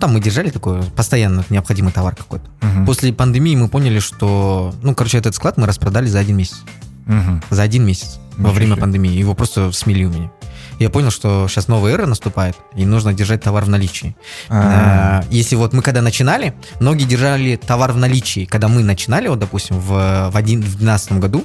Там 0.00 0.12
мы 0.12 0.20
держали 0.20 0.50
такой 0.50 0.82
постоянно 0.96 1.44
необходимый 1.50 1.92
товар 1.92 2.14
какой-то. 2.14 2.44
Мгм. 2.60 2.86
После 2.86 3.12
пандемии 3.12 3.56
мы 3.56 3.68
поняли, 3.68 3.98
что... 3.98 4.72
Ну, 4.82 4.94
короче, 4.94 5.18
этот 5.18 5.34
склад 5.34 5.56
мы 5.58 5.66
распродали 5.66 6.06
за 6.06 6.20
один 6.20 6.36
месяц. 6.36 6.58
Мгм. 7.06 7.42
За 7.50 7.62
один 7.62 7.84
месяц 7.86 8.18
во 8.36 8.42
Ничего 8.42 8.52
время 8.54 8.72
себе. 8.72 8.80
пандемии. 8.80 9.10
Его 9.12 9.34
просто 9.34 9.72
смели 9.72 10.04
у 10.04 10.10
меня. 10.10 10.30
Я 10.78 10.90
понял, 10.90 11.10
что 11.10 11.48
сейчас 11.48 11.66
новая 11.66 11.94
эра 11.94 12.06
наступает, 12.06 12.54
и 12.76 12.86
нужно 12.86 13.12
держать 13.12 13.42
товар 13.42 13.64
в 13.64 13.68
наличии. 13.68 14.14
А, 14.48 15.22
А, 15.22 15.24
Если 15.28 15.56
вот 15.56 15.72
мы 15.72 15.82
когда 15.82 16.02
начинали, 16.02 16.54
многие 16.78 17.04
держали 17.04 17.56
товар 17.56 17.90
в 17.90 17.96
наличии. 17.96 18.44
Когда 18.44 18.68
мы 18.68 18.84
начинали, 18.84 19.26
вот, 19.26 19.40
допустим, 19.40 19.80
в, 19.80 20.30
в, 20.30 20.36
один, 20.36 20.60
в 20.60 20.64
2012 20.76 21.12
году, 21.14 21.44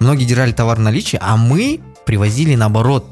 многие 0.00 0.24
держали 0.24 0.50
товар 0.50 0.78
в 0.78 0.80
наличии, 0.80 1.18
а 1.22 1.36
мы 1.36 1.80
привозили 2.06 2.56
наоборот 2.56 3.06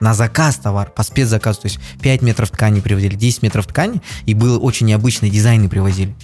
на 0.00 0.14
заказ 0.14 0.56
товар, 0.56 0.90
по 0.90 1.02
спецзаказу. 1.02 1.62
То 1.62 1.66
есть 1.66 1.78
5 2.02 2.22
метров 2.22 2.50
ткани 2.50 2.80
привозили, 2.80 3.14
10 3.14 3.42
метров 3.42 3.66
ткани, 3.66 4.02
и 4.24 4.34
был 4.34 4.64
очень 4.64 4.86
необычные 4.86 5.30
дизайны 5.30 5.68
привозили. 5.68 6.14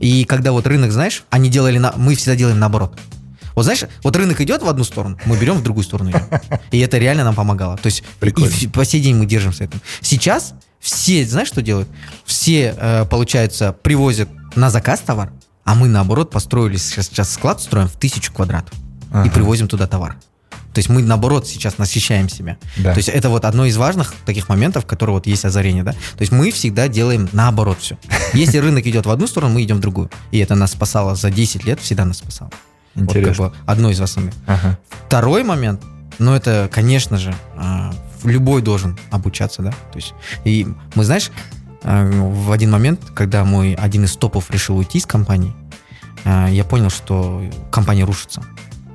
И 0.00 0.24
когда 0.24 0.52
вот 0.52 0.66
рынок, 0.66 0.92
знаешь, 0.92 1.24
они 1.30 1.48
делали, 1.48 1.78
на, 1.78 1.92
мы 1.96 2.14
всегда 2.14 2.36
делаем 2.36 2.58
наоборот. 2.58 2.98
Вот 3.54 3.64
знаешь, 3.64 3.84
вот 4.04 4.14
рынок 4.14 4.40
идет 4.40 4.62
в 4.62 4.68
одну 4.68 4.84
сторону, 4.84 5.18
мы 5.24 5.36
берем 5.36 5.56
в 5.56 5.64
другую 5.64 5.82
сторону 5.82 6.10
идем. 6.10 6.22
И 6.70 6.78
это 6.78 6.98
реально 6.98 7.24
нам 7.24 7.34
помогало. 7.34 7.76
То 7.76 7.86
есть 7.86 8.00
и 8.02 8.04
Прикольно. 8.20 8.50
в- 8.50 8.70
по 8.70 8.84
сей 8.84 9.00
день 9.00 9.16
мы 9.16 9.26
держимся 9.26 9.64
этим. 9.64 9.80
Сейчас 10.00 10.54
все, 10.78 11.26
знаешь, 11.26 11.48
что 11.48 11.60
делают? 11.60 11.88
Все, 12.24 12.74
э, 12.78 13.04
получается, 13.06 13.72
привозят 13.72 14.28
на 14.54 14.70
заказ 14.70 15.00
товар, 15.00 15.32
а 15.64 15.74
мы, 15.74 15.88
наоборот, 15.88 16.30
построили 16.30 16.76
сейчас, 16.76 17.08
сейчас 17.08 17.32
склад 17.32 17.60
строим 17.60 17.88
в 17.88 17.96
тысячу 17.96 18.32
квадратов 18.32 18.72
и 18.74 18.78
ага. 19.12 19.30
привозим 19.30 19.66
туда 19.66 19.88
товар. 19.88 20.16
То 20.78 20.80
есть 20.80 20.88
мы, 20.88 21.02
наоборот, 21.02 21.46
сейчас 21.46 21.78
насыщаем 21.78 22.28
себя. 22.28 22.56
Да. 22.76 22.92
То 22.92 22.98
есть 22.98 23.08
это 23.08 23.30
вот 23.30 23.44
одно 23.44 23.66
из 23.66 23.76
важных 23.76 24.14
таких 24.24 24.48
моментов, 24.48 24.86
которые 24.86 25.14
вот 25.14 25.26
есть 25.26 25.44
озарение, 25.44 25.82
да? 25.82 25.92
То 25.92 26.20
есть 26.20 26.30
мы 26.30 26.50
всегда 26.52 26.88
делаем 26.88 27.28
наоборот 27.32 27.78
все. 27.80 27.98
Если 28.32 28.58
рынок 28.58 28.86
идет 28.86 29.06
в 29.06 29.10
одну 29.10 29.26
сторону, 29.26 29.54
мы 29.54 29.62
идем 29.62 29.78
в 29.78 29.80
другую. 29.80 30.10
И 30.30 30.38
это 30.38 30.54
нас 30.54 30.72
спасало 30.72 31.16
за 31.16 31.30
10 31.30 31.64
лет, 31.64 31.80
всегда 31.80 32.04
нас 32.04 32.18
спасало. 32.18 32.50
Вот 32.94 33.04
Интересно. 33.04 33.50
как 33.50 33.52
бы 33.52 33.58
одно 33.66 33.90
из 33.90 34.00
основных. 34.00 34.34
Ага. 34.46 34.78
Второй 35.06 35.42
момент, 35.42 35.82
ну 36.18 36.34
это, 36.34 36.70
конечно 36.72 37.16
же, 37.16 37.34
а, 37.56 37.92
любой 38.24 38.62
должен 38.62 38.98
обучаться, 39.10 39.62
да. 39.62 39.70
То 39.70 39.96
есть 39.96 40.14
и 40.44 40.66
мы, 40.94 41.04
знаешь, 41.04 41.30
а, 41.82 42.08
в 42.08 42.52
один 42.52 42.70
момент, 42.70 43.00
когда 43.14 43.44
мой 43.44 43.74
один 43.74 44.04
из 44.04 44.16
топов 44.16 44.50
решил 44.50 44.76
уйти 44.76 44.98
из 44.98 45.06
компании, 45.06 45.54
а, 46.24 46.48
я 46.48 46.64
понял, 46.64 46.90
что 46.90 47.42
компания 47.70 48.04
рушится. 48.04 48.42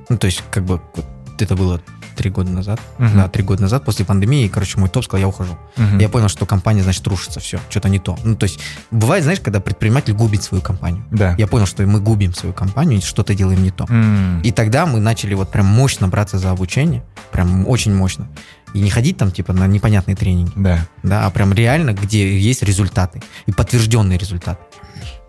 Ну 0.10 0.18
то 0.18 0.28
есть 0.28 0.44
как 0.52 0.66
бы 0.66 0.82
вот 0.96 1.06
это 1.42 1.56
было 1.56 1.82
три 2.16 2.30
года 2.30 2.52
назад, 2.52 2.80
Мгм. 3.00 3.18
да, 3.18 3.28
три 3.28 3.44
года 3.44 3.64
назад 3.64 3.86
после 3.86 4.06
пандемии, 4.06 4.48
короче, 4.48 4.80
мой 4.80 4.88
топ 4.88 5.04
сказал, 5.04 5.22
я 5.22 5.28
ухожу. 5.28 5.58
Мгм. 5.78 5.98
Я 5.98 6.10
понял, 6.10 6.28
что 6.28 6.46
компания, 6.46 6.84
значит, 6.84 7.06
рушится, 7.08 7.40
все, 7.40 7.60
что-то 7.70 7.90
не 7.90 7.98
то. 8.00 8.18
Ну 8.24 8.36
то 8.36 8.44
есть 8.44 8.60
бывает, 8.92 9.24
знаешь, 9.24 9.40
когда 9.40 9.60
предприниматель 9.60 10.14
губит 10.14 10.44
свою 10.44 10.62
компанию. 10.62 11.04
Да. 11.12 11.36
Я 11.40 11.48
понял, 11.48 11.66
что 11.66 11.84
мы 11.84 12.00
губим 12.00 12.34
свою 12.34 12.54
компанию 12.54 13.00
и 13.00 13.02
что-то 13.02 13.34
делаем 13.34 13.64
не 13.64 13.72
то. 13.72 13.86
М. 13.90 14.42
И 14.42 14.52
тогда 14.52 14.86
мы 14.86 15.00
начали 15.00 15.34
вот 15.34 15.52
прям 15.52 15.66
мощно 15.66 16.08
браться 16.08 16.38
за 16.38 16.52
обучение, 16.52 17.04
прям 17.32 17.68
очень 17.68 17.96
мощно. 17.96 18.28
И 18.76 18.80
не 18.80 18.90
ходить 18.92 19.18
там 19.18 19.32
типа 19.32 19.54
на 19.54 19.66
непонятные 19.68 20.16
тренинги, 20.16 20.52
Да. 20.56 20.86
да, 21.04 21.26
а 21.26 21.30
прям 21.32 21.52
реально, 21.54 21.94
где 21.94 22.38
есть 22.40 22.62
результаты 22.64 23.22
и 23.48 23.52
подтвержденные 23.52 24.18
результаты. 24.20 24.62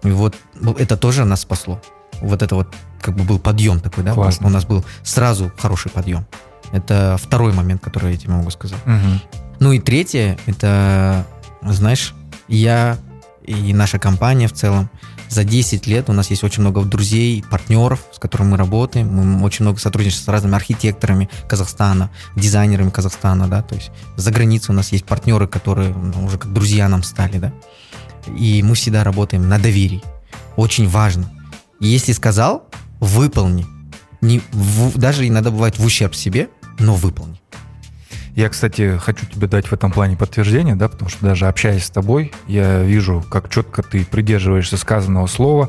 И 0.02 0.10
вот 0.10 0.34
ну, 0.60 0.72
это 0.72 0.96
тоже 0.98 1.24
нас 1.24 1.40
спасло. 1.40 1.80
Вот 2.24 2.42
это 2.42 2.54
вот 2.54 2.74
как 3.00 3.16
бы 3.16 3.24
был 3.24 3.38
подъем 3.38 3.80
такой, 3.80 4.04
да, 4.04 4.14
Классно. 4.14 4.46
у 4.46 4.50
нас 4.50 4.64
был 4.64 4.84
сразу 5.02 5.52
хороший 5.58 5.90
подъем. 5.90 6.26
Это 6.72 7.16
второй 7.20 7.52
момент, 7.52 7.82
который 7.82 8.12
я 8.12 8.18
тебе 8.18 8.32
могу 8.32 8.50
сказать. 8.50 8.78
Мгм. 8.86 9.20
Ну 9.60 9.72
и 9.72 9.78
третье, 9.78 10.38
это, 10.46 11.26
знаешь, 11.62 12.14
я 12.48 12.98
и 13.44 13.74
наша 13.74 13.98
компания 13.98 14.48
в 14.48 14.52
целом 14.52 14.88
за 15.28 15.44
10 15.44 15.86
лет 15.86 16.08
у 16.08 16.12
нас 16.12 16.30
есть 16.30 16.44
очень 16.44 16.62
много 16.62 16.82
друзей, 16.82 17.44
партнеров, 17.50 18.00
с 18.12 18.18
которыми 18.18 18.50
мы 18.50 18.56
работаем. 18.56 19.08
Мы 19.08 19.44
очень 19.44 19.64
много 19.64 19.78
сотрудничаем 19.78 20.22
с 20.22 20.28
разными 20.28 20.54
архитекторами 20.54 21.28
Казахстана, 21.48 22.10
дизайнерами 22.36 22.90
Казахстана, 22.90 23.48
да, 23.48 23.62
то 23.62 23.74
есть 23.74 23.90
за 24.16 24.30
границей 24.30 24.72
у 24.72 24.76
нас 24.76 24.92
есть 24.92 25.04
партнеры, 25.04 25.46
которые 25.46 25.92
ну, 25.92 26.24
уже 26.24 26.38
как 26.38 26.52
друзья 26.52 26.88
нам 26.88 27.02
стали, 27.02 27.38
да. 27.38 27.52
И 28.36 28.62
мы 28.62 28.74
всегда 28.74 29.04
работаем 29.04 29.48
на 29.48 29.58
доверии. 29.58 30.02
Очень 30.56 30.88
важно. 30.88 31.28
Если 31.84 32.12
сказал, 32.12 32.66
выполни. 33.00 33.66
Не, 34.20 34.40
в- 34.52 34.96
даже 34.98 35.28
иногда 35.28 35.50
бывает 35.50 35.78
в 35.78 35.84
ущерб 35.84 36.14
себе, 36.14 36.48
но 36.78 36.94
выполни. 36.94 37.40
Я, 38.34 38.48
кстати, 38.48 38.96
хочу 38.98 39.26
тебе 39.26 39.46
дать 39.46 39.66
в 39.66 39.72
этом 39.72 39.92
плане 39.92 40.16
подтверждение, 40.16 40.74
да, 40.74 40.88
потому 40.88 41.08
что 41.10 41.26
даже 41.26 41.46
общаясь 41.46 41.84
с 41.84 41.90
тобой, 41.90 42.32
я 42.48 42.82
вижу, 42.82 43.22
как 43.30 43.48
четко 43.50 43.82
ты 43.82 44.04
придерживаешься 44.04 44.76
сказанного 44.76 45.26
слова, 45.26 45.68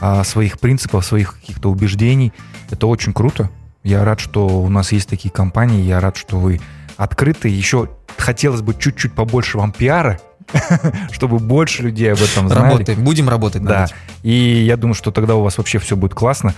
а, 0.00 0.24
своих 0.24 0.58
принципов, 0.58 1.04
своих 1.04 1.34
каких-то 1.38 1.70
убеждений. 1.70 2.32
Это 2.70 2.86
очень 2.86 3.12
круто. 3.12 3.50
Я 3.84 4.04
рад, 4.04 4.18
что 4.18 4.48
у 4.48 4.68
нас 4.70 4.92
есть 4.92 5.08
такие 5.08 5.30
компании, 5.30 5.82
я 5.84 6.00
рад, 6.00 6.16
что 6.16 6.38
вы 6.38 6.60
открыты. 6.96 7.48
Еще 7.48 7.90
хотелось 8.16 8.62
бы 8.62 8.74
чуть-чуть 8.74 9.12
побольше 9.12 9.58
вам 9.58 9.72
пиара, 9.72 10.20
чтобы 11.12 11.38
больше 11.38 11.82
людей 11.82 12.12
об 12.12 12.18
этом 12.20 12.48
знали. 12.48 12.72
Работаем, 12.72 13.02
будем 13.04 13.28
работать. 13.28 13.62
Да. 13.62 13.86
И 14.22 14.32
я 14.32 14.76
думаю, 14.76 14.94
что 14.94 15.10
тогда 15.10 15.34
у 15.36 15.42
вас 15.42 15.58
вообще 15.58 15.78
все 15.78 15.96
будет 15.96 16.14
классно. 16.14 16.54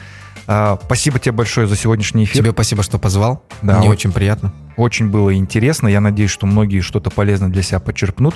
А, 0.47 0.79
спасибо 0.85 1.19
тебе 1.19 1.33
большое 1.33 1.67
за 1.67 1.77
сегодняшний 1.77 2.25
эфир. 2.25 2.43
Тебе 2.43 2.51
спасибо, 2.53 2.83
что 2.83 2.99
позвал. 2.99 3.45
Да, 3.63 3.75
Мне 3.79 3.89
очень- 3.89 3.93
очень 3.93 4.13
приятно. 4.13 4.53
Очень 4.77 5.09
было 5.09 5.35
интересно. 5.35 5.87
Я 5.89 6.01
надеюсь, 6.01 6.31
что 6.31 6.47
многие 6.47 6.81
что-то 6.81 7.11
полезное 7.11 7.49
для 7.51 7.63
себя 7.63 7.79
подчерпнут. 7.79 8.35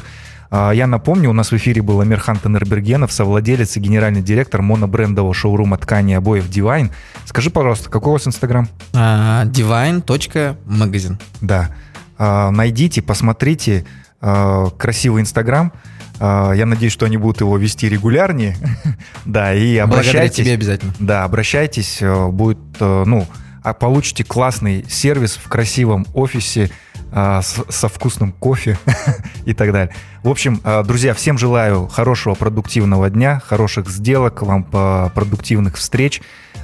А, 0.48 0.70
Я 0.70 0.86
напомню, 0.86 1.30
у 1.30 1.32
нас 1.32 1.50
в 1.50 1.56
эфире 1.56 1.82
был 1.82 2.00
Амирхан 2.00 2.36
Танербергенов, 2.36 3.10
совладелец 3.10 3.76
и 3.76 3.80
генеральный 3.80 4.22
директор 4.22 4.62
монобрендового 4.62 5.34
шоурума 5.34 5.76
ткани 5.78 6.12
обоев 6.12 6.48
Divine. 6.48 6.90
Скажи, 7.24 7.50
пожалуйста, 7.50 7.90
какой 7.90 8.10
у 8.10 8.12
вас 8.12 8.28
Инстаграм? 8.28 8.68
А, 8.94 9.44
Divine.magazine. 9.46 11.16
Да. 11.40 11.70
А, 12.18 12.50
Найдите, 12.50 13.02
посмотрите 13.02 13.84
а, 14.20 14.70
красивый 14.70 15.22
Инстаграм. 15.22 15.72
А, 16.18 16.52
Я 16.52 16.66
надеюсь, 16.66 16.92
что 16.92 17.06
они 17.06 17.16
будут 17.16 17.40
его 17.40 17.56
вести 17.58 17.88
регулярнее. 17.88 18.56
Да, 19.24 19.52
и 19.54 19.76
Благодаря 19.80 19.84
обращайтесь. 19.84 20.36
тебе 20.36 20.54
обязательно. 20.54 20.94
Да, 21.00 21.24
обращайтесь, 21.24 21.98
э, 22.00 22.26
будет, 22.28 22.58
э, 22.78 23.02
ну, 23.06 23.26
а 23.62 23.74
получите 23.74 24.22
классный 24.22 24.84
сервис 24.88 25.36
в 25.36 25.48
красивом 25.48 26.06
офисе 26.14 26.70
с- 27.12 27.64
со 27.68 27.88
вкусным 27.88 28.30
кофе 28.32 28.78
и 29.46 29.52
так 29.54 29.72
далее. 29.72 29.92
В 30.22 30.28
общем, 30.28 30.60
э, 30.62 30.84
друзья, 30.84 31.12
всем 31.14 31.38
желаю 31.38 31.88
хорошего 31.88 32.34
продуктивного 32.34 33.10
дня, 33.10 33.40
хороших 33.44 33.90
сделок, 33.90 34.42
вам 34.42 34.62
продуктивных 34.62 35.76
встреч. 35.76 36.22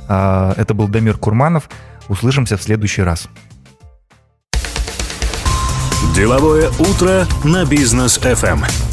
Это 0.08 0.66
был 0.74 0.88
Дамир 0.88 1.16
Курманов. 1.16 1.68
Услышимся 2.08 2.56
в 2.56 2.62
следующий 2.62 3.02
раз. 3.02 3.28
Деловое 6.14 6.70
утро 6.78 7.26
на 7.42 7.64
бизнес 7.64 8.18
FM. 8.18 8.91